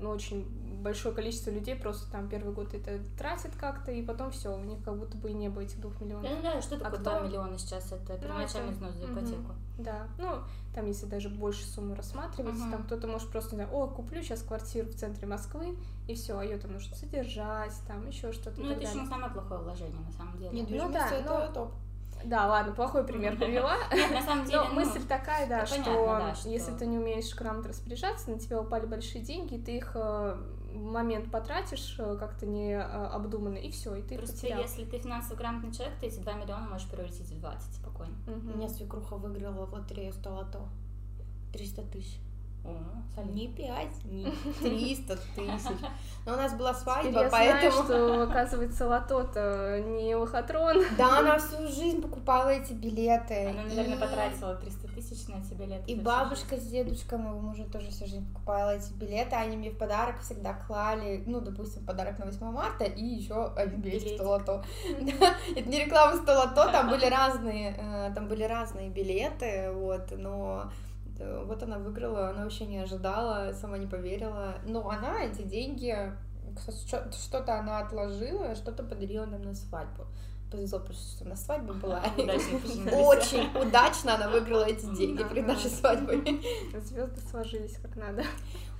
ну, 0.00 0.10
очень 0.10 0.46
большое 0.82 1.14
количество 1.14 1.50
людей 1.50 1.76
просто 1.76 2.10
там 2.10 2.28
первый 2.28 2.52
год 2.52 2.74
это 2.74 3.00
тратит 3.16 3.52
как-то, 3.58 3.90
и 3.90 4.02
потом 4.02 4.30
все, 4.30 4.54
у 4.54 4.60
них 4.62 4.82
как 4.84 4.98
будто 4.98 5.16
бы 5.16 5.30
и 5.30 5.34
не 5.34 5.48
было 5.48 5.62
этих 5.62 5.80
двух 5.80 5.98
миллионов. 6.00 6.30
Да, 6.42 6.54
да, 6.54 6.62
что 6.62 6.78
такое 6.78 6.98
а 6.98 7.02
2 7.02 7.20
миллиона 7.20 7.58
сейчас? 7.58 7.90
Это 7.92 8.18
первоначальный 8.18 8.70
ну, 8.70 8.74
взнос 8.74 8.94
за 8.94 9.06
ипотеку. 9.06 9.52
Угу. 9.52 9.84
Да, 9.84 10.06
ну, 10.18 10.28
там, 10.74 10.86
если 10.86 11.06
даже 11.06 11.28
больше 11.28 11.64
суммы 11.64 11.94
рассматривать, 11.94 12.54
угу. 12.54 12.70
там 12.70 12.82
кто-то 12.84 13.06
может 13.06 13.30
просто, 13.30 13.56
не 13.56 13.62
знаю, 13.62 13.74
о, 13.74 13.88
куплю 13.88 14.22
сейчас 14.22 14.42
квартиру 14.42 14.88
в 14.88 14.94
центре 14.94 15.26
Москвы, 15.26 15.76
и 16.06 16.14
все, 16.14 16.38
а 16.38 16.44
ее 16.44 16.58
там 16.58 16.72
нужно 16.72 16.94
содержать, 16.96 17.74
там 17.86 18.06
еще 18.06 18.32
что-то. 18.32 18.60
Ну, 18.60 18.70
это 18.70 18.82
еще 18.82 19.00
не 19.00 19.06
самое 19.06 19.32
плохое 19.32 19.60
вложение, 19.60 20.00
на 20.00 20.12
самом 20.12 20.38
деле. 20.38 20.50
Недвижимость 20.50 20.92
ну, 20.92 20.92
да, 20.92 21.10
это 21.10 21.46
но... 21.46 21.52
топ. 21.52 21.72
Да, 22.24 22.46
ладно, 22.46 22.72
плохой 22.72 23.04
пример 23.04 23.36
привела. 23.38 23.76
Нет, 23.92 24.10
на 24.12 24.22
самом 24.22 24.44
деле, 24.44 24.60
Но 24.60 24.68
ну, 24.68 24.74
мысль 24.74 25.02
такая, 25.06 25.48
да, 25.48 25.66
что, 25.66 25.76
понятно, 25.76 26.18
да, 26.28 26.34
что- 26.34 26.48
если 26.48 26.72
ты 26.72 26.86
не 26.86 26.98
умеешь 26.98 27.34
грамотно 27.34 27.68
распоряжаться, 27.68 28.30
на 28.30 28.38
тебя 28.38 28.60
упали 28.60 28.86
большие 28.86 29.22
деньги, 29.22 29.56
ты 29.56 29.76
их 29.76 29.92
э, 29.94 30.36
в 30.72 30.82
момент 30.82 31.30
потратишь 31.30 31.96
э, 31.98 32.16
как-то 32.18 32.46
не 32.46 32.72
э, 32.72 32.80
обдуманно, 32.80 33.58
и 33.58 33.70
все, 33.70 33.94
и 33.94 34.02
ты 34.02 34.14
их 34.14 34.20
Просто 34.20 34.36
потерял. 34.36 34.60
если 34.60 34.84
ты 34.84 34.98
финансово 34.98 35.36
грамотный 35.36 35.72
человек, 35.72 35.94
ты 36.00 36.06
эти 36.06 36.18
2 36.18 36.32
миллиона 36.32 36.66
можешь 36.68 36.88
превратить 36.88 37.30
в 37.30 37.40
20 37.40 37.74
спокойно. 37.74 38.14
Мгм. 38.26 38.54
У 38.54 38.56
меня 38.56 38.68
свекруха 38.68 39.16
выиграла 39.16 39.66
в 39.66 39.72
лотерею 39.72 40.12
100 40.12 40.30
лото. 40.30 40.60
300 41.52 41.82
тысяч. 41.82 42.18
Солидно. 43.14 43.32
Не 43.34 43.46
5, 43.48 44.04
не 44.06 44.24
300 44.60 45.16
тысяч. 45.36 45.78
Но 46.26 46.32
у 46.32 46.36
нас 46.36 46.52
была 46.54 46.72
Теперь 46.72 46.82
свадьба, 46.82 47.22
я 47.22 47.28
поэтому... 47.30 47.70
знаю, 47.70 47.84
что, 47.84 48.22
оказывается, 48.24 48.88
лото-то 48.88 49.80
не 49.86 50.16
лохотрон. 50.16 50.82
Да, 50.98 51.18
она 51.20 51.38
всю 51.38 51.68
жизнь 51.68 52.02
покупала 52.02 52.48
эти 52.48 52.72
билеты. 52.72 53.50
Она, 53.50 53.62
наверное, 53.62 53.96
И- 53.96 54.00
потратила 54.00 54.54
300 54.56 54.88
тысяч 54.88 55.28
на 55.28 55.36
эти 55.36 55.54
билеты. 55.54 55.92
И 55.92 55.94
бабушка 55.94 56.56
с 56.56 56.66
дедушкой 56.66 57.18
моего 57.18 57.38
мужа 57.38 57.64
тоже 57.64 57.90
всю 57.90 58.06
жизнь 58.06 58.26
покупала 58.32 58.74
эти 58.74 58.92
билеты, 58.94 59.36
они 59.36 59.56
мне 59.56 59.70
в 59.70 59.78
подарок 59.78 60.20
всегда 60.20 60.54
клали, 60.54 61.22
ну, 61.26 61.40
допустим, 61.40 61.84
подарок 61.84 62.18
на 62.18 62.26
8 62.26 62.50
марта 62.50 62.84
и 62.84 63.04
еще 63.04 63.52
один 63.54 63.80
Билетик. 63.80 64.14
100 64.16 64.28
лото. 64.28 64.64
Это 65.56 65.68
не 65.68 65.84
реклама 65.84 66.16
100 66.16 66.32
лото, 66.32 66.72
там 66.72 66.88
были 66.90 67.06
разные, 67.06 67.76
э, 67.78 68.12
там 68.14 68.26
были 68.26 68.42
разные 68.44 68.88
билеты, 68.88 69.70
вот, 69.72 70.10
но 70.16 70.64
вот 71.46 71.62
она 71.62 71.78
выиграла, 71.78 72.30
она 72.30 72.42
вообще 72.44 72.66
не 72.66 72.78
ожидала, 72.78 73.52
сама 73.52 73.78
не 73.78 73.86
поверила, 73.86 74.54
но 74.66 74.88
она 74.88 75.22
эти 75.24 75.42
деньги, 75.42 76.12
что- 76.86 77.10
что-то 77.12 77.58
она 77.58 77.78
отложила, 77.80 78.54
что-то 78.54 78.82
подарила 78.82 79.26
нам 79.26 79.42
на 79.42 79.54
свадьбу. 79.54 80.06
Повезло 80.50 80.78
просто, 80.78 81.16
что 81.16 81.28
на 81.28 81.36
свадьбе 81.36 81.72
была. 81.72 82.02
Очень 82.92 83.48
удачно 83.60 84.14
она 84.14 84.28
выиграла 84.28 84.64
эти 84.64 84.86
деньги 84.94 85.22
перед 85.24 85.46
нашей 85.46 85.70
свадьбой. 85.70 86.40
Звезды 86.80 87.20
сложились 87.30 87.76
как 87.78 87.96
надо. 87.96 88.22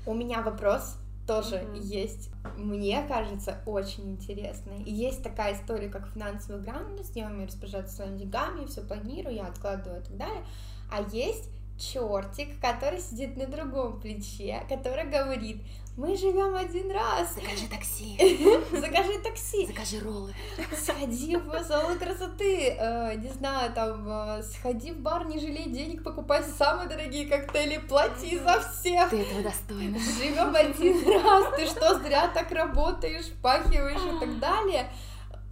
У 0.07 0.15
меня 0.15 0.43
вопрос 0.43 0.97
тоже 1.27 1.63
Мгм. 1.63 1.75
есть, 1.81 2.31
мне 2.59 3.03
кажется, 3.09 3.57
очень 3.65 4.11
интересный. 4.13 4.83
Есть 4.83 5.23
такая 5.23 5.55
история, 5.55 5.89
как 5.89 6.07
финансовая 6.09 6.61
грамотность, 6.61 7.17
я 7.17 7.27
умею 7.29 7.47
распоряжаться 7.47 7.97
своими 7.97 8.19
деньгами, 8.19 8.67
все 8.67 8.83
планирую, 8.83 9.35
я 9.35 9.47
откладываю 9.47 10.03
и 10.03 10.05
так 10.05 10.17
далее. 10.19 10.45
А 10.93 11.01
есть 11.11 11.49
чертик, 11.79 12.61
который 12.61 13.01
сидит 13.01 13.37
на 13.37 13.47
другом 13.47 14.01
плече, 14.01 14.63
который 14.69 15.05
говорит, 15.05 15.59
мы 15.97 16.17
живем 16.17 16.57
один 16.57 16.91
раз, 16.91 17.35
Закажи 17.35 17.69
такси, 17.71 18.17
закажи 18.73 19.17
такси, 19.21 19.67
закажи 19.67 20.01
роллы. 20.01 20.35
сходи 20.77 21.37
в 21.37 21.63
салон 21.63 21.99
красоты, 21.99 22.71
э, 22.77 23.15
не 23.15 23.29
знаю, 23.29 23.73
там, 23.73 24.05
э, 24.09 24.43
сходи 24.43 24.91
в 24.91 24.99
бар, 24.99 25.27
не 25.27 25.39
жалей 25.39 25.71
денег, 25.71 26.03
покупай 26.03 26.43
самые 26.43 26.89
дорогие 26.89 27.27
коктейли, 27.29 27.79
плати 27.79 28.37
за 28.41 28.61
всех. 28.61 29.11
Ты 29.11 29.21
этого 29.21 29.43
достойна. 29.45 29.97
Живем 30.01 30.55
один 30.57 31.23
раз, 31.23 31.55
ты 31.57 31.67
что, 31.67 32.01
зря 32.01 32.27
так 32.35 32.51
работаешь, 32.51 33.27
впахиваешь 33.27 34.17
и 34.17 34.19
так 34.19 34.39
далее. 34.41 34.91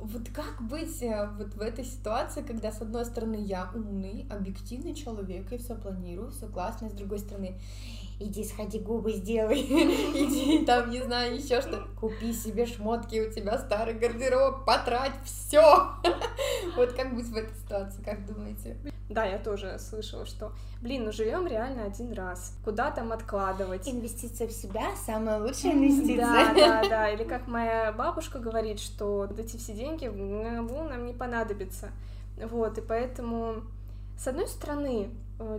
Вот 0.02 0.28
как 0.30 0.60
быть 0.62 1.00
э, 1.02 1.30
вот 1.38 1.54
в 1.54 1.60
этой 1.60 1.84
ситуации, 1.84 2.42
когда 2.42 2.72
с 2.72 2.82
одной 2.82 3.04
стороны 3.04 3.36
я 3.36 3.70
умный, 3.72 4.26
объективный 4.30 4.94
человек, 4.94 5.52
я 5.52 5.58
все 5.58 5.76
планирую, 5.76 6.32
все 6.32 6.48
классно, 6.48 6.90
с 6.90 6.92
другой 6.92 7.20
стороны 7.20 7.54
иди 8.22 8.44
сходи 8.44 8.78
губы 8.78 9.12
сделай, 9.12 9.60
иди 9.62 10.64
там, 10.66 10.90
не 10.90 11.02
знаю, 11.02 11.36
еще 11.36 11.60
что, 11.60 11.86
купи 12.00 12.32
себе 12.32 12.66
шмотки, 12.66 13.20
у 13.20 13.32
тебя 13.32 13.58
старый 13.58 13.94
гардероб, 13.94 14.64
потрать 14.64 15.12
все. 15.24 15.90
Вот 16.76 16.92
как 16.92 17.14
быть 17.14 17.26
в 17.26 17.36
этой 17.36 17.54
ситуации, 17.56 18.02
как 18.02 18.24
думаете? 18.24 18.76
Да, 19.10 19.24
я 19.24 19.38
тоже 19.38 19.78
слышала, 19.78 20.24
что, 20.24 20.52
блин, 20.80 21.04
ну 21.04 21.12
живем 21.12 21.46
реально 21.46 21.84
один 21.84 22.12
раз. 22.12 22.56
Куда 22.64 22.90
там 22.90 23.12
откладывать? 23.12 23.86
Инвестиция 23.86 24.48
в 24.48 24.52
себя 24.52 24.94
самая 25.04 25.38
лучшая 25.38 25.72
Да, 25.72 25.78
инвестиция. 25.78 26.54
да, 26.54 26.82
да. 26.88 27.10
Или 27.10 27.24
как 27.24 27.46
моя 27.46 27.92
бабушка 27.92 28.38
говорит, 28.38 28.80
что 28.80 29.28
эти 29.36 29.56
все 29.58 29.74
деньги 29.74 30.06
ну, 30.06 30.88
нам 30.88 31.04
не 31.04 31.12
понадобятся. 31.12 31.90
Вот, 32.42 32.78
и 32.78 32.80
поэтому, 32.80 33.56
с 34.18 34.26
одной 34.26 34.48
стороны, 34.48 35.10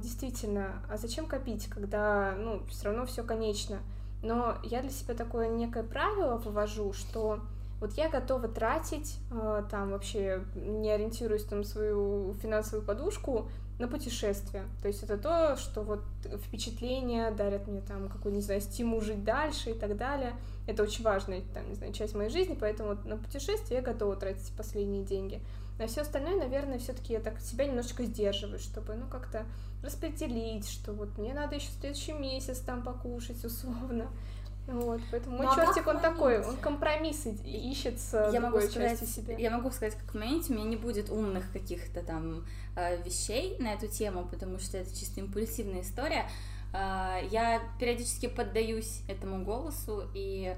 действительно, 0.01 0.81
а 0.89 0.97
зачем 0.97 1.25
копить, 1.25 1.67
когда, 1.67 2.35
ну, 2.37 2.61
все 2.69 2.85
равно 2.85 3.05
все 3.05 3.23
конечно. 3.23 3.79
Но 4.21 4.57
я 4.63 4.81
для 4.81 4.91
себя 4.91 5.15
такое 5.15 5.49
некое 5.49 5.83
правило 5.83 6.37
вывожу, 6.37 6.93
что 6.93 7.39
вот 7.79 7.93
я 7.97 8.09
готова 8.09 8.47
тратить, 8.47 9.17
э, 9.31 9.63
там 9.69 9.91
вообще 9.91 10.45
не 10.55 10.89
ориентируясь 10.89 11.43
там 11.43 11.65
свою 11.65 12.33
финансовую 12.41 12.85
подушку 12.85 13.49
на 13.79 13.89
путешествия. 13.89 14.63
То 14.81 14.87
есть 14.87 15.03
это 15.03 15.17
то, 15.17 15.57
что 15.57 15.81
вот 15.81 16.01
впечатления 16.45 17.29
дарят 17.31 17.67
мне 17.67 17.81
там 17.81 18.07
какой, 18.07 18.31
не 18.31 18.39
знаю, 18.39 18.61
стимул 18.61 19.01
жить 19.01 19.25
дальше 19.25 19.71
и 19.71 19.73
так 19.73 19.97
далее. 19.97 20.33
Это 20.67 20.83
очень 20.83 21.03
важная, 21.03 21.41
там, 21.53 21.67
не 21.67 21.75
знаю, 21.75 21.91
часть 21.91 22.15
моей 22.15 22.29
жизни, 22.29 22.57
поэтому 22.57 22.89
вот 22.89 23.03
на 23.03 23.17
путешествие 23.17 23.79
я 23.79 23.81
готова 23.81 24.15
тратить 24.15 24.55
последние 24.55 25.03
деньги. 25.03 25.41
На 25.79 25.87
все 25.87 26.01
остальное, 26.01 26.37
наверное, 26.37 26.79
все-таки 26.79 27.13
я 27.13 27.19
так 27.19 27.41
себя 27.41 27.65
немножечко 27.65 28.05
сдерживаю, 28.05 28.59
чтобы, 28.59 28.93
ну, 28.93 29.07
как-то 29.07 29.45
распределить, 29.83 30.67
что 30.67 30.93
вот 30.93 31.17
мне 31.17 31.33
надо 31.33 31.55
еще 31.55 31.67
следующий 31.79 32.13
месяц 32.13 32.59
там 32.59 32.83
покушать 32.83 33.43
условно. 33.43 34.07
Вот, 34.65 35.01
поэтому 35.11 35.35
мой 35.35 35.45
Ну, 35.45 35.51
а 35.51 35.55
чертик, 35.57 35.85
он 35.87 35.99
такой, 35.99 36.41
он 36.41 36.55
компромиссы 36.55 37.31
ищет 37.43 37.99
с 37.99 38.13
Я 38.31 38.39
могу 38.39 38.61
сказать, 38.61 38.97
частью 38.97 39.07
себя. 39.09 39.35
я 39.37 39.51
могу 39.51 39.71
сказать, 39.71 39.93
как 39.95 40.11
в 40.11 40.13
моменте 40.17 40.53
у 40.53 40.55
меня 40.55 40.65
не 40.69 40.77
будет 40.77 41.09
умных 41.09 41.51
каких-то 41.51 42.01
там 42.01 42.45
э, 42.77 43.03
вещей 43.03 43.57
на 43.59 43.73
эту 43.73 43.87
тему, 43.87 44.25
потому 44.25 44.59
что 44.59 44.77
это 44.77 44.89
чисто 44.97 45.19
импульсивная 45.19 45.81
история. 45.81 46.29
Э, 46.71 47.27
Я 47.29 47.61
периодически 47.77 48.27
поддаюсь 48.27 49.01
этому 49.09 49.43
голосу 49.43 50.03
и 50.15 50.55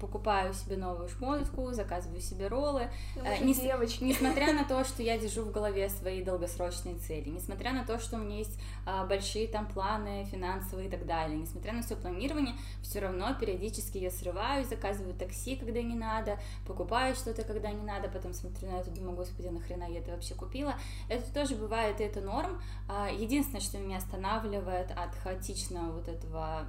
покупаю 0.00 0.52
себе 0.52 0.76
новую 0.76 1.08
шмотку, 1.08 1.72
заказываю 1.72 2.20
себе 2.20 2.48
роллы, 2.48 2.90
Ну, 3.16 3.22
э, 3.24 3.30
вы 3.30 3.36
же 3.36 3.44
не 3.44 3.54
с- 3.54 3.60
девочки. 3.60 4.04
Несмотря 4.04 4.52
на 4.52 4.64
то, 4.64 4.84
что 4.84 5.02
я 5.02 5.16
держу 5.18 5.42
в 5.42 5.52
голове 5.52 5.88
свои 5.88 6.22
долгосрочные 6.22 6.96
цели, 6.96 7.28
несмотря 7.28 7.72
на 7.72 7.84
то, 7.84 7.98
что 7.98 8.16
у 8.16 8.18
меня 8.18 8.38
есть 8.38 8.58
а, 8.84 9.06
большие 9.06 9.46
там 9.46 9.66
планы 9.66 10.24
финансовые 10.30 10.88
и 10.88 10.90
так 10.90 11.06
далее, 11.06 11.38
несмотря 11.38 11.72
на 11.72 11.82
все 11.82 11.94
планирование, 11.96 12.54
все 12.82 12.98
равно 13.00 13.32
периодически 13.34 13.98
я 13.98 14.10
срываюсь, 14.10 14.68
заказываю 14.68 15.14
такси, 15.14 15.56
когда 15.56 15.80
не 15.82 15.94
надо, 15.94 16.38
покупаю 16.66 17.14
что-то, 17.14 17.42
когда 17.44 17.70
не 17.70 17.82
надо, 17.82 18.08
потом 18.08 18.34
смотрю 18.34 18.70
на 18.70 18.80
это, 18.80 18.90
думаю, 18.90 19.14
господи, 19.16 19.48
нахрена 19.48 19.84
я 19.84 20.00
это 20.00 20.10
вообще 20.10 20.34
купила. 20.34 20.74
Это 21.08 21.32
тоже 21.32 21.54
бывает, 21.54 22.00
и 22.00 22.04
это 22.04 22.20
норм. 22.20 22.60
А, 22.88 23.08
Единственное, 23.08 23.60
что 23.60 23.78
меня 23.78 23.98
останавливает 23.98 24.90
от 24.90 25.14
хаотичного 25.14 25.92
вот 25.92 26.08
этого, 26.08 26.66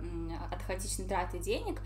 от 0.51 0.61
хаотичной 0.61 1.07
траты 1.07 1.39
денег, 1.39 1.81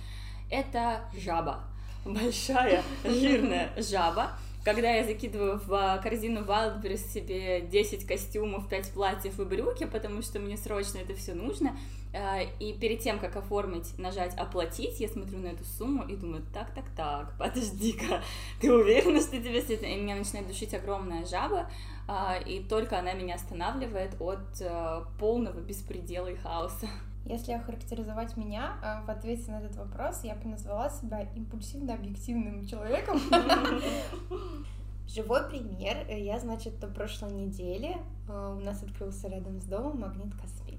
это 0.50 1.02
жаба. 1.18 1.64
Большая, 2.06 2.84
жирная 3.04 3.72
жаба. 3.78 4.32
Когда 4.64 4.92
я 4.92 5.06
закидываю 5.06 5.60
в 5.60 5.74
а, 5.74 5.98
корзину 5.98 6.42
Wildberries 6.42 7.14
себе 7.14 7.62
10 7.62 8.06
костюмов, 8.06 8.68
5 8.68 8.92
платьев 8.92 9.40
и 9.40 9.46
брюки, 9.46 9.86
потому 9.86 10.22
что 10.22 10.40
мне 10.40 10.58
срочно 10.58 10.98
это 10.98 11.16
все 11.16 11.34
нужно, 11.34 11.78
а, 12.14 12.42
и 12.60 12.74
перед 12.74 13.00
тем, 13.00 13.20
как 13.20 13.36
оформить, 13.38 13.98
нажать 13.98 14.36
«Оплатить», 14.38 15.00
я 15.00 15.08
смотрю 15.08 15.40
на 15.40 15.48
эту 15.48 15.64
сумму 15.64 16.04
и 16.04 16.16
думаю, 16.16 16.44
так-так-так, 16.54 17.38
подожди-ка, 17.38 18.22
ты 18.62 18.74
уверена, 18.74 19.22
что 19.22 19.38
тебе 19.38 19.62
все 19.62 19.76
это... 19.76 19.86
И 19.86 19.96
меня 19.96 20.16
начинает 20.16 20.48
душить 20.48 20.74
огромная 20.74 21.26
жаба, 21.26 21.70
а, 22.08 22.38
и 22.38 22.60
только 22.62 23.00
она 23.00 23.14
меня 23.14 23.36
останавливает 23.36 24.20
от 24.20 24.62
а, 24.62 25.06
полного 25.20 25.60
беспредела 25.60 26.28
и 26.28 26.36
хаоса. 26.36 26.88
Если 27.30 27.52
охарактеризовать 27.52 28.38
меня 28.38 28.78
э, 28.82 29.06
в 29.06 29.10
ответе 29.10 29.52
на 29.52 29.60
этот 29.60 29.76
вопрос, 29.76 30.24
я 30.24 30.36
бы 30.36 30.48
назвала 30.48 30.90
себя 30.90 31.24
импульсивно-объективным 31.36 32.66
человеком. 32.66 33.20
Живой 35.08 35.44
пример. 35.50 36.06
Э, 36.08 36.18
Я, 36.20 36.40
значит, 36.40 36.82
на 36.82 36.88
прошлой 36.88 37.32
неделе 37.32 37.98
э, 38.30 38.56
у 38.58 38.64
нас 38.64 38.82
открылся 38.82 39.28
рядом 39.28 39.60
с 39.60 39.66
домом 39.66 40.00
магнит 40.00 40.34
косметик. 40.40 40.78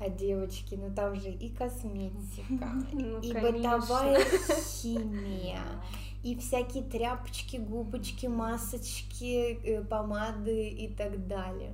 А 0.00 0.08
девочки, 0.10 0.74
ну 0.74 0.94
там 0.94 1.14
же 1.14 1.30
и 1.30 1.48
косметика, 1.48 2.68
Ну, 2.92 3.20
и 3.20 3.32
конечно. 3.32 3.78
бытовая 3.78 4.20
химия, 4.82 5.62
и 6.22 6.36
всякие 6.36 6.82
тряпочки, 6.82 7.56
губочки, 7.56 8.26
масочки, 8.26 9.82
помады 9.88 10.68
и 10.68 10.88
так 10.94 11.26
далее. 11.26 11.72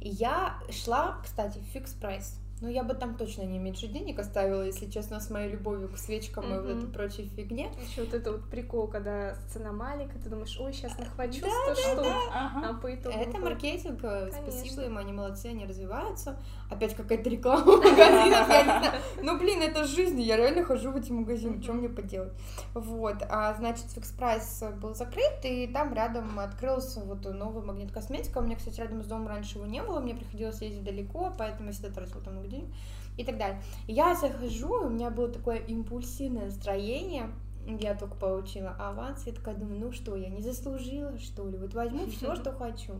Я 0.00 0.58
шла, 0.70 1.18
кстати, 1.24 1.58
в 1.58 1.64
фикс 1.72 1.94
прайс. 1.94 2.38
Ну, 2.62 2.68
я 2.68 2.84
бы 2.84 2.94
там 2.94 3.16
точно 3.16 3.42
не 3.42 3.58
меньше 3.58 3.88
денег 3.88 4.20
оставила, 4.20 4.62
если 4.62 4.88
честно, 4.88 5.18
с 5.18 5.30
моей 5.30 5.50
любовью 5.50 5.88
к 5.88 5.98
свечкам 5.98 6.44
mm-hmm. 6.44 6.54
и 6.54 6.60
вот 6.60 6.70
этой 6.70 6.88
прочей 6.88 7.28
фигне. 7.34 7.72
Еще 7.90 8.02
вот 8.02 8.14
это 8.14 8.30
вот 8.30 8.48
прикол, 8.48 8.86
когда 8.86 9.34
цена 9.52 9.72
маленькая, 9.72 10.20
ты 10.20 10.28
думаешь, 10.28 10.56
ой, 10.60 10.72
сейчас 10.72 10.96
нахвачу 10.96 11.40
да, 11.40 11.48
100 11.48 11.66
да, 11.66 11.74
штук, 11.74 12.04
да. 12.04 12.16
Ага. 12.32 12.68
а 12.68 12.74
по 12.74 12.94
итогу... 12.94 13.16
Это 13.18 13.38
маркетинг, 13.38 13.98
э, 14.04 14.30
Конечно. 14.30 14.52
спасибо 14.52 14.82
им, 14.82 14.96
они 14.96 15.12
молодцы, 15.12 15.46
они 15.46 15.66
развиваются. 15.66 16.38
Опять 16.70 16.94
какая-то 16.94 17.28
реклама 17.28 17.64
магазинов, 17.64 18.48
я 18.48 18.62
не 18.62 18.78
знаю. 18.78 18.92
Ну, 19.22 19.38
блин, 19.38 19.60
это 19.60 19.84
жизнь, 19.84 20.20
я 20.20 20.36
реально 20.36 20.64
хожу 20.64 20.92
в 20.92 20.96
эти 20.96 21.10
магазины, 21.10 21.60
что 21.60 21.72
мне 21.72 21.88
поделать? 21.88 22.32
Вот, 22.74 23.16
а, 23.28 23.54
значит, 23.54 23.86
Fix 23.86 24.16
Price 24.16 24.78
был 24.78 24.94
закрыт, 24.94 25.40
и 25.42 25.66
там 25.66 25.94
рядом 25.94 26.38
открылся 26.38 27.00
вот 27.00 27.24
новый 27.24 27.64
магнит 27.64 27.90
косметика. 27.90 28.38
У 28.38 28.42
меня, 28.42 28.54
кстати, 28.54 28.78
рядом 28.78 29.02
с 29.02 29.06
домом 29.06 29.26
раньше 29.26 29.58
его 29.58 29.66
не 29.66 29.82
было, 29.82 29.98
мне 29.98 30.14
приходилось 30.14 30.62
ездить 30.62 30.84
далеко, 30.84 31.32
поэтому 31.36 31.68
я 31.68 31.72
всегда 31.72 31.90
тратила 31.90 32.20
там 32.20 32.38
денег 32.52 32.68
и 33.16 33.24
так 33.24 33.38
далее. 33.38 33.60
Я 33.86 34.14
захожу, 34.14 34.86
у 34.86 34.88
меня 34.88 35.10
было 35.10 35.28
такое 35.28 35.56
импульсивное 35.56 36.46
настроение, 36.46 37.30
я 37.66 37.94
только 37.94 38.16
получила 38.16 38.70
аванс, 38.78 39.26
я 39.26 39.32
такая 39.32 39.54
думаю, 39.54 39.78
ну 39.78 39.92
что, 39.92 40.16
я 40.16 40.28
не 40.28 40.42
заслужила, 40.42 41.18
что 41.18 41.48
ли, 41.48 41.56
вот 41.56 41.74
возьму 41.74 42.06
все, 42.06 42.34
что 42.36 42.52
хочу. 42.52 42.94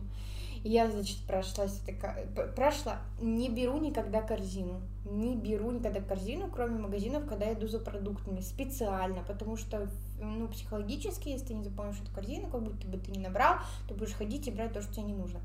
И 0.63 0.69
я, 0.69 0.89
значит, 0.89 1.17
прошла, 1.27 1.65
такая, 1.85 2.25
прошла, 2.55 3.01
не 3.19 3.49
беру 3.49 3.79
никогда 3.79 4.21
корзину, 4.21 4.79
не 5.03 5.35
беру 5.35 5.71
никогда 5.71 5.99
корзину, 5.99 6.49
кроме 6.49 6.79
магазинов, 6.79 7.27
когда 7.27 7.47
я 7.47 7.53
иду 7.53 7.67
за 7.67 7.79
продуктами, 7.79 8.39
специально, 8.39 9.23
потому 9.23 9.57
что, 9.57 9.89
ну, 10.21 10.47
психологически, 10.47 11.29
если 11.29 11.47
ты 11.47 11.53
не 11.55 11.63
запомнишь 11.65 11.99
эту 12.01 12.13
корзину, 12.13 12.47
как 12.47 12.63
будто 12.63 12.87
бы 12.87 12.97
ты 12.97 13.11
не 13.11 13.19
набрал, 13.19 13.57
ты 13.89 13.93
будешь 13.93 14.13
ходить 14.13 14.47
и 14.47 14.51
брать 14.51 14.71
то, 14.71 14.81
что 14.81 14.93
тебе 14.93 15.07
не 15.07 15.13
нужно. 15.13 15.41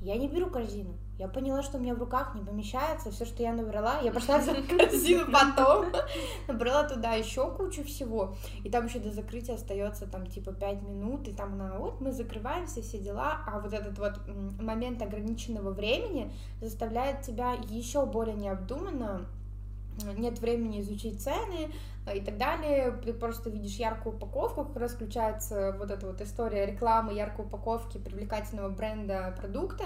Я 0.00 0.16
не 0.16 0.28
беру 0.28 0.48
корзину. 0.48 0.96
Я 1.18 1.26
поняла, 1.26 1.64
что 1.64 1.78
у 1.78 1.80
меня 1.80 1.96
в 1.96 1.98
руках 1.98 2.36
не 2.36 2.42
помещается 2.44 3.10
все, 3.10 3.24
что 3.24 3.42
я 3.42 3.52
набрала. 3.52 4.00
Я 4.00 4.12
пошла 4.12 4.40
за 4.40 4.54
корзину 4.68 5.26
потом, 5.32 5.86
набрала 6.48 6.84
туда 6.84 7.14
еще 7.14 7.50
кучу 7.50 7.82
всего. 7.82 8.36
И 8.62 8.70
там 8.70 8.86
еще 8.86 9.00
до 9.00 9.10
закрытия 9.10 9.56
остается 9.56 10.06
там 10.06 10.26
типа 10.26 10.52
5 10.52 10.82
минут, 10.82 11.26
и 11.26 11.32
там 11.32 11.54
она, 11.54 11.78
вот 11.78 12.00
мы 12.00 12.12
закрываемся, 12.12 12.82
все 12.82 12.98
дела. 12.98 13.40
А 13.46 13.58
вот 13.58 13.72
этот 13.72 13.98
вот 13.98 14.20
момент 14.60 15.02
ограниченного 15.02 15.70
времени 15.70 16.32
заставляет 16.60 17.22
тебя 17.22 17.54
еще 17.68 18.06
более 18.06 18.36
необдуманно 18.36 19.26
нет 20.16 20.38
времени 20.38 20.80
изучить 20.80 21.22
цены 21.22 21.72
и 22.12 22.20
так 22.20 22.38
далее, 22.38 22.92
ты 23.04 23.12
просто 23.12 23.50
видишь 23.50 23.76
яркую 23.76 24.16
упаковку, 24.16 24.64
как 24.64 24.76
раз 24.76 24.92
включается 24.92 25.74
вот 25.78 25.90
эта 25.90 26.06
вот 26.06 26.20
история 26.20 26.66
рекламы 26.66 27.14
яркой 27.14 27.44
упаковки 27.44 27.98
привлекательного 27.98 28.68
бренда 28.68 29.34
продукта, 29.36 29.84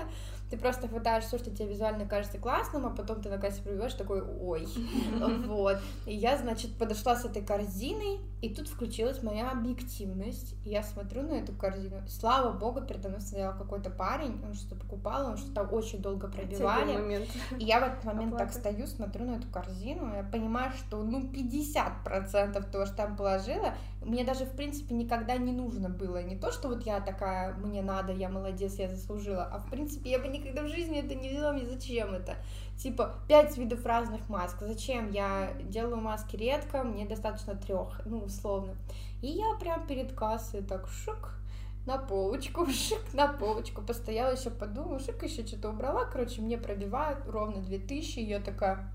ты 0.53 0.59
просто 0.59 0.87
хватаешь 0.87 1.25
все, 1.25 1.39
что 1.39 1.51
тебе 1.51 1.69
визуально 1.69 2.05
кажется 2.05 2.37
классным, 2.37 2.85
а 2.85 2.91
потом 2.91 3.23
ты 3.23 3.31
на 3.31 3.39
кассе 3.39 3.63
прибиваешь 3.63 3.95
такой, 3.95 4.21
ой, 4.21 4.69
вот. 5.47 5.79
И 6.05 6.15
я, 6.15 6.37
значит, 6.37 6.77
подошла 6.77 7.17
с 7.17 7.25
этой 7.25 7.43
корзиной, 7.43 8.21
и 8.43 8.55
тут 8.55 8.69
включилась 8.69 9.23
моя 9.23 9.51
объективность, 9.51 10.55
и 10.67 10.71
я 10.71 10.83
смотрю 10.83 11.23
на 11.23 11.35
эту 11.35 11.55
корзину, 11.55 12.07
слава 12.07 12.53
богу, 12.53 12.83
передо 12.83 13.09
мной 13.09 13.23
стоял 13.23 13.57
какой-то 13.57 13.89
парень, 13.89 14.43
он 14.45 14.53
что-то 14.53 14.77
покупал, 14.77 15.29
он 15.29 15.37
что-то 15.39 15.63
очень 15.63 16.03
долго 16.03 16.29
пробивали, 16.29 17.27
и 17.59 17.65
я 17.65 17.81
в 17.81 17.85
этот 17.85 18.05
момент 18.05 18.37
так 18.37 18.53
стою, 18.53 18.87
смотрю 18.87 19.25
на 19.25 19.37
эту 19.37 19.49
корзину, 19.49 20.15
я 20.15 20.23
понимаю, 20.23 20.73
что, 20.73 21.03
ну, 21.03 21.21
50% 21.21 22.12
того, 22.21 22.87
что 22.87 22.97
там 22.97 23.17
положила, 23.17 23.75
мне 24.01 24.25
даже, 24.25 24.45
в 24.45 24.55
принципе, 24.57 24.95
никогда 24.95 25.37
не 25.37 25.53
нужно 25.53 25.89
было, 25.89 26.23
не 26.23 26.37
то, 26.37 26.53
что 26.53 26.69
вот 26.69 26.85
я 26.85 27.01
такая, 27.01 27.55
мне 27.55 27.83
надо, 27.83 28.13
я 28.13 28.29
молодец, 28.29 28.75
я 28.75 28.89
заслужила, 28.89 29.45
а, 29.45 29.59
в 29.59 29.71
принципе, 29.71 30.11
я 30.11 30.19
бы 30.19 30.29
никогда 30.29 30.63
в 30.63 30.69
жизни 30.69 30.99
это 30.99 31.15
не 31.15 31.29
взяла, 31.29 31.53
мне 31.53 31.67
зачем 31.67 32.15
это? 32.15 32.37
Типа, 32.77 33.15
пять 33.29 33.57
видов 33.59 33.85
разных 33.87 34.29
масок. 34.29 34.63
Зачем? 34.63 35.11
Я 35.11 35.53
делаю 35.63 35.99
маски 35.99 36.37
редко, 36.37 36.83
мне 36.83 37.07
достаточно 37.07 37.55
трех, 37.55 38.01
ну, 38.05 38.19
условно. 38.19 38.75
И 39.21 39.29
я 39.29 39.55
прям 39.61 39.87
перед 39.87 40.13
кассой 40.13 40.63
так 40.63 40.89
шик, 40.89 41.35
на 41.87 41.99
полочку, 41.99 42.67
шик, 42.71 43.15
на 43.15 43.29
полочку. 43.29 43.83
Постояла 43.83 44.33
еще 44.33 44.51
подумала, 44.51 44.99
шик, 44.99 45.23
еще 45.23 45.47
что-то 45.47 45.71
убрала. 45.71 46.05
Короче, 46.07 46.41
мне 46.41 46.59
пробивают 46.59 47.25
ровно 47.27 47.63
2000, 47.63 48.19
и 48.19 48.25
я 48.25 48.41
такая 48.41 48.93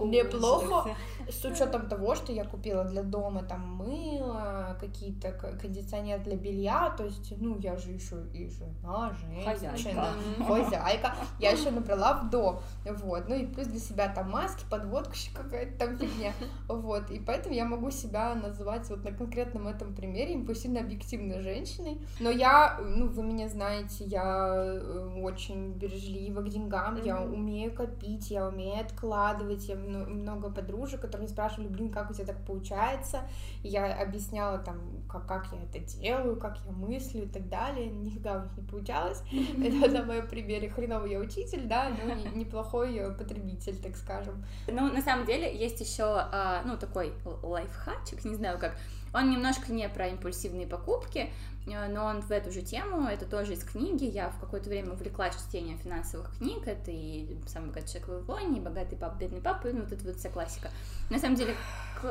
неплохо, 0.00 0.96
с 1.28 1.44
учетом 1.44 1.88
того, 1.88 2.14
что 2.14 2.32
я 2.32 2.44
купила 2.44 2.84
для 2.84 3.02
дома 3.02 3.42
там 3.42 3.76
мыло, 3.76 4.76
какие-то 4.80 5.32
кондиционер 5.32 6.20
для 6.20 6.36
белья, 6.36 6.90
то 6.96 7.04
есть, 7.04 7.32
ну, 7.38 7.58
я 7.58 7.76
же 7.76 7.90
еще 7.90 8.16
и 8.32 8.48
жена, 8.48 9.12
женщина, 9.20 9.52
хозяйка, 9.52 10.06
хозяйка. 10.46 11.14
я 11.38 11.50
еще 11.50 11.70
набрала 11.70 12.14
в 12.14 12.30
дом, 12.30 12.60
вот, 12.84 13.28
ну 13.28 13.36
и 13.36 13.46
плюс 13.46 13.68
для 13.68 13.80
себя 13.80 14.08
там 14.08 14.30
маски, 14.30 14.64
подводка 14.68 15.12
еще 15.12 15.30
какая-то 15.34 15.78
там 15.78 15.98
фигня, 15.98 16.32
вот, 16.68 17.10
и 17.10 17.20
поэтому 17.20 17.54
я 17.54 17.64
могу 17.64 17.90
себя 17.90 18.34
называть 18.34 18.88
вот 18.90 19.04
на 19.04 19.12
конкретном 19.12 19.68
этом 19.68 19.94
примере 19.94 20.34
импульсивно 20.34 20.80
объективной 20.80 21.40
женщиной, 21.40 22.00
но 22.20 22.30
я, 22.30 22.78
ну, 22.80 23.06
вы 23.06 23.22
меня 23.22 23.48
знаете, 23.48 24.04
я 24.04 24.54
э, 24.56 25.20
очень 25.22 25.72
бережлива 25.72 26.40
к 26.42 26.48
деньгам, 26.48 27.00
я 27.02 27.22
умею 27.22 27.72
копить, 27.72 28.30
я 28.30 28.48
умею 28.48 28.80
откладывать, 28.80 29.68
я 29.68 29.76
много 29.84 30.50
подружек, 30.50 31.00
которые 31.00 31.28
спрашивали, 31.28 31.68
блин, 31.68 31.90
как 31.90 32.10
у 32.10 32.14
тебя 32.14 32.26
так 32.26 32.44
получается, 32.44 33.22
и 33.62 33.68
я 33.68 33.94
объясняла 33.94 34.58
там, 34.58 34.80
как, 35.08 35.26
как 35.26 35.46
я 35.52 35.62
это 35.62 35.78
делаю, 35.78 36.36
как 36.36 36.58
я 36.64 36.72
мыслю 36.72 37.24
и 37.24 37.28
так 37.28 37.48
далее, 37.48 37.86
нифига 37.86 38.38
у 38.38 38.42
них 38.42 38.56
не 38.56 38.62
получалось, 38.62 39.22
это 39.32 39.90
на 39.90 40.04
моем 40.04 40.26
примере, 40.26 40.68
хреновый 40.68 41.12
я 41.12 41.18
учитель, 41.18 41.66
да, 41.66 41.90
но 41.90 42.14
неплохой 42.36 43.14
потребитель, 43.16 43.76
так 43.76 43.96
скажем. 43.96 44.44
Ну, 44.66 44.92
на 44.92 45.02
самом 45.02 45.26
деле, 45.26 45.56
есть 45.56 45.80
еще, 45.80 46.04
а, 46.04 46.62
ну, 46.64 46.76
такой 46.76 47.12
лайфхачик, 47.42 48.24
не 48.24 48.34
знаю 48.34 48.58
как, 48.58 48.76
он 49.14 49.30
немножко 49.30 49.72
не 49.72 49.88
про 49.88 50.08
импульсивные 50.08 50.66
покупки, 50.66 51.30
э, 51.66 51.88
но 51.88 52.04
он 52.04 52.20
в 52.20 52.30
эту 52.32 52.50
же 52.50 52.62
тему, 52.62 53.06
это 53.06 53.24
тоже 53.24 53.54
из 53.54 53.62
книги. 53.62 54.04
Я 54.04 54.30
в 54.30 54.40
какое-то 54.40 54.68
время 54.68 54.92
увлеклась 54.92 55.36
чтением 55.36 55.78
финансовых 55.78 56.36
книг. 56.38 56.66
Это 56.66 56.90
и 56.90 57.36
«Самый 57.46 57.68
богатый 57.68 57.88
человек 57.88 58.08
в 58.08 58.26
Вавилоне», 58.26 58.58
и 58.58 58.60
«Богатый 58.60 58.96
папа, 58.96 59.16
бедный 59.16 59.40
папа», 59.40 59.68
ну 59.72 59.82
вот 59.82 59.92
это 59.92 60.04
вот 60.04 60.16
вся 60.16 60.30
классика. 60.30 60.68
На 61.10 61.18
самом 61.18 61.36
деле, 61.36 61.54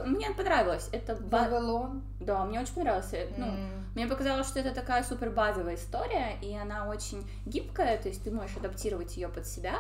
мне 0.05 0.31
понравилось. 0.31 0.87
Это 0.91 1.15
Вавилон? 1.15 2.01
Да, 2.21 2.45
мне 2.45 2.61
очень 2.61 2.73
понравилось. 2.73 3.11
Mm. 3.11 3.33
Ну, 3.37 3.47
мне 3.95 4.07
показалось, 4.07 4.47
что 4.47 4.59
это 4.59 4.73
такая 4.73 5.03
супер 5.03 5.29
базовая 5.29 5.75
история, 5.75 6.37
и 6.41 6.55
она 6.55 6.87
очень 6.87 7.27
гибкая, 7.45 7.97
то 7.97 8.07
есть 8.07 8.23
ты 8.23 8.31
можешь 8.31 8.55
адаптировать 8.55 9.17
ее 9.17 9.27
под 9.27 9.45
себя. 9.45 9.75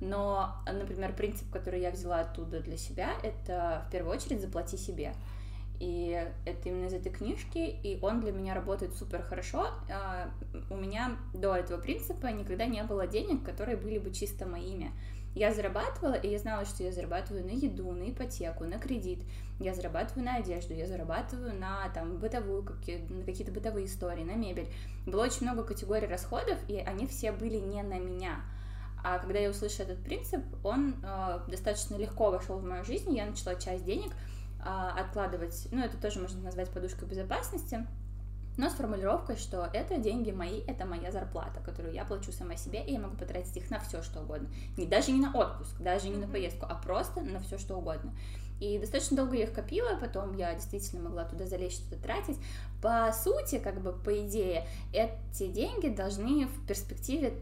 Но, 0.00 0.56
например, 0.66 1.14
принцип, 1.14 1.50
который 1.50 1.80
я 1.80 1.90
взяла 1.90 2.20
оттуда 2.20 2.60
для 2.60 2.76
себя, 2.76 3.10
это 3.22 3.84
в 3.86 3.92
первую 3.92 4.16
очередь 4.16 4.40
заплати 4.40 4.76
себе. 4.76 5.14
И 5.80 6.28
это 6.44 6.68
именно 6.68 6.86
из 6.86 6.94
этой 6.94 7.10
книжки, 7.10 7.58
и 7.58 7.98
он 8.00 8.20
для 8.20 8.32
меня 8.32 8.54
работает 8.54 8.94
супер 8.94 9.22
хорошо. 9.22 9.68
А, 9.90 10.30
у 10.70 10.76
меня 10.76 11.16
до 11.32 11.54
этого 11.56 11.80
принципа 11.80 12.28
никогда 12.28 12.66
не 12.66 12.82
было 12.84 13.06
денег, 13.06 13.44
которые 13.44 13.76
были 13.76 13.98
бы 13.98 14.12
чисто 14.12 14.46
моими. 14.46 14.92
Я 15.34 15.52
зарабатывала, 15.52 16.14
и 16.14 16.30
я 16.30 16.38
знала, 16.38 16.64
что 16.64 16.84
я 16.84 16.92
зарабатываю 16.92 17.44
на 17.44 17.50
еду, 17.50 17.90
на 17.90 18.08
ипотеку, 18.08 18.64
на 18.64 18.78
кредит, 18.78 19.18
я 19.58 19.74
зарабатываю 19.74 20.24
на 20.24 20.36
одежду, 20.36 20.74
я 20.74 20.86
зарабатываю 20.86 21.52
на 21.58 21.88
там 21.88 22.18
бытовую, 22.18 22.62
на 22.62 23.24
какие-то 23.24 23.50
бытовые 23.50 23.86
истории, 23.86 24.22
на 24.22 24.36
мебель. 24.36 24.68
Было 25.06 25.24
очень 25.24 25.42
много 25.42 25.64
категорий 25.64 26.06
расходов, 26.06 26.58
и 26.68 26.76
они 26.76 27.08
все 27.08 27.32
были 27.32 27.56
не 27.56 27.82
на 27.82 27.98
меня. 27.98 28.42
А 29.02 29.18
когда 29.18 29.40
я 29.40 29.50
услышала 29.50 29.86
этот 29.86 30.02
принцип, 30.04 30.40
он 30.62 30.94
э, 31.02 31.40
достаточно 31.48 31.96
легко 31.96 32.30
вошел 32.30 32.56
в 32.56 32.64
мою 32.64 32.84
жизнь, 32.84 33.14
я 33.14 33.26
начала 33.26 33.56
часть 33.56 33.84
денег 33.84 34.12
откладывать, 34.64 35.68
ну, 35.70 35.82
это 35.82 35.96
тоже 35.96 36.20
можно 36.20 36.40
назвать 36.40 36.70
подушкой 36.70 37.08
безопасности, 37.08 37.86
но 38.56 38.70
с 38.70 38.74
формулировкой, 38.74 39.36
что 39.36 39.68
это 39.72 39.98
деньги 39.98 40.30
мои, 40.30 40.60
это 40.66 40.86
моя 40.86 41.10
зарплата, 41.10 41.60
которую 41.60 41.92
я 41.92 42.04
плачу 42.04 42.30
сама 42.30 42.56
себе, 42.56 42.84
и 42.84 42.92
я 42.92 43.00
могу 43.00 43.16
потратить 43.16 43.56
их 43.56 43.70
на 43.70 43.80
все, 43.80 44.02
что 44.02 44.20
угодно. 44.20 44.48
Не, 44.76 44.86
даже 44.86 45.10
не 45.10 45.20
на 45.20 45.32
отпуск, 45.32 45.76
даже 45.80 46.08
не 46.08 46.16
на 46.16 46.28
поездку, 46.28 46.66
а 46.68 46.74
просто 46.76 47.20
на 47.20 47.40
все, 47.40 47.58
что 47.58 47.76
угодно. 47.76 48.12
И 48.64 48.78
достаточно 48.78 49.18
долго 49.18 49.36
я 49.36 49.44
их 49.44 49.52
копила, 49.52 49.98
потом 50.00 50.34
я 50.36 50.54
действительно 50.54 51.02
могла 51.02 51.24
туда 51.24 51.44
залезть, 51.44 51.82
что-то 51.82 52.02
тратить. 52.02 52.38
По 52.80 53.12
сути, 53.12 53.58
как 53.58 53.82
бы 53.82 53.92
по 53.92 54.26
идее, 54.26 54.66
эти 54.94 55.48
деньги 55.48 55.88
должны 55.88 56.46
в 56.46 56.66
перспективе 56.66 57.34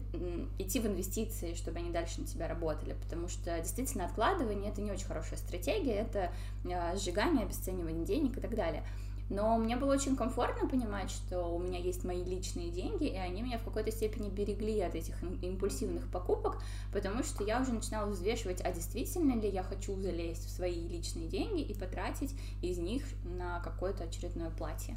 идти 0.59 0.81
в 0.81 0.85
инвестиции, 0.85 1.53
чтобы 1.53 1.79
они 1.79 1.91
дальше 1.91 2.19
на 2.19 2.27
тебя 2.27 2.49
работали, 2.49 2.93
потому 3.01 3.29
что 3.29 3.57
действительно 3.59 4.05
откладывание 4.05 4.69
это 4.69 4.81
не 4.81 4.91
очень 4.91 5.05
хорошая 5.05 5.39
стратегия, 5.39 5.93
это 5.93 6.29
а, 6.65 6.97
сжигание, 6.97 7.45
обесценивание 7.45 8.05
денег 8.05 8.37
и 8.37 8.41
так 8.41 8.53
далее. 8.53 8.83
Но 9.29 9.57
мне 9.57 9.77
было 9.77 9.93
очень 9.93 10.15
комфортно 10.15 10.67
понимать, 10.67 11.09
что 11.09 11.43
у 11.43 11.59
меня 11.59 11.79
есть 11.79 12.03
мои 12.03 12.23
личные 12.23 12.69
деньги, 12.69 13.05
и 13.05 13.15
они 13.15 13.41
меня 13.41 13.57
в 13.57 13.63
какой-то 13.63 13.91
степени 13.91 14.29
берегли 14.29 14.79
от 14.81 14.95
этих 14.95 15.15
импульсивных 15.41 16.09
покупок, 16.11 16.61
потому 16.91 17.23
что 17.23 17.43
я 17.43 17.61
уже 17.61 17.73
начинала 17.73 18.09
взвешивать, 18.09 18.61
а 18.61 18.71
действительно 18.71 19.39
ли 19.39 19.49
я 19.49 19.63
хочу 19.63 19.95
залезть 19.99 20.45
в 20.45 20.49
свои 20.49 20.87
личные 20.87 21.27
деньги 21.27 21.61
и 21.61 21.73
потратить 21.73 22.35
из 22.61 22.77
них 22.77 23.03
на 23.23 23.59
какое-то 23.61 24.03
очередное 24.03 24.49
платье. 24.51 24.95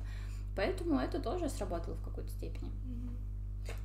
Поэтому 0.57 0.99
это 0.99 1.20
тоже 1.20 1.49
сработало 1.49 1.95
в 1.95 2.03
какой-то 2.03 2.31
степени. 2.31 2.70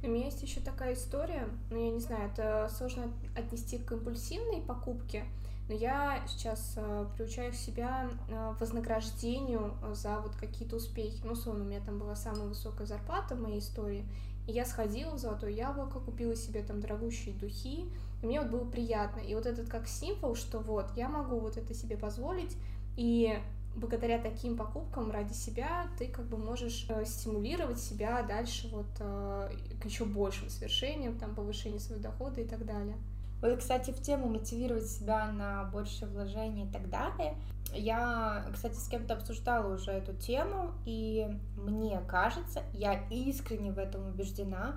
У 0.04 0.08
меня 0.08 0.26
есть 0.26 0.42
еще 0.42 0.60
такая 0.60 0.94
история, 0.94 1.48
ну 1.70 1.84
я 1.84 1.92
не 1.92 2.00
знаю, 2.00 2.30
это 2.32 2.72
сложно 2.76 3.12
отнести 3.36 3.78
к 3.78 3.92
импульсивной 3.92 4.62
покупке, 4.62 5.26
но 5.68 5.76
я 5.76 6.22
сейчас 6.28 6.74
э, 6.76 7.06
приучаю 7.16 7.54
себя 7.54 8.10
э, 8.28 8.54
вознаграждению 8.60 9.74
за 9.94 10.20
вот 10.20 10.36
какие-то 10.36 10.78
успехи. 10.78 11.22
Ну, 11.24 11.32
условно, 11.32 11.64
у 11.64 11.68
меня 11.68 11.80
там 11.80 11.98
была 11.98 12.16
самая 12.16 12.48
высокая 12.48 12.88
зарплата 12.88 13.36
в 13.36 13.42
моей 13.42 13.60
истории, 13.60 14.06
и 14.48 14.52
я 14.52 14.66
сходила 14.66 15.12
в 15.12 15.20
Золотое 15.20 15.52
Яблоко, 15.52 16.00
купила 16.00 16.36
себе 16.36 16.64
там 16.64 16.82
дорогущие 16.82 17.34
духи, 17.36 17.86
и 18.22 18.26
мне 18.26 18.42
вот 18.42 18.50
было 18.50 18.66
приятно. 18.66 19.20
И 19.20 19.34
вот 19.36 19.46
этот 19.46 19.70
как 19.70 19.88
символ, 19.88 20.36
что 20.36 20.60
вот, 20.60 20.88
я 20.96 21.08
могу 21.08 21.40
вот 21.40 21.58
это 21.58 21.74
себе 21.74 21.98
позволить, 21.98 22.58
и 22.98 23.40
благодаря 23.76 24.20
таким 24.20 24.58
покупкам 24.58 25.12
ради 25.12 25.34
себя 25.34 25.88
ты 25.98 26.08
как 26.08 26.26
бы 26.26 26.38
можешь 26.38 26.86
э, 26.90 27.06
стимулировать 27.06 27.80
себя 27.80 28.22
дальше 28.24 28.68
вот 28.72 28.88
э, 29.00 29.52
к 29.82 29.86
еще 29.86 30.06
большим 30.06 30.50
свершениям, 30.50 31.18
там, 31.18 31.34
повышению 31.36 31.80
своего 31.80 32.04
дохода 32.04 32.42
и 32.42 32.46
так 32.46 32.66
далее. 32.66 32.98
Вот, 33.42 33.58
кстати, 33.58 33.92
в 33.92 34.02
тему 34.02 34.28
мотивировать 34.28 34.88
себя 34.88 35.32
на 35.32 35.64
большее 35.66 36.08
вложение 36.08 36.68
и 36.68 36.70
так 36.70 36.90
далее. 36.90 37.36
Я, 37.74 38.46
кстати, 38.54 38.76
с 38.76 38.88
кем-то 38.88 39.16
обсуждала 39.16 39.74
уже 39.74 39.92
эту 39.92 40.14
тему, 40.14 40.74
и 40.86 41.28
мне 41.56 42.00
кажется, 42.08 42.64
я 42.74 43.02
искренне 43.10 43.72
в 43.72 43.80
этом 43.80 44.08
убеждена, 44.08 44.76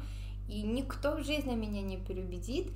и 0.48 0.62
никто 0.62 1.16
в 1.16 1.24
жизни 1.24 1.54
меня 1.54 1.82
не 1.82 1.96
переубедит, 1.96 2.70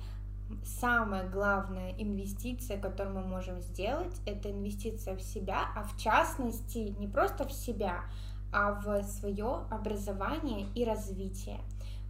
самая 0.63 1.29
главная 1.29 1.93
инвестиция, 1.97 2.79
которую 2.79 3.15
мы 3.15 3.25
можем 3.25 3.61
сделать, 3.61 4.15
это 4.25 4.51
инвестиция 4.51 5.15
в 5.15 5.21
себя, 5.21 5.69
а 5.75 5.83
в 5.83 5.97
частности 5.97 6.95
не 6.99 7.07
просто 7.07 7.47
в 7.47 7.51
себя, 7.51 8.03
а 8.51 8.73
в 8.73 9.03
свое 9.03 9.65
образование 9.69 10.67
и 10.75 10.83
развитие. 10.83 11.59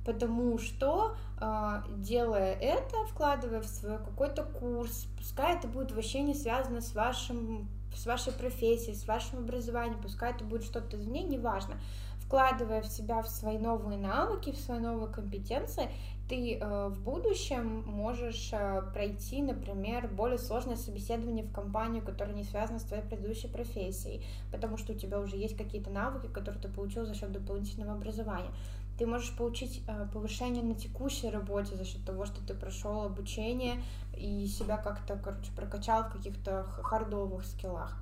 Потому 0.09 0.57
что, 0.57 1.15
а, 1.39 1.83
делая 1.97 2.55
это, 2.55 3.05
вкладывая 3.11 3.61
в 3.61 3.67
свой 3.67 3.99
какой-то 3.99 4.41
курс, 4.43 5.05
пускай 5.19 5.55
это 5.55 5.67
будет 5.67 5.91
вообще 5.91 6.21
не 6.21 6.33
связано 6.33 6.81
с 6.81 6.95
вашим 6.95 7.67
с 7.95 8.07
вашей 8.07 8.33
профессией, 8.33 8.95
с 8.95 9.07
вашим 9.07 9.39
образованием, 9.39 10.01
пускай 10.01 10.31
это 10.31 10.43
будет 10.43 10.63
что-то 10.63 10.97
извне, 10.97 11.23
неважно, 11.23 11.75
вкладывая 12.21 12.81
в 12.81 12.87
себя 12.87 13.21
в 13.21 13.27
свои 13.27 13.59
новые 13.59 13.99
навыки, 13.99 14.51
в 14.51 14.57
свои 14.57 14.79
новые 14.79 15.11
компетенции, 15.11 15.89
ты 16.29 16.57
э, 16.57 16.87
в 16.89 17.01
будущем 17.01 17.83
можешь 17.87 18.49
э, 18.53 18.83
пройти, 18.93 19.41
например, 19.41 20.07
более 20.07 20.37
сложное 20.37 20.75
собеседование 20.75 21.43
в 21.43 21.51
компанию, 21.51 22.03
которая 22.03 22.35
не 22.35 22.43
связана 22.43 22.79
с 22.79 22.83
твоей 22.83 23.01
предыдущей 23.03 23.47
профессией, 23.47 24.23
потому 24.51 24.77
что 24.77 24.93
у 24.93 24.95
тебя 24.95 25.19
уже 25.19 25.37
есть 25.37 25.57
какие-то 25.57 25.89
навыки, 25.89 26.27
которые 26.31 26.61
ты 26.61 26.69
получил 26.69 27.05
за 27.05 27.15
счет 27.15 27.31
дополнительного 27.31 27.93
образования. 27.93 28.51
Ты 28.99 29.07
можешь 29.07 29.33
получить 29.33 29.81
э, 29.87 30.07
повышение 30.13 30.61
на 30.61 30.75
текущей 30.75 31.29
работе 31.29 31.77
за 31.77 31.85
счет 31.85 32.03
того, 32.03 32.25
что 32.25 32.45
ты 32.45 32.53
прошел 32.53 33.03
обучение 33.03 33.81
и 34.13 34.45
себя 34.45 34.75
как-то, 34.75 35.15
короче, 35.15 35.53
прокачал 35.55 36.03
в 36.03 36.11
каких-то 36.11 36.63
хардовых 36.63 37.45
скиллах. 37.45 37.97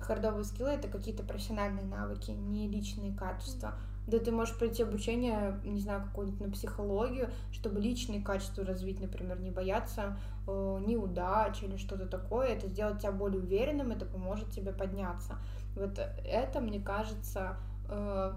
Хардовые 0.00 0.44
скиллы— 0.44 0.70
это 0.70 0.88
какие-то 0.88 1.24
профессиональные 1.24 1.84
навыки, 1.84 2.30
не 2.30 2.68
личные 2.68 3.14
качества. 3.14 3.74
Да 4.06 4.18
ты 4.18 4.32
можешь 4.32 4.56
пройти 4.56 4.82
обучение, 4.82 5.60
не 5.62 5.80
знаю, 5.82 6.04
какое-нибудь 6.04 6.40
на 6.40 6.50
психологию, 6.50 7.28
чтобы 7.52 7.78
личные 7.78 8.22
качества 8.22 8.64
развить, 8.64 8.98
например, 8.98 9.38
не 9.40 9.50
бояться 9.50 10.16
э, 10.46 10.82
неудач 10.86 11.62
или 11.62 11.76
что-то 11.76 12.06
такое. 12.06 12.48
Это 12.48 12.66
сделать 12.66 13.00
тебя 13.00 13.12
более 13.12 13.42
уверенным, 13.42 13.90
это 13.90 14.06
поможет 14.06 14.48
тебе 14.48 14.72
подняться. 14.72 15.36
Вот 15.76 15.98
это, 15.98 16.60
мне 16.60 16.80
кажется, 16.80 17.58
э, 17.90 18.32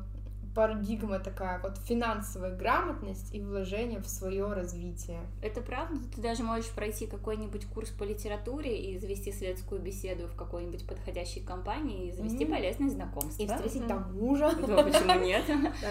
парадигма 0.54 1.20
такая, 1.20 1.60
вот 1.60 1.78
финансовая 1.80 2.56
грамотность 2.56 3.34
и 3.34 3.42
вложение 3.42 4.00
в 4.00 4.08
свое 4.08 4.54
развитие. 4.54 5.22
Это 5.42 5.62
правда? 5.62 6.00
Ты 6.16 6.22
даже 6.22 6.44
можешь 6.44 6.70
пройти 6.70 7.08
какой-нибудь 7.08 7.66
курс 7.66 7.90
по 7.90 8.04
литературе 8.04 8.80
и 8.80 9.00
завести 9.00 9.32
светскую 9.32 9.82
беседу 9.82 10.28
в 10.28 10.36
какой-нибудь 10.36 10.86
подходящей 10.86 11.42
компании 11.42 12.08
и 12.08 12.12
завести 12.12 12.46
mm-hmm. 12.46 12.52
полезные 12.52 12.90
знакомства. 12.92 13.42
И 13.42 13.48
встретить 13.48 13.82
mm-hmm. 13.82 13.88
там 13.88 14.14
мужа. 14.18 14.52
Да, 14.64 14.82
почему 14.82 15.20
нет? 15.20 15.44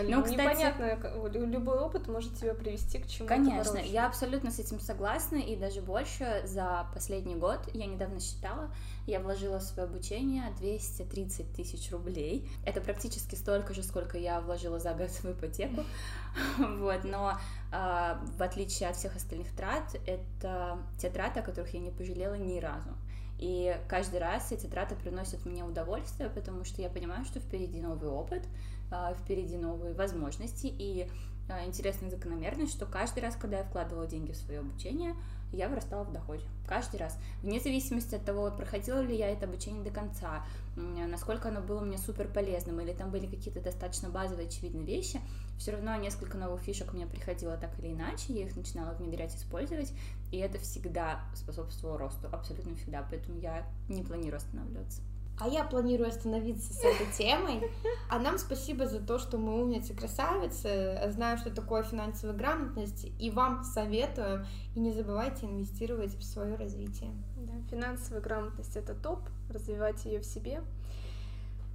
Ну, 0.09 0.23
кстати... 0.23 0.41
Непонятно, 0.41 0.99
любой 1.47 1.79
опыт 1.79 2.09
может 2.09 2.35
тебя 2.35 2.55
привести 2.55 2.99
к 2.99 3.07
чему-то 3.07 3.35
Конечно, 3.35 3.79
я 3.79 4.07
абсолютно 4.07 4.51
с 4.51 4.59
этим 4.59 4.81
согласна, 4.81 5.37
и 5.37 5.57
даже 5.57 5.83
больше 5.83 6.43
за 6.45 6.87
последний 6.95 7.37
год, 7.37 7.61
я 7.75 7.87
недавно 7.87 8.19
считала, 8.19 8.71
я 9.07 9.21
вложила 9.21 9.59
в 9.59 9.63
свое 9.63 9.89
обучение 9.89 10.45
230 10.59 11.53
тысяч 11.53 11.91
рублей. 11.91 12.49
Это 12.65 12.81
практически 12.81 13.35
столько 13.35 13.75
же, 13.75 13.83
сколько 13.83 14.17
я 14.17 14.41
вложила 14.41 14.52
за 14.57 14.95
год 14.95 15.11
в 15.11 15.25
ипотеку. 15.25 15.85
Вот, 16.59 17.05
но 17.05 17.39
а, 17.71 18.19
в 18.39 18.43
отличие 18.43 18.89
от 18.89 18.97
всех 18.97 19.17
остальных 19.17 19.55
трат, 19.55 19.97
это 20.07 20.79
те 20.99 21.11
траты, 21.11 21.41
о 21.41 21.43
которых 21.43 21.75
я 21.75 21.81
не 21.81 21.91
пожалела 21.91 22.35
ни 22.35 22.59
разу. 22.59 22.91
И 23.39 23.77
каждый 23.89 24.21
раз 24.21 24.53
эти 24.53 24.67
траты 24.67 24.95
приносят 24.95 25.45
мне 25.45 25.65
удовольствие, 25.65 26.31
потому 26.31 26.65
что 26.65 26.81
я 26.81 26.89
понимаю, 26.89 27.25
что 27.25 27.41
впереди 27.41 27.81
новый 27.81 28.09
опыт, 28.09 28.45
а, 28.91 29.15
впереди 29.15 29.57
новые 29.57 29.95
возможности. 29.95 30.67
И 30.67 31.09
а, 31.49 31.65
интересная 31.67 32.09
закономерность, 32.09 32.73
что 32.73 32.87
каждый 32.87 33.23
раз, 33.23 33.37
когда 33.37 33.59
я 33.59 33.65
вкладывала 33.65 34.07
деньги 34.07 34.33
в 34.33 34.37
свое 34.37 34.61
обучение, 34.61 35.15
я 35.53 35.69
вырастала 35.69 36.05
в 36.05 36.13
доходе. 36.13 36.45
Каждый 36.67 36.97
раз. 37.01 37.19
Вне 37.43 37.61
зависимости 37.61 38.15
от 38.15 38.25
того, 38.25 38.51
проходила 38.51 39.01
ли 39.01 39.17
я 39.17 39.31
это 39.31 39.47
обучение 39.47 39.85
до 39.85 39.91
конца, 39.91 40.45
насколько 40.77 41.49
оно 41.49 41.61
было 41.61 41.81
мне 41.81 41.99
супер 41.99 42.29
полезным, 42.29 42.81
или 42.81 42.93
там 42.93 43.11
были 43.11 43.27
какие-то 43.27 43.61
достаточно 43.61 44.09
базовые, 44.09 44.49
очевидные 44.49 44.85
вещи, 44.85 45.21
все 45.59 45.73
равно 45.73 45.95
несколько 45.97 46.39
новых 46.39 46.63
фишек 46.63 46.93
мне 46.93 47.07
приходило 47.07 47.57
так 47.57 47.79
или 47.79 47.93
иначе, 47.93 48.33
я 48.33 48.47
их 48.47 48.57
начинала 48.57 48.95
внедрять, 48.95 49.35
использовать, 49.37 49.93
и 50.31 50.39
это 50.39 50.59
всегда 50.59 51.21
способствовало 51.35 51.99
росту, 51.99 52.29
абсолютно 52.33 52.75
всегда, 52.75 53.07
поэтому 53.09 53.39
я 53.39 53.67
не 53.89 54.03
планирую 54.03 54.39
останавливаться. 54.39 55.03
А 55.43 55.49
я 55.49 55.65
планирую 55.65 56.09
остановиться 56.09 56.73
с 56.73 56.85
этой 56.85 57.07
темой. 57.19 57.69
А 58.09 58.21
нам 58.21 58.39
спасибо 58.39 58.87
за 58.87 59.01
то, 59.01 59.19
что 59.19 59.39
мы 59.39 59.61
умницы, 59.61 59.93
красавицы, 59.93 61.01
знаем, 61.11 61.37
что 61.37 61.51
такое 61.51 61.83
финансовая 61.83 62.37
грамотность, 62.37 63.09
и 63.19 63.29
вам 63.31 63.65
советуем. 63.65 64.47
И 64.77 64.81
не 64.81 64.93
забывайте 64.93 65.47
инвестировать 65.47 66.15
в 66.15 66.23
свое 66.23 66.55
развитие. 66.55 67.11
Да, 67.37 67.55
финансовая 67.69 68.21
грамотность 68.21 68.77
это 68.77 68.95
топ, 68.95 69.19
развивайте 69.51 70.13
ее 70.13 70.21
в 70.21 70.25
себе. 70.25 70.63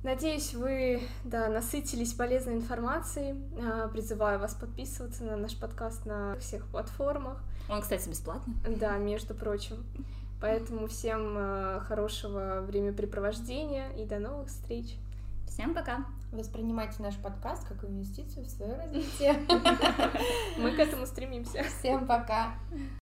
Надеюсь, 0.01 0.53
вы 0.53 1.01
да, 1.26 1.49
насытились 1.49 2.13
полезной 2.13 2.53
информацией. 2.53 3.36
А, 3.61 3.89
призываю 3.89 4.39
вас 4.39 4.53
подписываться 4.53 5.26
на 5.26 5.36
наш 5.36 5.57
подкаст 5.57 6.05
на 6.05 6.38
всех 6.39 6.68
платформах. 6.68 7.43
Он, 7.70 7.82
кстати, 7.82 8.07
бесплатный. 8.07 8.55
Да, 8.78 8.97
между 8.97 9.34
прочим. 9.34 9.84
Поэтому 10.40 10.88
всем 10.88 11.36
э, 11.36 11.80
хорошего 11.88 12.62
времяпрепровождения 12.62 13.90
и 13.98 14.06
до 14.06 14.20
новых 14.20 14.50
встреч. 14.50 14.98
Всем 15.48 15.74
пока. 15.74 16.06
Воспринимайте 16.32 17.02
наш 17.02 17.16
подкаст 17.16 17.68
как 17.68 17.84
инвестицию 17.84 18.46
в 18.46 18.50
свое 18.50 18.76
развитие. 18.76 19.36
Мы 20.58 20.72
к 20.76 20.80
этому 20.80 21.06
стремимся. 21.06 21.64
Всем 21.64 22.06
пока. 22.06 22.54